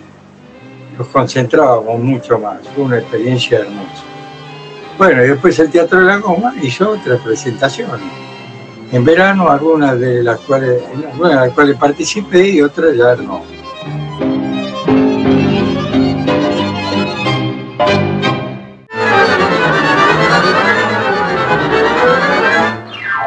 nos 0.97 1.07
concentrábamos 1.07 1.99
mucho 1.99 2.39
más. 2.39 2.59
Fue 2.75 2.85
una 2.85 2.99
experiencia 2.99 3.59
hermosa. 3.59 4.03
Bueno, 4.97 5.23
y 5.23 5.29
después 5.29 5.57
el 5.59 5.69
Teatro 5.69 5.99
de 5.99 6.05
la 6.05 6.17
Goma 6.17 6.53
hizo 6.61 6.91
otras 6.91 7.19
presentaciones. 7.21 8.28
En 8.91 9.05
verano, 9.05 9.49
algunas 9.49 9.99
de 9.99 10.23
las 10.23 10.39
cuales, 10.39 10.81
algunas 11.11 11.29
de 11.29 11.35
las 11.35 11.53
cuales 11.53 11.77
participé 11.77 12.49
y 12.49 12.61
otras 12.61 12.95
ya 12.95 13.15
no. 13.15 13.43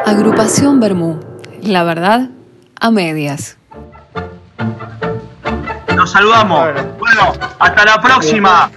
Agrupación 0.05 0.81
Bermú. 0.81 1.19
La 1.61 1.85
verdad, 1.85 2.29
a 2.79 2.91
medias. 2.91 3.57
Nos 5.95 6.11
saludamos. 6.11 6.71
Bueno, 6.99 7.33
hasta 7.59 7.85
la 7.85 8.01
próxima. 8.01 8.69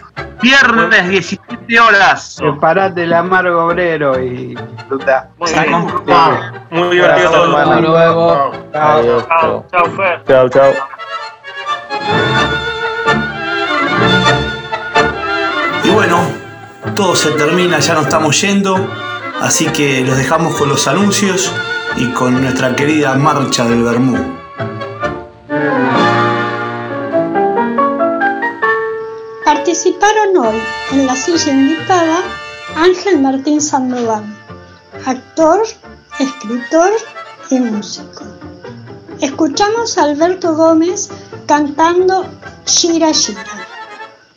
Viernes 0.42 1.08
17 1.08 1.80
horas. 1.80 2.34
Separate 2.34 3.04
el 3.04 3.12
amargo 3.12 3.66
obrero 3.66 4.20
y 4.20 4.54
disfruta. 4.54 5.30
Muy 5.38 5.50
bien. 5.52 5.70
Muy 6.70 6.96
divertido 6.96 7.30
todo. 7.30 7.56
Hasta 7.56 7.80
luego. 7.80 8.52
Adiós. 8.74 9.26
Chao, 9.28 9.66
chao, 9.70 9.84
Fer. 9.96 10.24
Chao, 10.26 10.48
chao. 10.48 10.72
Y 15.84 15.90
bueno, 15.90 16.18
todo 16.94 17.14
se 17.14 17.30
termina, 17.32 17.78
ya 17.78 17.94
nos 17.94 18.04
estamos 18.04 18.40
yendo, 18.40 18.76
así 19.40 19.66
que 19.66 20.02
los 20.04 20.16
dejamos 20.16 20.56
con 20.56 20.68
los 20.68 20.88
anuncios 20.88 21.52
y 21.96 22.10
con 22.12 22.42
nuestra 22.42 22.74
querida 22.74 23.14
marcha 23.14 23.64
del 23.64 23.82
Bermú. 23.82 24.36
Participaron 29.98 30.36
hoy 30.36 30.62
en 30.92 31.06
la 31.06 31.16
silla 31.16 31.52
invitada 31.52 32.18
Ángel 32.76 33.20
Martín 33.20 33.60
Sandoval, 33.60 34.24
actor, 35.06 35.62
escritor 36.18 36.90
y 37.50 37.60
músico. 37.60 38.24
escuchamos 39.20 39.96
a 39.96 40.04
Alberto 40.04 40.54
Gómez 40.54 41.08
cantando 41.46 42.26
Shira 42.66 43.12
Shira. 43.12 43.44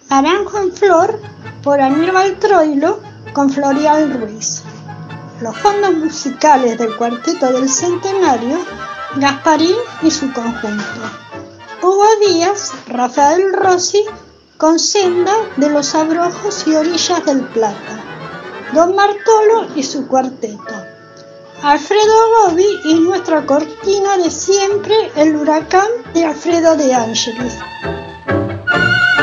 Naranjo 0.10 0.60
en 0.60 0.72
Flor 0.72 1.20
por 1.64 1.82
Aníbal 1.82 2.38
Troilo 2.40 3.02
con 3.34 3.50
Florial 3.50 4.14
Ruiz. 4.14 4.64
Los 5.42 5.58
fondos 5.58 5.94
musicales 5.94 6.78
del 6.78 6.96
Cuarteto 6.96 7.52
del 7.52 7.70
Centenario, 7.70 8.60
Gasparín 9.18 9.76
y 10.04 10.12
su 10.12 10.32
conjunto. 10.32 11.02
Hugo 11.82 12.08
Díaz, 12.26 12.74
Rafael 12.88 13.54
Rossi 13.54 14.06
con 14.60 14.78
Senda 14.78 15.32
de 15.56 15.70
los 15.70 15.96
Abrojos 15.96 16.68
y 16.68 16.76
Orillas 16.76 17.26
del 17.26 17.44
Plata. 17.48 18.04
Don 18.74 18.94
Martolo 18.94 19.68
y 19.74 19.84
su 19.84 20.06
cuarteto. 20.06 20.76
Alfredo 21.64 22.14
Gobi 22.44 22.68
y 22.84 23.00
nuestra 23.00 23.46
cortina 23.46 24.18
de 24.18 24.30
siempre, 24.30 24.94
el 25.16 25.38
huracán 25.38 25.88
de 26.14 26.26
Alfredo 26.26 26.76
de 26.76 26.94
Ángeles. 26.94 27.58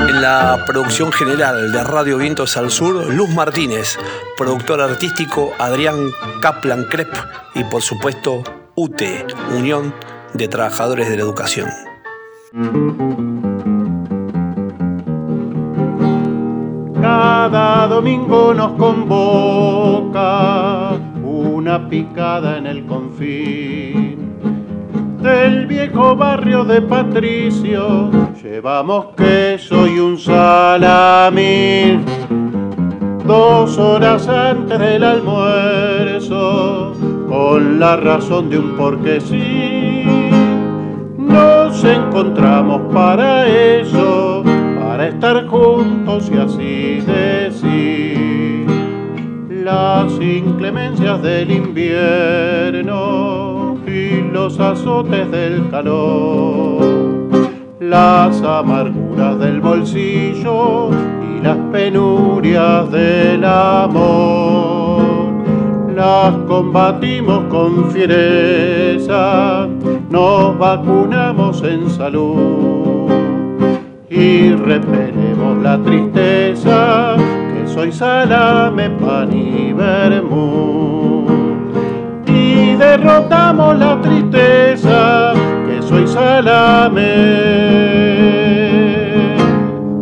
En 0.08 0.22
la 0.22 0.64
producción 0.66 1.12
general 1.12 1.70
de 1.70 1.84
Radio 1.84 2.16
Vientos 2.16 2.56
al 2.56 2.70
Sur, 2.70 3.12
Luz 3.12 3.28
Martínez, 3.28 3.98
productor 4.38 4.80
artístico 4.80 5.52
Adrián 5.58 6.12
Kaplan 6.40 6.84
Krep 6.84 7.14
y 7.54 7.62
por 7.64 7.82
supuesto 7.82 8.42
UTE, 8.74 9.26
Unión 9.50 9.94
de 10.32 10.48
Trabajadores 10.48 11.10
de 11.10 11.16
la 11.16 11.22
Educación. 11.22 11.68
Cada 17.48 17.86
domingo 17.86 18.52
nos 18.52 18.72
convoca 18.72 20.18
una 21.22 21.88
picada 21.88 22.58
en 22.58 22.66
el 22.66 22.84
confín 22.86 24.34
del 25.22 25.66
viejo 25.66 26.16
barrio 26.16 26.64
de 26.64 26.82
Patricio. 26.82 28.10
Llevamos 28.42 29.14
queso 29.16 29.86
y 29.86 30.00
un 30.00 30.18
salamín. 30.18 32.04
Dos 33.24 33.78
horas 33.78 34.26
antes 34.26 34.80
del 34.80 35.04
almuerzo, 35.04 36.94
con 37.28 37.78
la 37.78 37.94
razón 37.94 38.50
de 38.50 38.58
un 38.58 38.76
porque 38.76 39.20
sí, 39.20 40.02
nos 41.16 41.84
encontramos 41.84 42.92
para 42.92 43.46
eso, 43.46 44.42
para 44.80 45.06
estar 45.06 45.46
juntos 45.46 46.28
y 46.34 46.38
así 46.38 46.95
decir 47.06 48.66
las 49.48 50.12
inclemencias 50.20 51.22
del 51.22 51.50
invierno 51.50 52.96
y 53.86 54.20
los 54.32 54.60
azotes 54.60 55.30
del 55.30 55.68
calor, 55.70 57.18
las 57.80 58.42
amarguras 58.42 59.38
del 59.38 59.60
bolsillo 59.60 60.90
y 60.90 61.42
las 61.42 61.56
penurias 61.72 62.90
del 62.92 63.44
amor. 63.44 65.16
Las 65.94 66.34
combatimos 66.46 67.44
con 67.48 67.90
fiereza, 67.90 69.66
nos 70.10 70.58
vacunamos 70.58 71.62
en 71.62 71.88
salud 71.90 72.75
y 74.08 74.52
repelemos 74.52 75.62
la 75.62 75.78
tristeza 75.82 77.16
que 77.52 77.66
soy 77.68 77.90
salame, 77.90 78.90
pan 78.90 79.32
y 79.32 79.72
vermú. 79.72 81.26
Y 82.26 82.74
derrotamos 82.76 83.78
la 83.78 84.00
tristeza 84.00 85.32
que 85.66 85.82
soy 85.82 86.06
salame. 86.06 87.14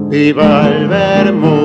Viva 0.08 0.68
el 0.68 0.88
vermú. 0.88 1.63